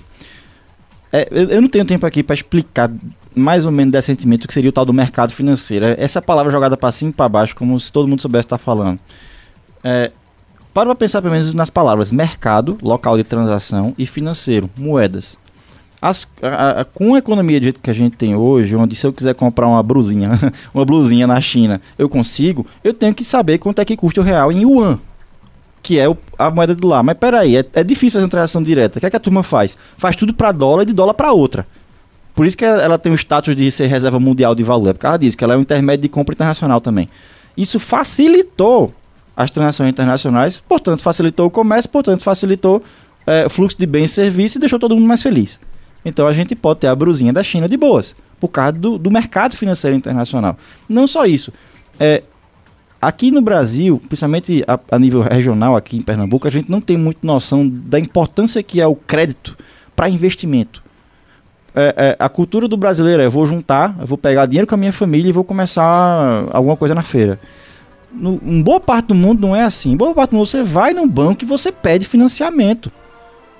É, 1.13 1.29
eu, 1.31 1.49
eu, 1.51 1.63
não 1.63 1.69
tenho 1.69 1.85
tempo 1.85 2.07
aqui 2.07 2.23
para 2.23 2.35
explicar 2.35 2.91
mais 3.35 3.67
ou 3.67 3.73
menos 3.73 3.93
decentemente 3.93 4.45
o 4.45 4.49
que 4.49 4.55
seria 4.55 4.71
o 4.71 4.73
tal 4.73 4.85
do 4.85 4.93
mercado 4.93 5.33
financeiro. 5.33 5.87
É, 5.87 5.97
essa 5.99 6.23
palavra 6.23 6.53
jogada 6.53 6.77
para 6.77 6.93
cima 6.93 7.11
e 7.11 7.15
para 7.15 7.29
baixo, 7.29 7.55
como 7.57 7.79
se 7.79 7.93
todo 7.93 8.09
mundo 8.09 8.23
soubesse 8.23 8.47
estar 8.47 8.59
tá 8.59 8.65
falando. 8.65 9.01
É, 9.83 10.13
para 10.73 10.95
pensar 10.95 11.21
pelo 11.21 11.35
menos 11.35 11.53
nas 11.53 11.71
palavras 11.71 12.13
mercado, 12.13 12.79
local 12.81 13.17
de 13.17 13.25
transação, 13.25 13.95
e 13.99 14.07
financeiro, 14.07 14.71
moedas. 14.77 15.37
As, 16.03 16.27
a, 16.43 16.81
a, 16.81 16.85
com 16.85 17.15
a 17.15 17.19
economia 17.19 17.61
do 17.61 17.65
jeito 17.65 17.81
que 17.83 17.91
a 17.91 17.95
gente 17.95 18.17
tem 18.17 18.35
hoje, 18.35 18.75
onde 18.75 18.97
se 18.97 19.07
eu 19.07 19.13
quiser 19.13 19.35
comprar 19.35 19.67
uma 19.67 19.83
blusinha, 19.83 20.31
uma 20.73 20.85
blusinha 20.85 21.27
na 21.27 21.41
China, 21.41 21.81
eu 21.99 22.09
consigo, 22.09 22.67
eu 22.83 22.95
tenho 22.95 23.15
que 23.15 23.25
saber 23.25 23.59
quanto 23.59 23.81
é 23.81 23.85
que 23.85 23.97
custa 23.97 24.21
o 24.21 24.25
real 24.25 24.51
em 24.51 24.63
yuan, 24.63 24.99
que 25.83 25.99
é 25.99 26.09
o, 26.09 26.17
a 26.39 26.51
moeda 26.51 26.75
de 26.75 26.87
lá. 26.87 27.03
Mas 27.03 27.19
peraí, 27.19 27.57
é, 27.57 27.65
é 27.75 27.85
difícil 27.85 28.13
fazer 28.13 28.25
uma 28.25 28.31
transação 28.31 28.63
direta. 28.63 28.99
O 28.99 29.01
que, 29.01 29.07
é 29.07 29.11
que 29.11 29.17
a 29.17 29.21
turma 29.21 29.43
faz? 29.43 29.77
Faz 29.99 30.17
tudo 30.17 30.33
para 30.33 30.53
dólar 30.53 30.85
e 30.85 30.87
de 30.87 30.93
dólar 30.93 31.15
para 31.15 31.33
outra. 31.33 31.67
Por 32.35 32.47
isso 32.47 32.57
que 32.57 32.65
ela, 32.65 32.81
ela 32.83 32.99
tem 32.99 33.13
o 33.13 33.15
status 33.15 33.55
de 33.55 33.71
ser 33.71 33.87
reserva 33.87 34.19
mundial 34.19 34.55
de 34.55 34.63
valor. 34.63 34.91
É 34.91 34.93
por 34.95 35.01
causa 35.01 35.19
disso, 35.19 35.37
que 35.37 35.45
ela 35.45 35.53
é 35.53 35.57
um 35.57 35.61
intermédio 35.61 36.03
de 36.03 36.09
compra 36.09 36.33
internacional 36.33 36.81
também. 36.81 37.09
Isso 37.57 37.79
facilitou 37.79 38.95
as 39.37 39.51
transações 39.51 39.91
internacionais, 39.91 40.63
portanto 40.67 41.03
facilitou 41.03 41.47
o 41.47 41.51
comércio, 41.51 41.91
portanto 41.91 42.23
facilitou 42.23 42.83
é, 43.27 43.47
o 43.47 43.51
fluxo 43.51 43.77
de 43.79 43.87
bens 43.87 44.13
e 44.13 44.15
serviços 44.15 44.57
e 44.57 44.59
deixou 44.59 44.79
todo 44.79 44.95
mundo 44.95 45.07
mais 45.07 45.23
feliz. 45.23 45.59
Então 46.05 46.27
a 46.27 46.33
gente 46.33 46.55
pode 46.55 46.81
ter 46.81 46.87
a 46.87 46.95
brusinha 46.95 47.33
da 47.33 47.43
China 47.43 47.69
de 47.69 47.77
boas, 47.77 48.15
por 48.39 48.49
causa 48.49 48.73
do, 48.73 48.99
do 48.99 49.11
mercado 49.11 49.57
financeiro 49.57 49.97
internacional. 49.97 50.57
Não 50.89 51.07
só 51.07 51.27
isso. 51.27 51.53
É, 51.99 52.23
aqui 53.01 53.31
no 53.31 53.41
Brasil, 53.41 54.01
principalmente 54.09 54.65
a, 54.67 54.79
a, 54.91 54.99
nível 54.99 55.21
regional, 55.21 55.77
aqui 55.77 55.97
em 55.97 56.03
Pernambuco, 56.03 56.47
a 56.47 56.51
gente 56.51 56.71
não 56.71 56.81
tem 56.81 56.97
muita 56.97 57.27
noção 57.27 57.69
da 57.69 57.99
importância 57.99 58.63
que 58.63 58.81
é 58.81 58.87
o 58.87 58.95
crédito 58.95 59.57
para 59.95 60.09
investimento. 60.09 60.83
É, 61.75 61.95
é, 61.97 62.17
a 62.19 62.29
cultura 62.29 62.67
do 62.67 62.77
brasileiro 62.77 63.23
é: 63.23 63.27
eu 63.27 63.31
vou 63.31 63.47
juntar, 63.47 63.97
eu 64.01 64.07
vou 64.07 64.19
pegar 64.19 64.47
dinheiro 64.47 64.67
com 64.67 64.75
a 64.75 64.79
minha 64.79 64.93
família 64.93 65.29
e 65.29 65.33
vou 65.33 65.45
começar 65.45 66.47
alguma 66.51 66.77
coisa 66.77 66.95
na 66.95 67.03
feira. 67.03 67.39
No, 68.13 68.41
em 68.43 68.61
boa 68.61 68.81
parte 68.81 69.07
do 69.07 69.15
mundo 69.15 69.47
não 69.47 69.55
é 69.55 69.63
assim. 69.63 69.93
Em 69.93 69.97
boa 69.97 70.13
parte 70.13 70.31
do 70.31 70.37
mundo 70.37 70.47
você 70.47 70.65
vai 70.65 70.93
no 70.93 71.07
banco 71.07 71.45
e 71.45 71.47
você 71.47 71.71
pede 71.71 72.09
financiamento. 72.09 72.91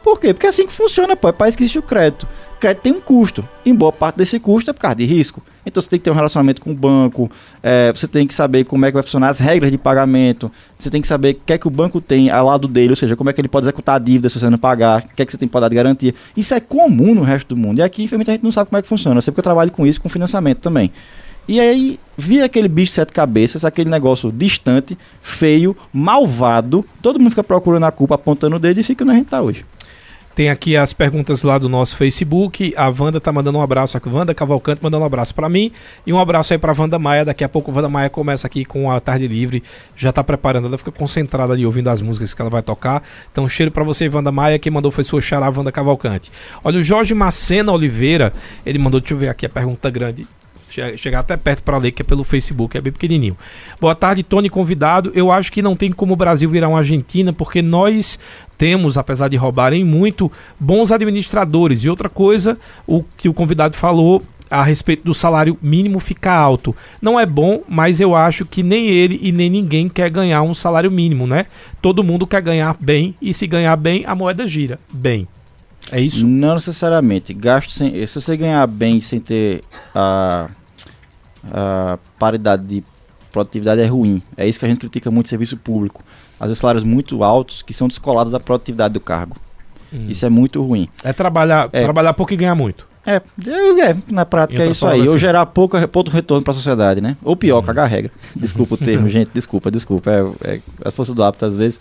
Por 0.03 0.19
quê? 0.19 0.33
Porque 0.33 0.47
é 0.47 0.49
assim 0.49 0.67
que 0.67 0.73
funciona, 0.73 1.15
pô. 1.15 1.29
É 1.29 1.33
para 1.33 1.49
existe 1.49 1.79
o 1.79 1.83
crédito. 1.83 2.27
O 2.57 2.61
crédito 2.61 2.83
tem 2.83 2.93
um 2.93 3.01
custo. 3.01 3.47
E 3.65 3.73
boa 3.73 3.93
parte 3.93 4.17
desse 4.17 4.39
custo 4.39 4.71
é 4.71 4.73
por 4.73 4.81
causa 4.81 4.97
de 4.97 5.05
risco. 5.05 5.43
Então 5.65 5.83
você 5.83 5.89
tem 5.89 5.99
que 5.99 6.05
ter 6.05 6.11
um 6.11 6.15
relacionamento 6.15 6.61
com 6.63 6.71
o 6.71 6.75
banco, 6.75 7.31
é, 7.63 7.93
você 7.95 8.09
tem 8.09 8.27
que 8.27 8.33
saber 8.33 8.65
como 8.65 8.85
é 8.87 8.89
que 8.89 8.95
vai 8.95 9.03
funcionar 9.03 9.29
as 9.29 9.39
regras 9.39 9.71
de 9.71 9.77
pagamento, 9.77 10.51
você 10.79 10.91
tem 10.91 11.03
que 11.03 11.09
saber 11.09 11.33
o 11.33 11.41
que 11.47 11.53
é 11.53 11.59
que 11.59 11.69
o 11.69 11.71
banco 11.71 12.01
tem 12.01 12.31
ao 12.31 12.47
lado 12.47 12.67
dele, 12.67 12.91
ou 12.91 12.97
seja, 12.97 13.15
como 13.15 13.29
é 13.29 13.33
que 13.33 13.41
ele 13.41 13.49
pode 13.49 13.65
executar 13.65 13.97
a 13.97 13.99
dívida 13.99 14.29
se 14.29 14.41
você 14.41 14.49
não 14.49 14.59
pagar, 14.59 15.03
o 15.03 15.15
que 15.15 15.23
é 15.23 15.27
que 15.27 15.33
você 15.33 15.39
tem 15.39 15.47
para 15.47 15.61
dar 15.61 15.69
de 15.69 15.75
garantia. 15.75 16.15
Isso 16.37 16.55
é 16.55 16.61
comum 16.61 17.15
no 17.15 17.23
resto 17.23 17.55
do 17.55 17.57
mundo. 17.57 17.79
E 17.79 17.83
aqui, 17.83 18.03
infelizmente, 18.03 18.31
a 18.31 18.35
gente 18.35 18.43
não 18.43 18.53
sabe 18.53 18.71
como 18.71 18.79
é 18.79 18.83
que 18.83 18.89
funciona. 18.89 19.19
Eu 19.19 19.23
sei 19.23 19.35
eu 19.37 19.43
trabalho 19.43 19.71
com 19.71 19.87
isso, 19.87 20.01
com 20.01 20.09
financiamento 20.09 20.59
também. 20.59 20.91
E 21.49 21.59
aí, 21.59 21.99
via 22.17 22.45
aquele 22.45 22.69
bicho 22.69 22.93
de 22.93 22.95
sete 22.97 23.13
cabeças, 23.13 23.65
aquele 23.65 23.91
negócio 23.91 24.31
distante, 24.31 24.97
feio, 25.23 25.77
malvado, 25.93 26.85
todo 27.03 27.19
mundo 27.19 27.31
fica 27.31 27.43
procurando 27.43 27.85
a 27.85 27.91
culpa, 27.91 28.15
apontando 28.15 28.57
o 28.57 28.59
dedo 28.59 28.79
e 28.79 28.83
fica 28.83 29.05
onde 29.05 29.13
a 29.13 29.17
gente 29.17 29.29
tá 29.29 29.41
hoje. 29.41 29.65
Tem 30.41 30.49
aqui 30.49 30.75
as 30.75 30.95
perguntas 30.95 31.43
lá 31.43 31.59
do 31.59 31.69
nosso 31.69 31.99
Facebook. 31.99 32.73
A 32.75 32.89
Wanda 32.89 33.21
tá 33.21 33.31
mandando 33.31 33.59
um 33.59 33.61
abraço 33.61 33.99
aqui. 33.99 34.09
Wanda 34.09 34.35
Cavalcante 34.35 34.83
mandando 34.83 35.03
um 35.03 35.07
abraço 35.07 35.35
para 35.35 35.51
mim. 35.51 35.71
E 36.07 36.15
um 36.15 36.19
abraço 36.19 36.55
aí 36.55 36.59
pra 36.59 36.73
Wanda 36.73 36.99
Maia. 36.99 37.27
Daqui 37.27 37.45
a 37.45 37.49
pouco 37.51 37.71
a 37.71 37.75
Wanda 37.75 37.91
Maia 37.91 38.09
começa 38.09 38.47
aqui 38.47 38.65
com 38.65 38.91
a 38.91 38.99
tarde 39.01 39.29
livre. 39.29 39.63
Já 39.95 40.11
tá 40.15 40.25
preparando. 40.25 40.67
Ela 40.67 40.79
fica 40.79 40.91
concentrada 40.91 41.53
ali 41.53 41.67
ouvindo 41.67 41.91
as 41.91 42.01
músicas 42.01 42.33
que 42.33 42.41
ela 42.41 42.49
vai 42.51 42.63
tocar. 42.63 43.03
Então, 43.31 43.47
cheiro 43.51 43.71
para 43.71 43.85
você, 43.85 44.09
Wanda 44.09 44.33
Maia. 44.33 44.59
Quem 44.59 44.73
mandou 44.73 44.91
foi 44.91 45.05
sua 45.05 45.21
xará, 45.21 45.53
Wanda 45.55 45.71
Cavalcante. 45.71 46.33
Olha, 46.65 46.81
o 46.81 46.83
Jorge 46.83 47.13
Macena 47.13 47.71
Oliveira. 47.71 48.33
Ele 48.65 48.79
mandou, 48.79 48.99
deixa 48.99 49.13
eu 49.13 49.19
ver 49.19 49.29
aqui 49.29 49.45
a 49.45 49.51
pergunta 49.51 49.91
grande 49.91 50.27
chegar 50.71 51.21
até 51.21 51.37
perto 51.37 51.63
para 51.63 51.79
ler, 51.79 51.91
que 51.93 52.03
é 52.03 52.05
pelo 52.05 52.25
Facebook, 52.25 52.77
é 52.77 52.81
bem 52.81 52.93
pequenininho. 52.93 53.37
Boa 53.81 53.95
tarde, 53.95 54.23
Tony, 54.23 54.49
convidado. 54.49 55.11
Eu 55.15 55.31
acho 55.31 55.51
que 55.53 55.63
não 55.63 55.77
tem 55.77 55.91
como 55.91 56.15
o 56.15 56.17
Brasil 56.17 56.49
virar 56.49 56.69
uma 56.69 56.79
Argentina, 56.79 57.33
porque 57.33 57.61
nós 57.61 58.19
temos, 58.57 58.97
apesar 58.97 59.29
de 59.29 59.37
roubarem 59.37 59.85
muito, 59.85 60.31
bons 60.59 60.93
administradores. 60.93 61.85
E 61.85 61.89
outra 61.89 62.09
coisa, 62.09 62.59
o 62.87 63.03
que 63.17 63.29
o 63.29 63.35
convidado 63.35 63.77
falou 63.77 64.23
a 64.51 64.65
respeito 64.65 65.05
do 65.05 65.15
salário 65.15 65.57
mínimo 65.63 66.01
ficar 66.01 66.35
alto. 66.35 66.75
Não 67.01 67.19
é 67.19 67.25
bom, 67.25 67.63
mas 67.69 68.01
eu 68.01 68.17
acho 68.17 68.45
que 68.45 68.63
nem 68.63 68.89
ele 68.89 69.19
e 69.23 69.31
nem 69.31 69.49
ninguém 69.49 69.89
quer 69.89 70.11
ganhar 70.11 70.43
um 70.43 70.53
salário 70.53 70.91
mínimo, 70.91 71.27
né? 71.27 71.47
Todo 71.81 72.03
mundo 72.03 72.27
quer 72.27 72.43
ganhar 72.43 72.77
bem 72.81 73.15
e 73.23 73.33
se 73.33 73.47
ganhar 73.47 73.77
bem, 73.77 74.05
a 74.07 74.15
moeda 74.15 74.47
gira 74.49 74.79
bem. 74.93 75.29
É 75.93 76.01
isso? 76.01 76.27
Não 76.27 76.55
necessariamente. 76.55 77.33
Gasto 77.33 77.71
sem, 77.71 78.07
se 78.07 78.21
você 78.21 78.37
ganhar 78.37 78.67
bem 78.67 79.01
sem 79.01 79.21
ter 79.21 79.63
a 79.95 80.49
a 81.53 81.99
paridade 82.19 82.65
de 82.65 82.85
produtividade 83.31 83.81
é 83.81 83.87
ruim. 83.87 84.23
É 84.37 84.47
isso 84.47 84.59
que 84.59 84.65
a 84.65 84.69
gente 84.69 84.79
critica 84.79 85.11
muito 85.11 85.29
serviço 85.29 85.57
público. 85.57 86.03
Às 86.39 86.49
vezes 86.49 86.59
salários 86.59 86.85
muito 86.85 87.23
altos 87.23 87.63
que 87.63 87.73
são 87.73 87.89
descolados 87.89 88.33
da 88.33 88.41
produtividade 88.41 88.95
do 88.95 89.01
cargo. 89.01 89.37
Hum. 89.93 90.07
Isso 90.09 90.25
é 90.25 90.29
muito 90.29 90.63
ruim. 90.63 90.89
É 91.03 91.13
trabalhar, 91.13 91.69
é. 91.73 91.83
trabalhar 91.83 92.15
pouco 92.15 92.33
e 92.33 92.37
ganhar 92.37 92.55
muito. 92.55 92.89
É, 93.07 93.17
é 93.17 93.97
na 94.09 94.27
prática 94.27 94.63
é 94.63 94.71
isso 94.71 94.87
aí. 94.87 95.01
Assim. 95.01 95.11
Ou 95.11 95.19
gerar 95.19 95.47
pouco, 95.47 95.77
pouco 95.89 96.11
retorno 96.11 96.43
para 96.43 96.53
a 96.53 96.55
sociedade, 96.55 97.01
né? 97.01 97.17
Ou 97.23 97.35
pior, 97.35 97.61
hum. 97.61 97.67
cagar 97.67 97.89
regra. 97.89 98.11
Desculpa 98.37 98.75
o 98.75 98.79
termo, 98.79 99.09
gente. 99.11 99.31
Desculpa, 99.33 99.71
desculpa. 99.71 100.11
É, 100.11 100.55
é 100.55 100.61
as 100.85 100.95
forças 100.95 101.15
do 101.15 101.23
hábito 101.23 101.45
às 101.45 101.57
vezes. 101.57 101.81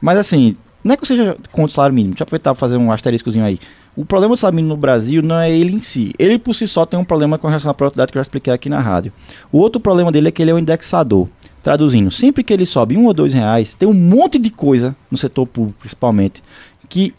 Mas 0.00 0.18
assim, 0.18 0.56
não 0.82 0.94
é 0.94 0.96
que 0.96 1.02
eu 1.02 1.06
seja 1.06 1.36
contra 1.52 1.70
o 1.70 1.74
salário 1.74 1.94
mínimo. 1.94 2.14
Deixa 2.14 2.22
eu 2.22 2.24
aproveitar 2.24 2.54
para 2.54 2.60
fazer 2.60 2.76
um 2.76 2.90
asteriscozinho 2.90 3.44
aí. 3.44 3.58
O 3.96 4.04
problema 4.04 4.34
do 4.36 4.52
mínimo 4.52 4.68
no 4.68 4.76
Brasil 4.76 5.22
não 5.22 5.36
é 5.36 5.50
ele 5.50 5.74
em 5.74 5.80
si. 5.80 6.12
Ele 6.18 6.38
por 6.38 6.54
si 6.54 6.68
só 6.68 6.86
tem 6.86 6.98
um 6.98 7.04
problema 7.04 7.36
com 7.36 7.48
relação 7.48 7.70
à 7.70 7.74
produtividade 7.74 8.12
que 8.12 8.18
eu 8.18 8.20
já 8.20 8.22
expliquei 8.22 8.52
aqui 8.52 8.68
na 8.68 8.80
rádio. 8.80 9.12
O 9.50 9.58
outro 9.58 9.80
problema 9.80 10.12
dele 10.12 10.28
é 10.28 10.30
que 10.30 10.40
ele 10.40 10.50
é 10.50 10.54
um 10.54 10.58
indexador. 10.58 11.28
Traduzindo, 11.62 12.10
sempre 12.10 12.42
que 12.42 12.52
ele 12.52 12.64
sobe 12.64 12.96
um 12.96 13.06
ou 13.06 13.12
dois 13.12 13.34
reais, 13.34 13.74
tem 13.74 13.86
um 13.86 13.92
monte 13.92 14.38
de 14.38 14.48
coisa 14.48 14.96
no 15.10 15.18
setor 15.18 15.46
público, 15.46 15.80
principalmente, 15.80 16.42
que, 16.88 17.12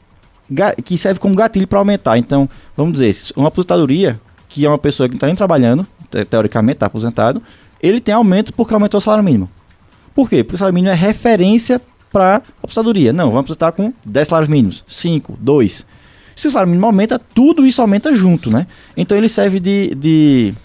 que 0.83 0.97
serve 0.97 1.19
como 1.19 1.35
gatilho 1.35 1.67
para 1.67 1.77
aumentar. 1.77 2.17
Então, 2.17 2.49
vamos 2.75 2.93
dizer, 2.93 3.15
uma 3.35 3.49
aposentadoria, 3.49 4.19
que 4.49 4.65
é 4.65 4.69
uma 4.69 4.79
pessoa 4.79 5.07
que 5.07 5.13
não 5.13 5.17
está 5.17 5.27
nem 5.27 5.35
trabalhando, 5.35 5.85
teoricamente 6.29 6.77
está 6.77 6.87
aposentado, 6.87 7.41
ele 7.81 8.01
tem 8.01 8.15
aumento 8.15 8.53
porque 8.53 8.73
aumentou 8.73 8.97
o 8.97 9.01
salário 9.01 9.23
mínimo. 9.23 9.49
Por 10.15 10.27
quê? 10.27 10.43
Porque 10.43 10.55
o 10.55 10.57
salário 10.57 10.73
mínimo 10.73 10.91
é 10.91 10.95
referência 10.95 11.79
para 12.11 12.37
a 12.37 12.41
aposentadoria. 12.63 13.13
Não, 13.13 13.25
vamos 13.25 13.41
aposentar 13.41 13.71
com 13.71 13.93
10 14.05 14.27
salários 14.27 14.49
mínimos, 14.49 14.83
5, 14.87 15.37
2. 15.39 15.85
Se 16.41 16.47
o 16.47 16.49
salário 16.49 16.71
mínimo 16.71 16.87
aumenta, 16.87 17.19
tudo 17.19 17.67
isso 17.67 17.83
aumenta 17.83 18.15
junto, 18.15 18.49
né? 18.49 18.65
Então 18.97 19.15
ele 19.15 19.29
serve 19.29 19.59
de, 19.59 19.93
de 19.93 20.55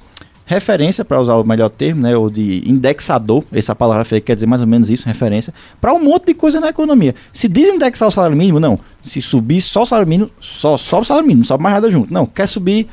referência, 0.46 1.04
para 1.04 1.20
usar 1.20 1.34
o 1.34 1.44
melhor 1.44 1.68
termo, 1.68 2.00
né? 2.00 2.16
Ou 2.16 2.30
de 2.30 2.66
indexador, 2.66 3.44
essa 3.52 3.74
palavra 3.74 4.02
feia 4.02 4.22
quer 4.22 4.32
dizer 4.32 4.46
mais 4.46 4.62
ou 4.62 4.66
menos 4.66 4.90
isso, 4.90 5.06
referência, 5.06 5.52
para 5.78 5.92
um 5.92 6.02
monte 6.02 6.28
de 6.28 6.34
coisa 6.34 6.60
na 6.60 6.70
economia. 6.70 7.14
Se 7.30 7.46
desindexar 7.46 8.08
o 8.08 8.10
salário 8.10 8.34
mínimo, 8.34 8.58
não. 8.58 8.80
Se 9.02 9.20
subir 9.20 9.60
só 9.60 9.82
o 9.82 9.86
salário 9.86 10.08
mínimo, 10.08 10.30
só 10.40 10.78
sobe 10.78 11.02
o 11.02 11.04
salário 11.04 11.26
mínimo, 11.26 11.40
não 11.42 11.46
sobe 11.46 11.62
mais 11.62 11.74
nada 11.74 11.90
junto. 11.90 12.10
Não, 12.10 12.24
quer 12.24 12.48
subir 12.48 12.88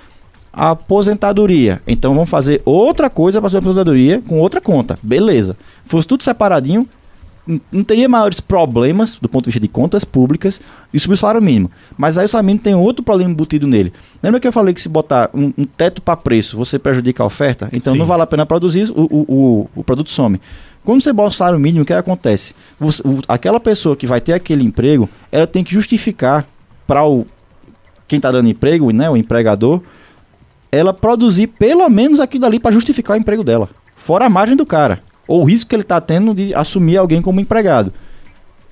a 0.51 0.71
aposentadoria. 0.71 1.81
Então 1.87 2.13
vamos 2.13 2.29
fazer 2.29 2.61
outra 2.65 3.09
coisa 3.09 3.39
para 3.39 3.49
subir 3.49 3.59
a 3.59 3.61
aposentadoria 3.69 4.21
com 4.27 4.41
outra 4.41 4.59
conta. 4.59 4.99
Beleza. 5.01 5.55
Fosse 5.85 6.05
tudo 6.05 6.21
separadinho, 6.21 6.85
não 7.71 7.83
teria 7.83 8.07
maiores 8.07 8.39
problemas 8.39 9.17
do 9.21 9.27
ponto 9.27 9.45
de 9.45 9.49
vista 9.49 9.59
de 9.59 9.67
contas 9.67 10.05
públicas 10.05 10.61
e 10.93 10.99
subir 10.99 11.15
o 11.15 11.17
salário 11.17 11.41
mínimo. 11.41 11.69
Mas 11.97 12.17
aí 12.17 12.25
o 12.25 12.29
salário 12.29 12.45
mínimo 12.45 12.63
tem 12.63 12.73
outro 12.73 13.03
problema 13.03 13.31
embutido 13.31 13.67
nele. 13.67 13.91
Lembra 14.21 14.39
que 14.39 14.47
eu 14.47 14.51
falei 14.51 14.73
que 14.73 14.79
se 14.79 14.87
botar 14.87 15.29
um, 15.33 15.53
um 15.57 15.65
teto 15.65 16.01
para 16.01 16.15
preço, 16.15 16.55
você 16.55 16.79
prejudica 16.79 17.21
a 17.21 17.25
oferta? 17.25 17.69
Então 17.73 17.93
Sim. 17.93 17.99
não 17.99 18.05
vale 18.05 18.23
a 18.23 18.27
pena 18.27 18.45
produzir, 18.45 18.89
o, 18.91 19.01
o, 19.01 19.25
o, 19.27 19.69
o, 19.75 19.83
produto 19.83 20.09
some. 20.09 20.39
Quando 20.83 21.01
você 21.01 21.11
bota 21.11 21.29
o 21.29 21.33
salário 21.33 21.59
mínimo, 21.59 21.83
o 21.83 21.85
que 21.85 21.93
acontece? 21.93 22.53
Você, 22.79 23.03
aquela 23.27 23.59
pessoa 23.59 23.95
que 23.95 24.07
vai 24.07 24.21
ter 24.21 24.33
aquele 24.33 24.63
emprego, 24.63 25.09
ela 25.31 25.47
tem 25.47 25.63
que 25.63 25.73
justificar 25.73 26.47
para 26.87 27.05
o 27.05 27.25
quem 28.07 28.17
está 28.17 28.31
dando 28.31 28.49
emprego, 28.49 28.91
né, 28.91 29.09
o 29.09 29.17
empregador, 29.17 29.81
ela 30.71 30.93
produzir 30.93 31.47
pelo 31.47 31.89
menos 31.89 32.19
aquilo 32.19 32.45
ali 32.45 32.59
para 32.59 32.71
justificar 32.71 33.17
o 33.17 33.19
emprego 33.19 33.43
dela. 33.43 33.69
Fora 33.95 34.25
a 34.25 34.29
margem 34.29 34.55
do 34.55 34.65
cara 34.65 35.01
ou 35.27 35.41
o 35.41 35.45
risco 35.45 35.69
que 35.69 35.75
ele 35.75 35.83
está 35.83 35.99
tendo 36.01 36.33
de 36.33 36.53
assumir 36.53 36.97
alguém 36.97 37.21
como 37.21 37.39
empregado. 37.39 37.93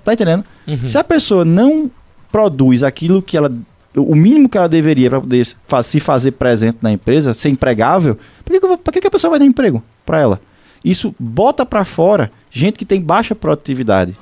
Tá 0.04 0.14
entendendo? 0.14 0.44
Uhum. 0.68 0.86
Se 0.86 0.98
a 0.98 1.04
pessoa 1.04 1.46
não 1.46 1.90
produz 2.32 2.84
aquilo 2.84 3.22
que 3.22 3.38
ela. 3.38 3.52
O 3.96 4.16
mínimo 4.16 4.48
que 4.48 4.58
ela 4.58 4.70
deveria 4.70 5.10
para 5.10 5.20
poder 5.20 5.46
se 5.84 6.00
fazer 6.00 6.32
presente 6.32 6.78
na 6.82 6.94
empresa, 6.94 7.34
ser 7.34 7.50
empregável, 7.50 8.18
por 8.46 8.54
que, 8.54 8.92
que, 8.92 9.02
que 9.02 9.08
a 9.08 9.12
pessoa 9.12 9.32
vai 9.32 9.40
dar 9.40 9.46
emprego 9.46 9.84
para 10.06 10.20
ela? 10.20 10.42
Isso 10.84 11.14
bota 11.20 11.66
para 11.66 11.84
fora 11.84 12.32
gente 12.50 12.78
que 12.78 12.86
tem 12.86 13.02
baixa 13.02 13.36
produtividade. 13.36 14.18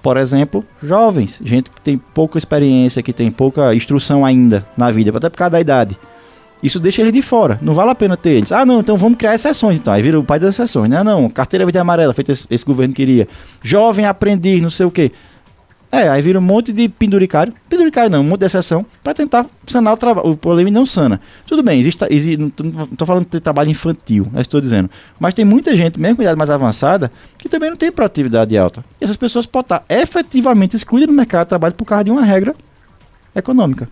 Por 0.00 0.16
exemplo, 0.16 0.64
jovens, 0.82 1.40
gente 1.44 1.68
que 1.68 1.80
tem 1.80 1.98
pouca 1.98 2.38
experiência, 2.38 3.02
que 3.02 3.12
tem 3.12 3.30
pouca 3.30 3.74
instrução 3.74 4.24
ainda 4.24 4.66
na 4.76 4.90
vida, 4.90 5.16
até 5.16 5.28
por 5.28 5.36
causa 5.36 5.50
da 5.50 5.60
idade. 5.60 5.98
Isso 6.62 6.78
deixa 6.78 7.02
ele 7.02 7.10
de 7.10 7.20
fora. 7.20 7.58
Não 7.60 7.74
vale 7.74 7.90
a 7.90 7.94
pena 7.94 8.16
ter 8.16 8.30
eles. 8.30 8.52
Ah, 8.52 8.64
não, 8.64 8.80
então 8.80 8.96
vamos 8.96 9.18
criar 9.18 9.34
exceções. 9.34 9.76
Então, 9.76 9.92
aí 9.92 10.00
vira 10.00 10.18
o 10.18 10.24
pai 10.24 10.38
das 10.38 10.54
exceções. 10.54 10.88
Não, 10.88 11.02
não, 11.02 11.28
carteira 11.28 11.64
verde 11.64 11.78
e 11.78 11.80
amarela, 11.80 12.14
feito 12.14 12.30
esse, 12.30 12.46
esse, 12.48 12.64
governo 12.64 12.94
queria. 12.94 13.26
Jovem 13.62 14.06
aprendiz, 14.06 14.62
não 14.62 14.70
sei 14.70 14.86
o 14.86 14.90
quê. 14.90 15.10
É, 15.90 16.08
aí 16.08 16.22
vira 16.22 16.38
um 16.38 16.42
monte 16.42 16.72
de 16.72 16.88
penduricário. 16.88 17.52
Penduricário 17.68 18.08
não, 18.08 18.20
um 18.20 18.24
monte 18.24 18.40
de 18.40 18.46
exceção 18.46 18.86
para 19.02 19.12
tentar 19.12 19.44
sanar 19.66 19.92
o, 19.92 20.30
o 20.30 20.36
problema 20.36 20.70
não 20.70 20.86
sana. 20.86 21.20
Tudo 21.46 21.62
bem, 21.62 21.80
existe, 21.80 22.02
existe 22.08 22.38
não 22.38 22.46
estou 22.46 23.06
falando 23.06 23.26
de 23.28 23.40
trabalho 23.40 23.68
infantil, 23.68 24.26
é 24.34 24.40
estou 24.40 24.58
dizendo. 24.58 24.88
Mas 25.20 25.34
tem 25.34 25.44
muita 25.44 25.76
gente, 25.76 26.00
mesmo 26.00 26.16
com 26.16 26.22
idade 26.22 26.38
mais 26.38 26.48
avançada, 26.48 27.12
que 27.36 27.46
também 27.46 27.68
não 27.68 27.76
tem 27.76 27.92
produtividade 27.92 28.56
alta. 28.56 28.82
E 28.98 29.04
essas 29.04 29.18
pessoas 29.18 29.44
podem 29.44 29.76
estar 29.76 29.84
efetivamente 29.90 30.76
excluídas 30.76 31.08
do 31.08 31.16
mercado 31.16 31.44
de 31.44 31.48
trabalho 31.50 31.74
por 31.74 31.84
causa 31.84 32.04
de 32.04 32.10
uma 32.10 32.22
regra 32.22 32.54
econômica. 33.34 33.86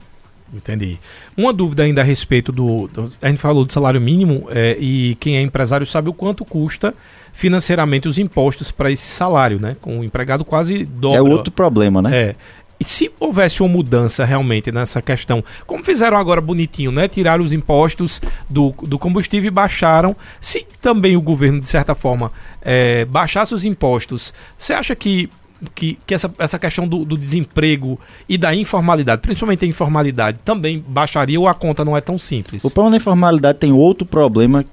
Entendi. 0.52 0.98
Uma 1.36 1.52
dúvida 1.52 1.84
ainda 1.84 2.00
a 2.00 2.04
respeito 2.04 2.50
do. 2.50 2.88
do 2.88 3.12
a 3.22 3.28
gente 3.28 3.38
falou 3.38 3.64
do 3.64 3.72
salário 3.72 4.00
mínimo 4.00 4.48
é, 4.50 4.76
e 4.80 5.16
quem 5.20 5.36
é 5.36 5.42
empresário 5.42 5.86
sabe 5.86 6.08
o 6.08 6.12
quanto 6.12 6.44
custa 6.44 6.92
financeiramente 7.32 8.08
os 8.08 8.18
impostos 8.18 8.72
para 8.72 8.90
esse 8.90 9.08
salário, 9.08 9.60
né? 9.60 9.76
Com 9.80 10.00
o 10.00 10.04
empregado 10.04 10.44
quase 10.44 10.84
dobra. 10.84 11.18
É 11.18 11.22
outro 11.22 11.52
problema, 11.52 12.02
né? 12.02 12.16
É. 12.16 12.34
E 12.80 12.84
se 12.84 13.12
houvesse 13.20 13.62
uma 13.62 13.68
mudança 13.68 14.24
realmente 14.24 14.72
nessa 14.72 15.02
questão, 15.02 15.44
como 15.66 15.84
fizeram 15.84 16.16
agora 16.16 16.40
bonitinho, 16.40 16.90
né? 16.90 17.06
Tiraram 17.06 17.44
os 17.44 17.52
impostos 17.52 18.22
do, 18.48 18.74
do 18.82 18.98
combustível 18.98 19.48
e 19.48 19.50
baixaram. 19.50 20.16
Se 20.40 20.66
também 20.80 21.14
o 21.14 21.20
governo, 21.20 21.60
de 21.60 21.68
certa 21.68 21.94
forma, 21.94 22.32
é, 22.62 23.04
baixasse 23.04 23.54
os 23.54 23.66
impostos, 23.66 24.32
você 24.56 24.72
acha 24.72 24.96
que 24.96 25.28
que, 25.74 25.98
que 26.06 26.14
essa, 26.14 26.32
essa 26.38 26.58
questão 26.58 26.86
do, 26.86 27.04
do, 27.04 27.16
desemprego 27.16 27.98
e 28.28 28.38
da 28.38 28.54
informalidade, 28.54 29.20
principalmente 29.20 29.64
a 29.64 29.68
informalidade, 29.68 30.38
também 30.44 30.84
baixaria 30.86 31.38
ou 31.38 31.48
a 31.48 31.54
conta 31.54 31.84
não 31.84 31.96
é 31.96 32.00
tão 32.00 32.18
simples? 32.18 32.64
O 32.64 32.70
problema 32.70 32.92
da 32.92 32.96
informalidade 32.96 33.58
tem 33.58 33.72
outro 33.72 34.06
problema 34.06 34.64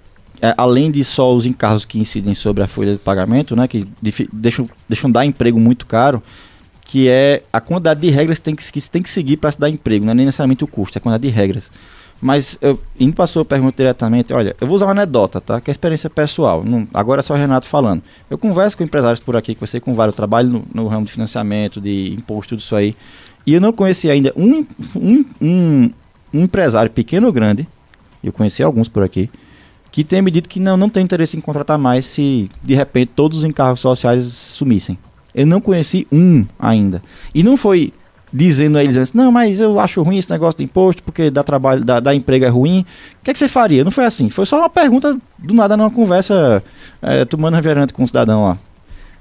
é, 0.42 0.54
além 0.58 0.92
de 0.92 1.04
só 1.04 1.34
os 1.34 1.46
encargos 1.46 1.84
que 1.84 2.00
incidem 2.00 2.36
sobre 2.36 2.64
a 2.64 2.68
folha 2.68 2.94
de 2.94 3.00
pagamento, 3.00 3.56
né, 3.56 3.68
que 3.68 3.88
deixam, 4.32 4.70
deixam 4.88 5.12
dar 5.12 5.26
emprego 5.26 5.60
muito 5.60 5.86
caro, 5.86 6.22
que 6.86 7.10
é 7.10 7.44
a 7.52 7.60
quantidade 7.60 8.00
de 8.00 8.10
regras 8.10 8.38
que 8.38 8.44
tem 8.46 8.56
que, 8.56 8.72
que 8.72 8.90
tem 8.90 9.02
que 9.02 9.10
seguir 9.10 9.38
para 9.38 9.52
se 9.52 9.60
dar 9.60 9.70
emprego, 9.70 10.06
não 10.06 10.12
é 10.12 10.16
nem 10.16 10.26
necessariamente 10.26 10.64
o 10.64 10.68
custo, 10.68 10.98
é 10.98 11.00
a 11.00 11.02
quantidade 11.02 11.28
de 11.28 11.34
regras. 11.34 11.70
Mas 12.20 12.58
eu, 12.62 12.80
indo 13.00 13.14
para 13.14 13.26
a 13.26 13.28
sua 13.28 13.46
pergunta 13.46 13.78
diretamente, 13.78 14.34
olha, 14.34 14.56
eu 14.60 14.66
vou 14.66 14.76
usar 14.76 14.86
uma 14.86 14.92
anedota, 14.92 15.40
tá? 15.40 15.62
Que 15.62 15.70
é 15.70 15.72
experiência 15.72 16.10
pessoal. 16.10 16.64
Não, 16.64 16.88
agora 16.94 17.20
é 17.20 17.24
só 17.24 17.34
o 17.34 17.38
Renato 17.38 17.68
falando. 17.68 18.02
Eu 18.30 18.38
converso 18.38 18.76
com 18.76 18.84
empresários 18.84 19.20
por 19.20 19.36
aqui 19.36 19.56
você 19.60 19.80
com 19.80 19.94
vários 19.94 20.16
trabalho 20.16 20.50
no, 20.50 20.66
no, 20.74 20.88
ramo 20.88 21.06
de 21.06 21.12
financiamento, 21.12 21.80
de 21.80 22.14
imposto, 22.14 22.50
tudo 22.50 22.60
isso 22.60 22.76
aí. 22.76 22.96
E 23.46 23.54
eu 23.54 23.62
não 23.62 23.72
conheci 23.72 24.10
ainda 24.10 24.34
um, 24.36 24.66
um, 24.96 25.26
um, 25.40 25.92
um 26.34 26.42
empresário 26.42 26.92
pequeno 26.92 27.28
ou 27.28 27.34
grande, 27.34 27.68
eu 28.24 28.34
conheci 28.34 28.64
alguns 28.64 28.90
por 28.90 29.04
aqui, 29.04 29.30
que 29.92 30.04
tenha 30.04 30.22
me 30.22 30.32
dito 30.32 30.50
que 30.50 30.60
não, 30.60 30.76
não 30.76 30.90
tem 30.90 31.04
interesse 31.04 31.38
em 31.38 31.42
contratar 31.42 31.78
mais 31.78 32.06
se 32.06 32.50
de 32.62 32.76
repente 32.76 33.12
todos 33.16 33.40
os 33.40 33.44
encargos 33.44 33.80
sociais 33.80 34.26
sumissem. 34.26 34.98
Eu 35.34 35.46
não 35.46 35.62
conheci 35.62 36.08
um 36.12 36.46
ainda. 36.60 37.02
E 37.34 37.44
não 37.44 37.56
foi 37.56 37.94
dizendo 38.38 38.78
a 38.78 38.84
eles 38.84 38.96
antes, 38.96 39.14
não, 39.14 39.32
mas 39.32 39.60
eu 39.60 39.80
acho 39.80 40.04
ruim 40.04 40.18
esse 40.18 40.30
negócio 40.30 40.60
de 40.60 40.64
imposto, 40.64 41.02
porque 41.02 41.32
dá 41.32 41.44
trabalho, 41.44 41.84
dá, 41.84 42.14
emprego 42.14 42.46
é 42.46 42.48
ruim. 42.48 42.86
O 43.20 43.24
que, 43.24 43.32
é 43.32 43.34
que 43.34 43.40
você 43.40 43.48
faria? 43.48 43.84
Não 43.84 43.90
foi 43.90 44.06
assim. 44.06 44.30
Foi 44.30 44.46
só 44.46 44.60
uma 44.60 44.70
pergunta 44.70 45.18
do 45.40 45.54
nada 45.56 45.76
numa 45.76 45.90
conversa 45.90 46.64
é, 47.02 47.26
tomando 47.26 47.56
refrigerante 47.56 47.94
com 47.94 48.04
um 48.04 48.08
cidadão 48.08 48.46
lá. 48.46 48.58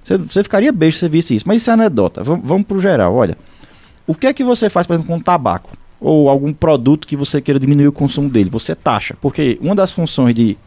Você, 0.04 0.18
você 0.18 0.42
ficaria 0.42 0.70
beijo 0.70 0.98
se 0.98 1.00
você 1.00 1.08
visse 1.08 1.34
isso. 1.34 1.48
Mas 1.48 1.62
isso 1.62 1.70
é 1.70 1.72
anedota. 1.72 2.22
Vamos, 2.22 2.46
vamos 2.46 2.66
pro 2.66 2.78
geral. 2.78 3.14
Olha, 3.14 3.38
o 4.06 4.14
que 4.14 4.26
é 4.26 4.34
que 4.34 4.44
você 4.44 4.68
faz, 4.68 4.86
por 4.86 4.92
exemplo, 4.92 5.10
com 5.10 5.18
tabaco? 5.18 5.70
Ou 5.98 6.28
algum 6.28 6.52
produto 6.52 7.06
que 7.06 7.16
você 7.16 7.40
queira 7.40 7.58
diminuir 7.58 7.88
o 7.88 7.92
consumo 7.92 8.28
dele? 8.28 8.50
Você 8.50 8.74
taxa. 8.74 9.16
Porque 9.18 9.58
uma 9.62 9.74
das 9.74 9.90
funções 9.90 10.34
de, 10.34 10.58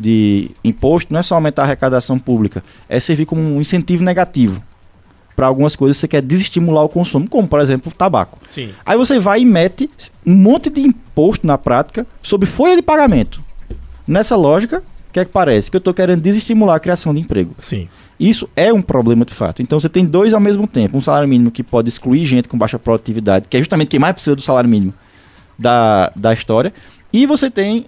de 0.00 0.50
imposto 0.64 1.12
não 1.12 1.20
é 1.20 1.22
só 1.22 1.34
aumentar 1.34 1.62
a 1.62 1.64
arrecadação 1.66 2.18
pública, 2.18 2.64
é 2.88 2.98
servir 2.98 3.26
como 3.26 3.42
um 3.42 3.60
incentivo 3.60 4.02
negativo 4.02 4.62
para 5.34 5.46
algumas 5.46 5.74
coisas 5.74 5.96
você 5.96 6.08
quer 6.08 6.22
desestimular 6.22 6.84
o 6.84 6.88
consumo, 6.88 7.28
como 7.28 7.48
por 7.48 7.60
exemplo 7.60 7.90
o 7.92 7.96
tabaco. 7.96 8.38
Sim. 8.46 8.70
Aí 8.84 8.96
você 8.96 9.18
vai 9.18 9.40
e 9.40 9.44
mete 9.44 9.88
um 10.26 10.34
monte 10.34 10.70
de 10.70 10.80
imposto 10.80 11.46
na 11.46 11.56
prática 11.56 12.06
sobre 12.22 12.46
folha 12.46 12.76
de 12.76 12.82
pagamento. 12.82 13.42
Nessa 14.06 14.36
lógica, 14.36 14.78
o 14.78 15.12
que 15.12 15.20
é 15.20 15.24
que 15.24 15.30
parece? 15.30 15.70
Que 15.70 15.76
eu 15.76 15.78
estou 15.78 15.94
querendo 15.94 16.20
desestimular 16.20 16.76
a 16.76 16.80
criação 16.80 17.14
de 17.14 17.20
emprego. 17.20 17.54
Sim. 17.58 17.88
Isso 18.18 18.48
é 18.54 18.72
um 18.72 18.80
problema 18.80 19.24
de 19.24 19.34
fato. 19.34 19.62
Então 19.62 19.78
você 19.80 19.88
tem 19.88 20.04
dois 20.04 20.32
ao 20.32 20.40
mesmo 20.40 20.66
tempo. 20.66 20.96
Um 20.96 21.02
salário 21.02 21.28
mínimo 21.28 21.50
que 21.50 21.62
pode 21.62 21.88
excluir 21.88 22.24
gente 22.24 22.48
com 22.48 22.56
baixa 22.56 22.78
produtividade, 22.78 23.46
que 23.48 23.56
é 23.56 23.60
justamente 23.60 23.88
quem 23.88 24.00
mais 24.00 24.14
precisa 24.14 24.36
do 24.36 24.42
salário 24.42 24.70
mínimo 24.70 24.94
da, 25.58 26.12
da 26.14 26.32
história. 26.32 26.72
E 27.12 27.26
você 27.26 27.50
tem 27.50 27.86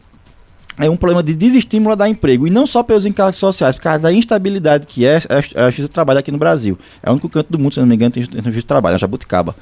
é 0.79 0.91
um 0.91 0.97
problema 0.97 1.23
de 1.23 1.35
desestímulo 1.35 1.93
a 1.93 1.95
dar 1.95 2.09
emprego. 2.09 2.47
E 2.47 2.51
não 2.51 2.67
só 2.67 2.83
pelos 2.83 3.07
encargos 3.07 3.37
sociais, 3.37 3.77
por 3.77 3.83
causa 3.83 4.01
da 4.01 4.13
instabilidade 4.13 4.87
que 4.87 5.07
é 5.07 5.19
a 5.57 5.67
justiça 5.67 5.89
de 5.89 5.89
trabalho 5.89 6.19
aqui 6.19 6.33
no 6.33 6.39
Brasil. 6.39 6.79
É 7.03 7.09
o 7.09 7.13
único 7.13 7.29
canto 7.29 7.51
do 7.51 7.59
mundo, 7.59 7.75
se 7.75 7.81
não 7.81 7.87
me 7.87 7.95
engano, 7.95 8.13
tem 8.13 8.23
justiça 8.23 8.51
de 8.51 8.65
trabalho, 8.65 8.97
é 8.97 8.99
Jabuticaba. 8.99 9.55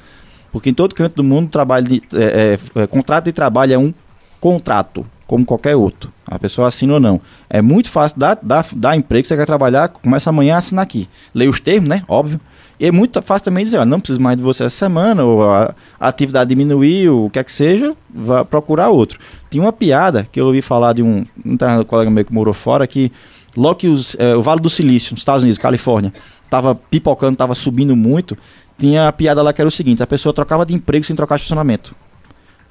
Porque 0.51 0.69
em 0.69 0.73
todo 0.73 0.93
canto 0.93 1.15
do 1.15 1.23
mundo, 1.23 1.49
trabalho 1.49 1.87
de, 1.87 2.03
é, 2.13 2.57
é, 2.75 2.81
é, 2.81 2.87
contrato 2.87 3.25
de 3.25 3.31
trabalho 3.31 3.73
é 3.73 3.77
um 3.77 3.93
contrato, 4.39 5.05
como 5.25 5.45
qualquer 5.45 5.75
outro. 5.75 6.11
A 6.25 6.37
pessoa 6.37 6.67
assina 6.67 6.93
ou 6.93 6.99
não. 6.99 7.19
É 7.49 7.61
muito 7.61 7.89
fácil 7.89 8.19
dar, 8.19 8.37
dar, 8.41 8.65
dar 8.75 8.95
emprego, 8.95 9.27
você 9.27 9.35
quer 9.35 9.45
trabalhar, 9.45 9.87
começa 9.89 10.29
amanhã 10.29 10.55
a 10.55 10.57
assinar 10.59 10.83
aqui. 10.83 11.09
Leia 11.33 11.49
os 11.49 11.59
termos, 11.59 11.89
né? 11.89 12.03
Óbvio. 12.07 12.39
E 12.79 12.87
é 12.87 12.91
muito 12.91 13.21
fácil 13.21 13.45
também 13.45 13.63
dizer, 13.63 13.77
ó, 13.77 13.85
não 13.85 13.99
preciso 13.99 14.19
mais 14.19 14.37
de 14.37 14.43
você 14.43 14.63
essa 14.63 14.75
semana, 14.75 15.23
ou 15.23 15.43
a, 15.43 15.75
a 15.99 16.07
atividade 16.07 16.49
diminuiu, 16.49 17.25
o 17.25 17.29
que 17.29 17.39
é 17.39 17.43
que 17.43 17.51
seja, 17.51 17.95
vá 18.13 18.43
procurar 18.43 18.89
outro. 18.89 19.19
Tinha 19.49 19.63
uma 19.63 19.71
piada 19.73 20.27
que 20.31 20.39
eu 20.39 20.47
ouvi 20.47 20.61
falar 20.61 20.93
de 20.93 21.03
um, 21.03 21.25
um 21.45 21.57
colega 21.85 22.09
meu 22.09 22.25
que 22.25 22.33
morou 22.33 22.53
fora, 22.53 22.87
que 22.87 23.11
logo 23.55 23.75
que 23.75 23.87
os, 23.87 24.15
é, 24.19 24.35
o 24.35 24.41
Vale 24.41 24.61
do 24.61 24.69
Silício, 24.69 25.13
nos 25.13 25.21
Estados 25.21 25.43
Unidos, 25.43 25.57
Califórnia, 25.57 26.13
estava 26.43 26.75
pipocando, 26.75 27.33
estava 27.33 27.55
subindo 27.55 27.95
muito, 27.95 28.37
tinha 28.77 29.07
a 29.07 29.11
piada 29.11 29.41
lá 29.41 29.53
que 29.53 29.61
era 29.61 29.67
o 29.67 29.71
seguinte, 29.71 30.01
a 30.01 30.07
pessoa 30.07 30.33
trocava 30.33 30.65
de 30.65 30.73
emprego 30.73 31.05
sem 31.05 31.15
trocar 31.15 31.35
estacionamento. 31.35 31.95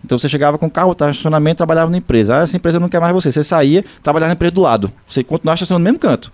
Então 0.05 0.18
você 0.18 0.28
chegava 0.28 0.59
com 0.59 0.66
o 0.66 0.70
carro, 0.70 0.92
estava 0.92 1.11
estacionamento, 1.12 1.59
trabalhava 1.59 1.90
na 1.90 1.96
empresa. 1.96 2.38
Ah, 2.38 2.42
essa 2.42 2.57
empresa 2.57 2.80
não 2.80 2.88
quer 2.88 3.00
mais 3.00 3.12
você. 3.14 3.30
Você 3.30 3.44
saía, 3.44 3.84
trabalhava 4.03 4.30
na 4.30 4.34
empresa 4.34 4.53
do 4.53 4.61
lado. 4.61 4.92
Você 5.09 5.22
continuava 5.22 5.55
estacionando 5.55 5.80
no 5.80 5.84
mesmo 5.84 6.00
canto. 6.00 6.32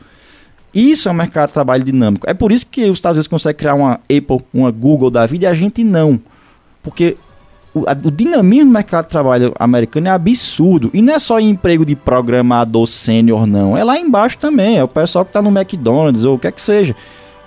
Isso 0.73 1.09
é 1.09 1.12
um 1.12 1.14
mercado 1.14 1.49
de 1.49 1.55
trabalho 1.55 1.83
dinâmico. 1.83 2.29
É 2.29 2.35
por 2.35 2.53
isso 2.53 2.66
que 2.66 2.85
os 2.85 2.99
Estados 2.99 3.16
Unidos 3.16 3.29
conseguem 3.29 3.57
criar 3.57 3.75
uma 3.75 3.95
Apple, 3.95 4.41
uma 4.53 4.71
Google 4.71 5.11
da 5.11 5.27
vida 5.27 5.45
e 5.45 5.49
a 5.49 5.55
gente 5.55 5.83
não. 5.83 6.21
Porque 6.83 7.16
o, 7.75 7.81
a, 7.89 7.93
o 7.93 8.11
dinamismo 8.11 8.71
do 8.71 8.73
mercado 8.73 9.05
de 9.05 9.11
trabalho 9.11 9.55
americano 9.59 10.09
é 10.09 10.11
absurdo. 10.11 10.91
E 10.93 11.01
não 11.01 11.14
é 11.14 11.19
só 11.19 11.39
em 11.41 11.51
emprego 11.51 11.85
de 11.85 11.97
programador 11.97 12.87
sênior, 12.87 13.47
não. 13.47 13.77
É 13.77 13.85
lá 13.85 13.99
embaixo 13.99 14.39
também. 14.39 14.79
É 14.79 14.85
o 14.85 14.89
pessoal 14.89 15.25
que 15.25 15.31
está 15.31 15.41
no 15.41 15.51
McDonald's 15.51 16.25
ou 16.25 16.37
o 16.37 16.39
que 16.39 16.47
é 16.47 16.53
que 16.53 16.61
seja. 16.61 16.95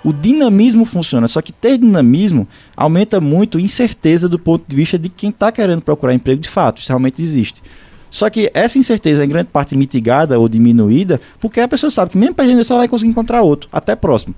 O 0.03 0.11
dinamismo 0.11 0.83
funciona, 0.83 1.27
só 1.27 1.43
que 1.43 1.51
ter 1.51 1.77
dinamismo 1.77 2.47
aumenta 2.75 3.21
muito 3.21 3.59
a 3.59 3.61
incerteza 3.61 4.27
do 4.27 4.39
ponto 4.39 4.63
de 4.67 4.75
vista 4.75 4.97
de 4.97 5.09
quem 5.09 5.29
está 5.29 5.51
querendo 5.51 5.83
procurar 5.83 6.13
emprego 6.13 6.41
de 6.41 6.49
fato. 6.49 6.81
Isso 6.81 6.89
realmente 6.89 7.21
existe. 7.21 7.61
Só 8.11 8.29
que 8.29 8.51
essa 8.53 8.77
incerteza 8.77 9.21
é 9.21 9.25
em 9.25 9.29
grande 9.29 9.49
parte 9.49 9.75
mitigada 9.75 10.37
ou 10.37 10.49
diminuída, 10.49 11.19
porque 11.39 11.61
a 11.61 11.67
pessoa 11.67 11.89
sabe 11.89 12.11
que 12.11 12.17
mesmo 12.17 12.35
perdendo 12.35 12.61
isso, 12.61 12.71
ela 12.73 12.81
vai 12.81 12.87
conseguir 12.89 13.09
encontrar 13.09 13.41
outro, 13.41 13.69
até 13.71 13.95
próximo. 13.95 14.35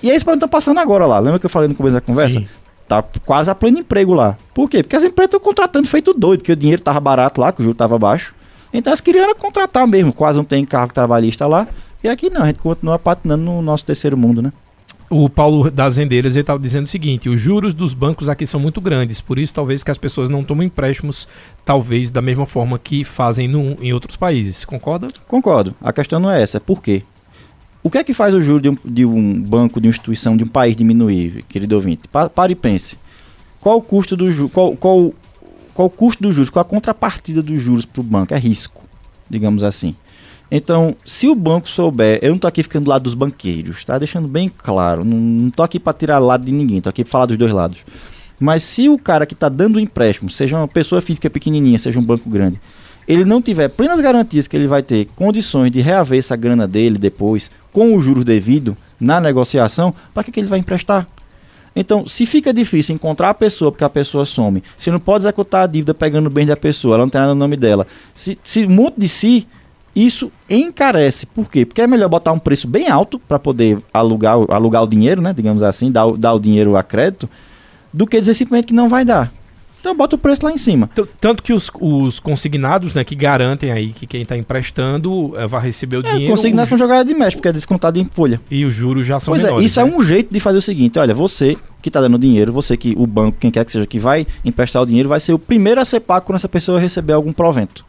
E 0.00 0.10
é 0.10 0.16
isso 0.16 0.24
que 0.24 0.30
está 0.30 0.48
passando 0.48 0.78
agora 0.78 1.04
lá. 1.04 1.18
Lembra 1.18 1.40
que 1.40 1.46
eu 1.46 1.50
falei 1.50 1.68
no 1.68 1.74
começo 1.74 1.94
da 1.94 2.00
conversa? 2.00 2.38
Sim. 2.38 2.46
Tá 2.86 3.04
quase 3.24 3.50
a 3.50 3.54
pleno 3.54 3.80
emprego 3.80 4.14
lá. 4.14 4.36
Por 4.54 4.70
quê? 4.70 4.82
Porque 4.82 4.96
as 4.96 5.02
empresas 5.02 5.28
estão 5.28 5.40
contratando 5.40 5.86
feito 5.88 6.14
doido, 6.14 6.40
porque 6.40 6.52
o 6.52 6.56
dinheiro 6.56 6.80
estava 6.80 7.00
barato 7.00 7.40
lá, 7.40 7.52
que 7.52 7.60
o 7.60 7.62
juro 7.62 7.72
estava 7.72 7.98
baixo. 7.98 8.34
Então 8.72 8.90
elas 8.90 9.00
queriam 9.00 9.34
contratar 9.34 9.86
mesmo, 9.86 10.12
quase 10.12 10.38
não 10.38 10.44
tem 10.44 10.64
cargo 10.64 10.94
trabalhista 10.94 11.46
lá. 11.46 11.66
E 12.04 12.08
aqui 12.08 12.30
não, 12.30 12.42
a 12.42 12.46
gente 12.46 12.58
continua 12.58 12.98
patinando 12.98 13.42
no 13.42 13.62
nosso 13.62 13.84
terceiro 13.84 14.16
mundo, 14.16 14.40
né? 14.40 14.52
O 15.12 15.28
Paulo 15.28 15.70
das 15.70 15.98
Rendeiras 15.98 16.36
estava 16.36 16.58
dizendo 16.58 16.86
o 16.86 16.88
seguinte: 16.88 17.28
os 17.28 17.40
juros 17.40 17.74
dos 17.74 17.92
bancos 17.92 18.28
aqui 18.28 18.46
são 18.46 18.58
muito 18.58 18.80
grandes, 18.80 19.20
por 19.20 19.38
isso 19.38 19.52
talvez 19.52 19.84
que 19.84 19.90
as 19.90 19.98
pessoas 19.98 20.30
não 20.30 20.42
tomem 20.42 20.66
empréstimos, 20.66 21.28
talvez 21.64 22.10
da 22.10 22.22
mesma 22.22 22.46
forma 22.46 22.78
que 22.78 23.04
fazem 23.04 23.46
no, 23.46 23.76
em 23.82 23.92
outros 23.92 24.16
países. 24.16 24.64
Concorda? 24.64 25.08
Concordo. 25.28 25.74
A 25.80 25.92
questão 25.92 26.18
não 26.18 26.30
é 26.30 26.42
essa. 26.42 26.58
Por 26.58 26.82
quê? 26.82 27.02
O 27.82 27.90
que 27.90 27.98
é 27.98 28.04
que 28.04 28.14
faz 28.14 28.32
o 28.32 28.40
juro 28.40 28.60
de 28.60 28.70
um, 28.70 28.76
de 28.84 29.04
um 29.04 29.42
banco, 29.42 29.80
de 29.80 29.88
uma 29.88 29.90
instituição, 29.90 30.36
de 30.36 30.44
um 30.44 30.48
país 30.48 30.74
diminuir, 30.74 31.44
querido 31.48 31.74
ouvinte? 31.74 32.08
Pa, 32.08 32.30
pare 32.30 32.52
e 32.52 32.56
pense. 32.56 32.96
Qual 33.60 33.76
o 33.76 33.82
custo 33.82 34.16
do 34.16 34.30
juros? 34.32 34.52
Qual, 34.52 34.76
qual, 34.76 35.12
qual 35.74 35.88
o 35.88 35.90
custo 35.90 36.22
dos 36.22 36.34
juros? 36.34 36.48
Qual 36.48 36.62
a 36.62 36.64
contrapartida 36.64 37.42
dos 37.42 37.60
juros 37.60 37.84
para 37.84 38.00
o 38.00 38.04
banco? 38.04 38.32
É 38.32 38.38
risco, 38.38 38.88
digamos 39.28 39.62
assim. 39.62 39.94
Então, 40.54 40.94
se 41.06 41.26
o 41.28 41.34
banco 41.34 41.66
souber, 41.66 42.18
eu 42.20 42.32
não 42.32 42.38
tô 42.38 42.46
aqui 42.46 42.62
ficando 42.62 42.84
do 42.84 42.90
lado 42.90 43.04
dos 43.04 43.14
banqueiros, 43.14 43.86
tá? 43.86 43.98
Deixando 43.98 44.28
bem 44.28 44.52
claro, 44.54 45.02
não, 45.02 45.50
tô 45.50 45.62
aqui 45.62 45.80
para 45.80 45.94
tirar 45.94 46.18
lado 46.18 46.44
de 46.44 46.52
ninguém, 46.52 46.78
tô 46.78 46.90
aqui 46.90 47.02
para 47.02 47.10
falar 47.10 47.24
dos 47.24 47.38
dois 47.38 47.50
lados. 47.50 47.78
Mas 48.38 48.62
se 48.62 48.86
o 48.86 48.98
cara 48.98 49.24
que 49.24 49.32
está 49.32 49.48
dando 49.48 49.76
o 49.76 49.80
empréstimo, 49.80 50.28
seja 50.28 50.58
uma 50.58 50.68
pessoa 50.68 51.00
física 51.00 51.30
pequenininha, 51.30 51.78
seja 51.78 51.98
um 51.98 52.04
banco 52.04 52.28
grande, 52.28 52.60
ele 53.08 53.24
não 53.24 53.40
tiver 53.40 53.68
plenas 53.68 53.98
garantias 54.02 54.46
que 54.46 54.54
ele 54.54 54.66
vai 54.66 54.82
ter 54.82 55.06
condições 55.16 55.70
de 55.70 55.80
reaver 55.80 56.18
essa 56.18 56.36
grana 56.36 56.68
dele 56.68 56.98
depois, 56.98 57.50
com 57.72 57.96
o 57.96 58.02
juros 58.02 58.22
devido 58.22 58.76
na 59.00 59.22
negociação, 59.22 59.94
para 60.12 60.22
que, 60.22 60.30
que 60.30 60.38
ele 60.38 60.48
vai 60.48 60.58
emprestar? 60.58 61.08
Então, 61.74 62.06
se 62.06 62.26
fica 62.26 62.52
difícil 62.52 62.94
encontrar 62.94 63.30
a 63.30 63.34
pessoa 63.34 63.72
porque 63.72 63.84
a 63.84 63.88
pessoa 63.88 64.26
some, 64.26 64.62
se 64.76 64.90
não 64.90 65.00
pode 65.00 65.24
executar 65.24 65.64
a 65.64 65.66
dívida 65.66 65.94
pegando 65.94 66.26
o 66.26 66.30
bem 66.30 66.44
da 66.44 66.58
pessoa, 66.58 66.96
ela 66.96 67.04
não 67.04 67.10
tem 67.10 67.22
nada 67.22 67.32
no 67.32 67.40
nome 67.40 67.56
dela, 67.56 67.86
se, 68.14 68.38
se 68.44 68.66
muito 68.66 69.00
de 69.00 69.08
si, 69.08 69.46
isso 69.94 70.32
encarece. 70.48 71.26
Por 71.26 71.50
quê? 71.50 71.66
Porque 71.66 71.80
é 71.80 71.86
melhor 71.86 72.08
botar 72.08 72.32
um 72.32 72.38
preço 72.38 72.66
bem 72.66 72.88
alto 72.88 73.18
para 73.18 73.38
poder 73.38 73.78
alugar, 73.92 74.36
alugar 74.48 74.82
o 74.82 74.86
dinheiro, 74.86 75.20
né? 75.20 75.32
Digamos 75.32 75.62
assim, 75.62 75.90
dar, 75.90 76.10
dar 76.12 76.32
o 76.32 76.40
dinheiro 76.40 76.76
a 76.76 76.82
crédito, 76.82 77.28
do 77.92 78.06
que 78.06 78.18
dizer 78.18 78.34
simplesmente 78.34 78.68
que 78.68 78.74
não 78.74 78.88
vai 78.88 79.04
dar. 79.04 79.32
Então 79.82 79.96
bota 79.96 80.14
o 80.14 80.18
preço 80.18 80.44
lá 80.46 80.52
em 80.52 80.56
cima. 80.56 80.88
Tanto 81.20 81.42
que 81.42 81.52
os, 81.52 81.68
os 81.80 82.20
consignados, 82.20 82.94
né, 82.94 83.02
que 83.02 83.16
garantem 83.16 83.72
aí 83.72 83.88
que 83.88 84.06
quem 84.06 84.22
está 84.22 84.36
emprestando 84.36 85.36
é, 85.36 85.44
vai 85.44 85.60
receber 85.60 85.96
o 85.96 86.06
é, 86.06 86.10
dinheiro. 86.12 86.32
Consignados 86.32 86.68
são 86.68 86.78
jogadas 86.78 87.04
de 87.04 87.12
mexe, 87.18 87.36
porque 87.36 87.48
é 87.48 87.52
descontado 87.52 87.98
em 87.98 88.04
folha. 88.04 88.40
E 88.48 88.64
os 88.64 88.72
juros 88.72 89.04
já 89.04 89.18
são 89.18 89.32
pois 89.32 89.42
menores. 89.42 89.64
É, 89.64 89.66
isso 89.66 89.80
é 89.80 89.84
né? 89.84 89.90
é 89.90 89.96
um 89.96 90.00
jeito 90.00 90.32
de 90.32 90.38
fazer 90.38 90.58
o 90.58 90.62
seguinte: 90.62 91.00
olha, 91.00 91.12
você 91.12 91.58
que 91.82 91.88
está 91.88 92.00
dando 92.00 92.16
dinheiro, 92.16 92.52
você 92.52 92.76
que 92.76 92.94
o 92.96 93.08
banco, 93.08 93.38
quem 93.40 93.50
quer 93.50 93.64
que 93.64 93.72
seja, 93.72 93.84
que 93.84 93.98
vai 93.98 94.24
emprestar 94.44 94.80
o 94.80 94.86
dinheiro, 94.86 95.08
vai 95.08 95.18
ser 95.18 95.32
o 95.32 95.38
primeiro 95.38 95.80
a 95.80 95.84
ser 95.84 95.98
pago 95.98 96.24
quando 96.24 96.36
essa 96.36 96.48
pessoa 96.48 96.78
receber 96.78 97.14
algum 97.14 97.32
provento. 97.32 97.84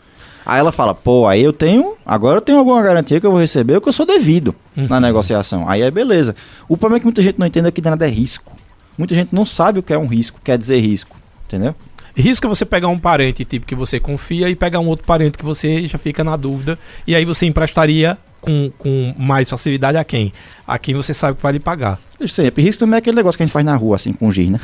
Aí 0.46 0.60
ela 0.60 0.72
fala, 0.72 0.94
pô, 0.94 1.28
aí 1.28 1.42
eu 1.42 1.54
tenho, 1.54 1.96
agora 2.06 2.38
eu 2.38 2.42
tenho 2.42 2.58
alguma 2.58 2.82
garantia 2.82 3.20
que 3.20 3.26
eu 3.26 3.32
vou 3.32 3.40
receber, 3.40 3.80
que 3.80 3.90
eu 3.90 3.94
sou 3.94 4.06
devido 4.06 4.54
uhum. 4.76 4.88
na 4.88 5.00
negociação. 5.00 5.70
Aí 5.70 5.82
é 5.82 5.90
beleza. 5.90 6.36
O 6.68 6.76
problema 6.78 6.98
é 6.98 7.00
que 7.00 7.06
muita 7.06 7.22
gente 7.22 7.40
não 7.40 7.48
entende 7.48 7.72
que 7.72 7.82
nada 7.82 8.06
é 8.06 8.10
risco. 8.10 8.54
Muita 8.98 9.16
gente 9.16 9.34
não 9.34 9.46
sabe 9.46 9.80
o 9.80 9.84
que 9.84 9.94
é 9.94 9.98
um 9.98 10.08
risco, 10.08 10.40
quer 10.44 10.58
dizer 10.58 10.80
risco, 10.80 11.18
entendeu? 11.46 11.76
Risco 12.16 12.46
é 12.46 12.50
você 12.50 12.64
pegar 12.64 12.90
um 12.90 13.00
parente 13.00 13.44
tipo 13.44 13.66
que 13.66 13.74
você 13.74 14.00
confia 14.00 14.48
e 14.50 14.56
pegar 14.56 14.80
um 14.80 14.88
outro 14.88 15.06
parente 15.06 15.38
que 15.38 15.44
você 15.44 15.88
já 15.88 15.98
fica 15.98 16.24
na 16.24 16.36
dúvida 16.36 16.78
e 17.08 17.16
aí 17.16 17.26
você 17.26 17.48
emprestaria 17.48 18.18
com, 18.44 18.72
com 18.78 19.16
mais 19.18 19.50
facilidade 19.50 19.98
a 19.98 20.04
quem? 20.04 20.34
A 20.68 20.78
quem 20.78 20.94
você 20.94 21.14
sabe 21.14 21.38
que 21.38 21.44
vai 21.44 21.54
lhe 21.54 21.60
pagar. 21.60 22.00
Sempre. 22.28 22.62
Risco 22.64 22.82
também 22.82 22.96
é 22.96 22.98
aquele 23.00 23.16
negócio 23.16 23.38
que 23.38 23.44
a 23.44 23.46
gente 23.46 23.54
faz 23.54 23.66
na 23.66 23.76
rua, 23.76 23.96
assim, 23.96 24.14
com 24.14 24.32
giz, 24.32 24.50
né? 24.50 24.60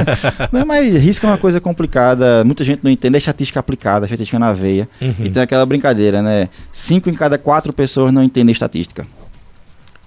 não, 0.52 0.64
mas 0.64 0.94
risco 0.94 1.26
é 1.26 1.28
uma 1.28 1.38
coisa 1.38 1.60
complicada, 1.60 2.44
muita 2.44 2.64
gente 2.64 2.80
não 2.82 2.90
entende, 2.90 3.16
é 3.16 3.18
estatística 3.18 3.60
aplicada, 3.60 4.06
estatística 4.06 4.38
na 4.38 4.52
veia. 4.52 4.88
Uhum. 5.00 5.14
E 5.24 5.30
tem 5.30 5.42
aquela 5.42 5.66
brincadeira, 5.66 6.22
né? 6.22 6.48
Cinco 6.72 7.10
em 7.10 7.14
cada 7.14 7.36
quatro 7.38 7.72
pessoas 7.72 8.12
não 8.12 8.22
entendem 8.22 8.52
estatística. 8.52 9.06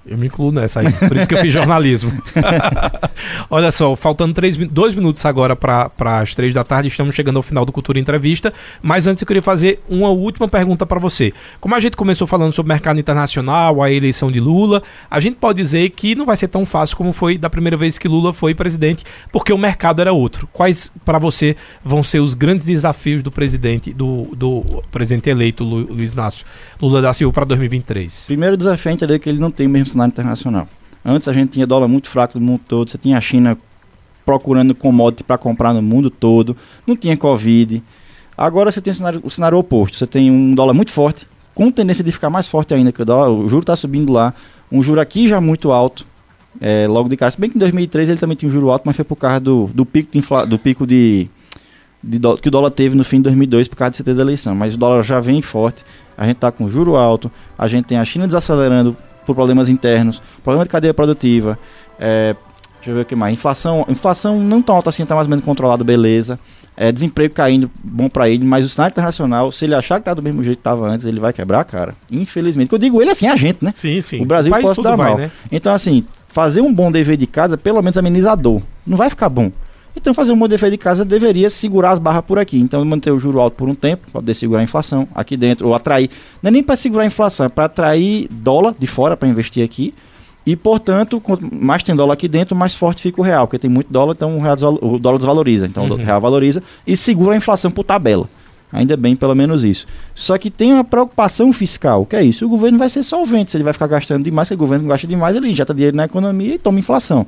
Eu 0.08 0.18
me 0.18 0.28
incluo 0.28 0.52
nessa 0.52 0.80
aí, 0.80 0.92
por 0.94 1.18
isso 1.18 1.28
que 1.28 1.36
eu 1.36 1.40
fiz 1.40 1.52
jornalismo. 1.52 2.12
Olha 3.50 3.72
só, 3.72 3.96
faltando 3.96 4.34
três, 4.34 4.56
dois 4.56 4.96
minutos 4.96 5.26
agora 5.26 5.56
para 5.56 5.92
as 6.22 6.34
três 6.34 6.54
da 6.54 6.64
tarde, 6.64 6.88
estamos 6.88 7.14
chegando 7.14 7.36
ao 7.36 7.44
final 7.44 7.66
do 7.66 7.72
Cultura 7.74 8.00
Entrevista. 8.00 8.54
Mas 8.82 9.06
antes 9.06 9.22
eu 9.22 9.28
queria 9.28 9.42
fazer 9.42 9.82
uma 9.90 10.10
última 10.10 10.48
pergunta 10.48 10.86
para 10.86 11.00
você. 11.00 11.34
Como 11.60 11.76
a 11.76 11.80
gente 11.80 11.98
começou 11.98 12.26
falando 12.26 12.54
sobre 12.54 12.72
mercado 12.72 13.00
internacional, 13.00 13.84
a 13.84 13.92
eleição 13.92 14.32
de 14.32 14.40
Lula, 14.40 14.82
a 15.12 15.20
gente 15.20 15.36
pode 15.36 15.62
dizer 15.62 15.90
que 15.90 16.16
não 16.16 16.26
vai 16.26 16.38
ser 16.38 16.48
tão 16.48 16.66
fácil 16.66 16.96
como 16.96 17.12
foi 17.12 17.38
da 17.38 17.50
primeira 17.50 17.76
vez 17.76 17.98
que 17.98 18.08
Lula 18.08 18.32
foi 18.32 18.56
presidente, 18.56 19.04
porque 19.32 19.52
o 19.52 19.58
mercado 19.58 20.02
era 20.02 20.14
outro. 20.14 20.48
Quais 20.54 20.92
para 21.04 21.20
você 21.20 21.56
vão 21.84 22.02
ser 22.02 22.20
os 22.20 22.34
grandes 22.34 22.66
desafios 22.66 23.22
do 23.22 23.32
presidente, 23.32 23.92
do, 23.92 24.30
do 24.36 24.64
presidente 24.90 25.30
eleito 25.30 25.64
Luiz 25.64 26.14
Inácio 26.14 26.46
Lula 26.82 27.02
da 27.02 27.14
Silva 27.14 27.34
para 27.34 27.46
2023? 27.46 28.28
Primeiro 28.28 28.56
desafio 28.56 28.90
é 28.90 28.94
entender 28.94 29.20
que 29.20 29.28
ele 29.28 29.40
não 29.40 29.52
tem 29.52 29.68
o 29.68 29.70
mesmo 29.70 29.97
cenário 29.98 30.12
internacional. 30.12 30.68
Antes 31.04 31.28
a 31.28 31.34
gente 31.34 31.52
tinha 31.52 31.66
dólar 31.66 31.88
muito 31.88 32.10
fraco 32.10 32.40
no 32.40 32.46
mundo 32.46 32.62
todo, 32.68 32.90
você 32.90 32.98
tinha 32.98 33.18
a 33.18 33.22
China 33.22 33.58
procurando 34.26 34.76
commodity 34.76 35.24
para 35.24 35.38
comprar 35.38 35.74
no 35.74 35.82
mundo 35.82 36.10
todo, 36.10 36.56
não 36.86 36.96
tinha 36.96 37.16
Covid. 37.16 37.82
Agora 38.38 38.72
você 38.72 38.82
tem 38.82 38.92
o 38.92 38.96
cenário, 38.96 39.22
o 39.24 39.32
cenário 39.32 39.58
oposto, 39.58 39.98
você 39.98 40.06
tem 40.06 40.30
um 40.30 40.54
dólar 40.54 40.74
muito 40.74 40.92
forte, 40.92 41.26
com 41.56 41.72
tendência 41.72 42.04
de 42.04 42.12
ficar 42.12 42.30
mais 42.30 42.48
forte 42.48 42.74
ainda, 42.74 42.92
que 42.92 43.02
o, 43.02 43.06
dólar, 43.06 43.30
o 43.30 43.48
juro 43.48 43.62
está 43.62 43.76
subindo 43.76 44.12
lá, 44.12 44.34
um 44.72 44.82
juro 44.82 45.00
aqui 45.00 45.28
já 45.28 45.40
muito 45.40 45.72
alto, 45.72 46.06
é, 46.60 46.88
logo 46.88 47.08
de 47.08 47.16
cara. 47.16 47.32
Se 47.32 47.40
bem 47.40 47.50
que 47.50 47.56
em 47.56 47.60
2003 47.60 48.10
ele 48.10 48.20
também 48.20 48.36
tinha 48.36 48.50
um 48.50 48.52
juro 48.52 48.70
alto, 48.70 48.84
mas 48.86 48.96
foi 48.96 49.06
por 49.06 49.16
causa 49.16 49.40
do, 49.40 49.70
do 49.74 49.86
pico 49.86 50.12
de, 50.12 50.18
infla, 50.20 50.46
do 50.46 50.60
pico 50.60 50.86
de, 50.86 51.30
de 52.04 52.20
do, 52.20 52.38
que 52.38 52.50
o 52.50 52.52
dólar 52.52 52.72
teve 52.72 52.96
no 52.96 53.04
fim 53.04 53.18
de 53.18 53.24
2002 53.24 53.68
por 53.70 53.78
causa 53.78 53.92
de 53.92 53.98
certeza 53.98 54.18
da 54.18 54.24
eleição. 54.24 54.54
Mas 54.54 54.76
o 54.76 54.78
dólar 54.78 55.04
já 55.04 55.20
vem 55.20 55.42
forte, 55.42 55.86
a 56.18 56.26
gente 56.26 56.36
está 56.36 56.52
com 56.52 56.68
juro 56.68 56.96
alto, 56.96 57.32
a 57.58 57.68
gente 57.68 57.86
tem 57.86 57.98
a 57.98 58.04
China 58.04 58.28
desacelerando 58.28 58.96
por 59.28 59.36
problemas 59.36 59.68
internos, 59.68 60.22
problema 60.42 60.64
de 60.64 60.70
cadeia 60.70 60.94
produtiva, 60.94 61.60
é, 62.00 62.36
deixa 62.76 62.92
eu 62.92 62.96
ver 62.96 63.02
o 63.02 63.06
que 63.06 63.16
mais, 63.16 63.34
inflação, 63.34 63.86
inflação 63.90 64.40
não 64.40 64.62
tão 64.62 64.76
alta 64.76 64.90
assim, 64.90 65.04
está 65.04 65.14
mais 65.14 65.28
ou 65.28 65.30
menos 65.30 65.44
controlado, 65.44 65.84
beleza, 65.84 66.40
é, 66.76 66.92
desemprego 66.92 67.34
caindo, 67.34 67.70
bom 67.84 68.08
para 68.08 68.30
ele, 68.30 68.46
mas 68.46 68.66
o 68.66 68.70
cenário 68.70 68.94
internacional, 68.94 69.52
se 69.52 69.66
ele 69.66 69.76
achar 69.76 70.00
que 70.00 70.06
tá 70.06 70.14
do 70.14 70.24
mesmo 70.24 70.44
jeito 70.44 70.58
que 70.58 70.62
estava 70.62 70.88
antes, 70.88 71.06
ele 71.06 71.20
vai 71.20 71.34
quebrar, 71.34 71.66
cara, 71.66 71.94
infelizmente, 72.10 72.72
eu 72.72 72.80
digo 72.80 73.02
ele 73.02 73.12
assim, 73.12 73.28
a 73.28 73.36
gente, 73.36 73.64
né? 73.64 73.74
Sim, 73.76 74.00
sim. 74.00 74.22
O 74.22 74.26
Brasil 74.26 74.52
o 74.52 74.62
pode 74.62 74.82
dar 74.82 74.96
vai, 74.96 75.10
mal. 75.10 75.18
Né? 75.18 75.30
Então 75.52 75.74
assim, 75.74 76.06
fazer 76.30 76.62
um 76.62 76.74
bom 76.74 76.90
dever 76.90 77.18
de 77.18 77.28
casa, 77.28 77.58
pelo 77.58 77.82
menos 77.82 77.98
amenizador, 77.98 78.62
não 78.86 78.98
vai 78.98 79.10
ficar 79.10 79.28
bom. 79.28 79.52
Então, 79.98 80.14
fazer 80.14 80.32
um 80.32 80.38
bom 80.38 80.48
defeito 80.48 80.74
de 80.74 80.78
casa 80.78 81.04
deveria 81.04 81.50
segurar 81.50 81.92
as 81.92 82.00
barras 82.00 82.24
por 82.24 82.38
aqui. 82.38 82.60
Então, 82.60 82.84
manter 82.86 83.12
o 83.12 83.20
juro 83.20 83.40
alto 83.40 83.56
por 83.56 83.68
um 83.68 83.74
tempo, 83.74 84.04
para 84.12 84.22
poder 84.22 84.36
segurar 84.36 84.62
a 84.62 84.64
inflação 84.64 85.08
aqui 85.14 85.36
dentro, 85.36 85.68
ou 85.68 85.74
atrair. 85.74 86.10
Não 86.42 86.50
é 86.50 86.52
nem 86.52 86.64
para 86.64 86.76
segurar 86.76 87.04
a 87.04 87.08
inflação, 87.08 87.48
é 87.48 87.50
para 87.50 87.66
atrair 87.66 88.28
dólar 88.30 88.76
de 88.78 88.86
fora 88.86 89.18
para 89.18 89.28
investir 89.28 89.66
aqui. 89.66 89.94
E, 90.46 90.56
portanto, 90.56 91.20
quanto 91.20 91.54
mais 91.54 91.84
tem 91.84 91.96
dólar 91.96 92.14
aqui 92.14 92.28
dentro, 92.28 92.56
mais 92.56 92.74
forte 92.74 93.02
fica 93.02 93.20
o 93.20 93.24
real, 93.24 93.48
porque 93.48 93.60
tem 93.60 93.70
muito 93.70 93.92
dólar, 93.92 94.14
então 94.16 94.38
o, 94.38 94.40
real, 94.40 94.56
o 94.82 94.98
dólar 94.98 95.18
desvaloriza. 95.18 95.66
Então, 95.66 95.84
uhum. 95.86 95.94
o 95.94 95.96
real 95.98 96.22
valoriza 96.22 96.64
e 96.86 96.96
segura 96.96 97.34
a 97.34 97.38
inflação 97.38 97.70
por 97.70 97.84
tabela. 97.84 98.30
Ainda 98.72 98.96
bem, 98.96 99.16
pelo 99.16 99.34
menos 99.34 99.64
isso. 99.64 99.86
Só 100.14 100.38
que 100.38 100.50
tem 100.50 100.74
uma 100.74 100.84
preocupação 100.84 101.52
fiscal, 101.52 102.06
que 102.06 102.16
é 102.16 102.24
isso. 102.24 102.46
O 102.46 102.50
governo 102.50 102.78
vai 102.78 102.90
ser 102.90 103.02
solvente, 103.04 103.52
se 103.52 103.58
ele 103.58 103.64
vai 103.64 103.74
ficar 103.74 103.88
gastando 103.88 104.24
demais, 104.24 104.48
se 104.48 104.54
o 104.54 104.58
governo 104.58 104.88
gasta 104.88 105.08
demais, 105.08 105.36
ele 105.36 105.50
injeta 105.50 105.74
dinheiro 105.74 105.98
na 105.98 106.06
economia 106.06 106.56
e 106.56 106.60
toma 106.60 106.80
inflação. 106.80 107.26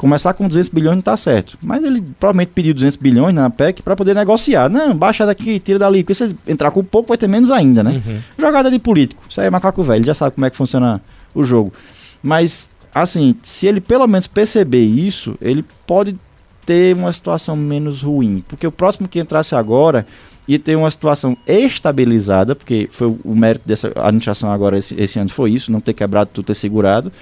Começar 0.00 0.32
com 0.32 0.48
200 0.48 0.70
bilhões 0.70 0.94
não 0.94 1.00
está 1.00 1.14
certo. 1.14 1.58
Mas 1.62 1.84
ele 1.84 2.00
provavelmente 2.18 2.52
pediu 2.54 2.72
200 2.72 2.96
bilhões 2.96 3.34
na 3.34 3.50
PEC 3.50 3.82
para 3.82 3.94
poder 3.94 4.14
negociar. 4.14 4.66
Não, 4.70 4.96
baixa 4.96 5.26
daqui, 5.26 5.60
tira 5.60 5.78
dali. 5.78 6.02
Porque 6.02 6.14
se 6.14 6.24
ele 6.24 6.38
entrar 6.48 6.70
com 6.70 6.82
pouco, 6.82 7.08
vai 7.08 7.18
ter 7.18 7.28
menos 7.28 7.50
ainda, 7.50 7.84
né? 7.84 8.02
Uhum. 8.06 8.18
Jogada 8.38 8.70
de 8.70 8.78
político. 8.78 9.22
Isso 9.28 9.38
aí 9.42 9.48
é 9.48 9.50
macaco 9.50 9.82
velho, 9.82 10.02
já 10.02 10.14
sabe 10.14 10.36
como 10.36 10.46
é 10.46 10.48
que 10.48 10.56
funciona 10.56 11.02
o 11.34 11.44
jogo. 11.44 11.70
Mas, 12.22 12.70
assim, 12.94 13.36
se 13.42 13.66
ele 13.66 13.78
pelo 13.78 14.06
menos 14.06 14.26
perceber 14.26 14.82
isso, 14.82 15.34
ele 15.38 15.62
pode 15.86 16.16
ter 16.64 16.96
uma 16.96 17.12
situação 17.12 17.54
menos 17.54 18.00
ruim. 18.02 18.42
Porque 18.48 18.66
o 18.66 18.72
próximo 18.72 19.06
que 19.06 19.20
entrasse 19.20 19.54
agora 19.54 20.06
ia 20.48 20.58
ter 20.58 20.76
uma 20.76 20.90
situação 20.90 21.36
estabilizada, 21.46 22.56
porque 22.56 22.88
foi 22.90 23.14
o 23.22 23.36
mérito 23.36 23.68
dessa 23.68 23.92
administração 23.96 24.50
agora 24.50 24.78
esse, 24.78 24.98
esse 24.98 25.18
ano 25.18 25.28
foi 25.28 25.50
isso, 25.50 25.70
não 25.70 25.78
ter 25.78 25.92
quebrado 25.92 26.30
tudo, 26.32 26.46
ter 26.46 26.54
segurado 26.54 27.12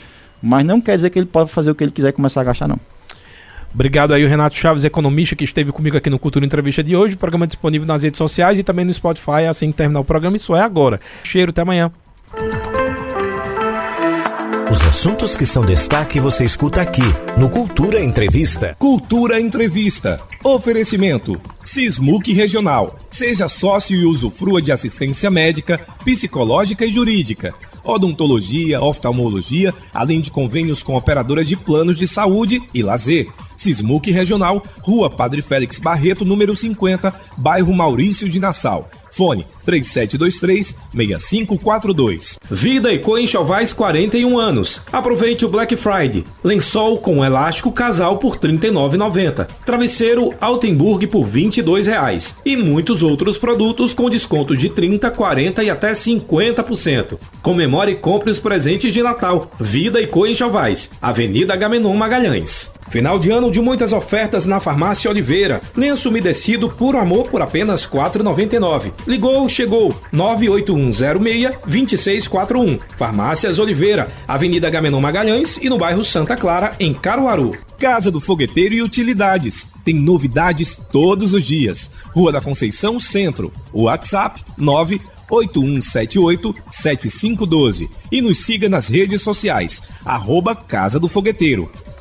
mas 0.42 0.64
não 0.64 0.80
quer 0.80 0.96
dizer 0.96 1.10
que 1.10 1.18
ele 1.18 1.26
pode 1.26 1.50
fazer 1.50 1.70
o 1.70 1.74
que 1.74 1.84
ele 1.84 1.90
quiser 1.90 2.08
e 2.08 2.12
começar 2.12 2.40
a 2.40 2.44
gastar, 2.44 2.68
não. 2.68 2.78
Obrigado 3.72 4.14
aí 4.14 4.24
o 4.24 4.28
Renato 4.28 4.56
Chaves, 4.56 4.84
economista, 4.84 5.36
que 5.36 5.44
esteve 5.44 5.72
comigo 5.72 5.96
aqui 5.96 6.08
no 6.08 6.18
Cultura 6.18 6.44
Entrevista 6.44 6.82
de 6.82 6.96
hoje. 6.96 7.14
O 7.14 7.18
programa 7.18 7.44
é 7.44 7.48
disponível 7.48 7.86
nas 7.86 8.02
redes 8.02 8.18
sociais 8.18 8.58
e 8.58 8.62
também 8.62 8.84
no 8.84 8.92
Spotify 8.92 9.46
assim 9.48 9.70
que 9.70 9.76
terminar 9.76 10.00
o 10.00 10.04
programa. 10.04 10.36
Isso 10.36 10.56
é 10.56 10.60
agora. 10.60 11.00
Cheiro, 11.22 11.50
até 11.50 11.62
amanhã. 11.62 11.92
Os 14.70 14.82
assuntos 14.86 15.34
que 15.34 15.46
são 15.46 15.64
destaque 15.64 16.20
você 16.20 16.44
escuta 16.44 16.82
aqui 16.82 17.02
no 17.38 17.48
Cultura 17.48 18.02
Entrevista. 18.02 18.74
Cultura 18.78 19.40
Entrevista. 19.40 20.20
Oferecimento. 20.42 21.40
Sismuc 21.62 22.32
Regional. 22.32 22.96
Seja 23.08 23.48
sócio 23.48 23.96
e 23.96 24.04
usufrua 24.04 24.60
de 24.60 24.72
assistência 24.72 25.30
médica, 25.30 25.80
psicológica 26.04 26.84
e 26.84 26.92
jurídica 26.92 27.54
odontologia, 27.84 28.80
oftalmologia, 28.80 29.74
além 29.92 30.20
de 30.20 30.30
convênios 30.30 30.82
com 30.82 30.96
operadoras 30.96 31.46
de 31.46 31.56
planos 31.56 31.98
de 31.98 32.06
saúde 32.06 32.62
e 32.72 32.82
lazer. 32.82 33.28
Sismuc 33.56 34.10
Regional, 34.10 34.62
Rua 34.82 35.10
Padre 35.10 35.42
Félix 35.42 35.78
Barreto, 35.78 36.24
número 36.24 36.54
50, 36.54 37.12
bairro 37.36 37.74
Maurício 37.74 38.28
de 38.28 38.38
Nassau. 38.38 38.88
Fone 39.10 39.46
3723-6542. 39.66 42.38
Vida 42.50 42.92
Eco 42.92 43.18
Enxovais 43.18 43.72
41 43.72 44.38
anos. 44.38 44.82
Aproveite 44.92 45.44
o 45.44 45.48
Black 45.48 45.74
Friday. 45.76 46.24
Lençol 46.42 46.98
com 46.98 47.24
elástico 47.24 47.72
casal 47.72 48.18
por 48.18 48.34
R$ 48.34 48.48
39,90. 48.48 49.46
Travesseiro 49.64 50.34
Altenburg 50.40 51.06
por 51.06 51.24
R$ 51.24 51.42
22,00. 51.42 52.36
E 52.44 52.56
muitos 52.56 53.02
outros 53.02 53.36
produtos 53.36 53.94
com 53.94 54.08
descontos 54.08 54.58
de 54.58 54.68
30, 54.68 55.10
40 55.10 55.64
e 55.64 55.70
até 55.70 55.92
50%. 55.92 57.18
Comemore 57.42 57.92
e 57.92 57.96
compre 57.96 58.30
os 58.30 58.38
presentes 58.38 58.92
de 58.92 59.02
Natal. 59.02 59.50
Vida 59.58 60.00
Eco 60.00 60.26
Enxovais. 60.26 60.90
Avenida 61.00 61.56
Gamenon 61.56 61.94
Magalhães. 61.94 62.74
Final 62.88 63.18
de 63.18 63.30
ano 63.30 63.50
de 63.50 63.60
muitas 63.60 63.92
ofertas 63.92 64.46
na 64.46 64.60
Farmácia 64.60 65.10
Oliveira. 65.10 65.60
Lenço 65.76 66.08
umedecido 66.08 66.70
por 66.70 66.96
amor 66.96 67.28
por 67.28 67.42
apenas 67.42 67.84
R$ 67.84 67.98
4,99. 67.98 68.92
Ligou, 69.06 69.48
chegou. 69.48 69.94
98106-2641. 70.12 72.80
Farmácias 72.96 73.58
Oliveira, 73.58 74.12
Avenida 74.26 74.68
Gamenon 74.68 75.00
Magalhães 75.00 75.56
e 75.58 75.68
no 75.68 75.78
bairro 75.78 76.04
Santa 76.04 76.36
Clara, 76.36 76.74
em 76.78 76.92
Caruaru. 76.92 77.56
Casa 77.78 78.10
do 78.10 78.20
Fogueteiro 78.20 78.74
e 78.74 78.82
Utilidades. 78.82 79.68
Tem 79.84 79.94
novidades 79.94 80.76
todos 80.90 81.32
os 81.32 81.44
dias. 81.44 81.92
Rua 82.14 82.32
da 82.32 82.40
Conceição 82.40 82.98
Centro. 82.98 83.52
WhatsApp 83.72 84.42
9 84.56 85.00
8178-7512 85.30 87.88
e 88.10 88.22
nos 88.22 88.38
siga 88.38 88.66
nas 88.68 88.88
redes 88.88 89.22
sociais, 89.22 89.80
arroba 90.04 90.56
Casa 90.56 90.98
do 90.98 91.08
Fogueteiro. 91.08 91.70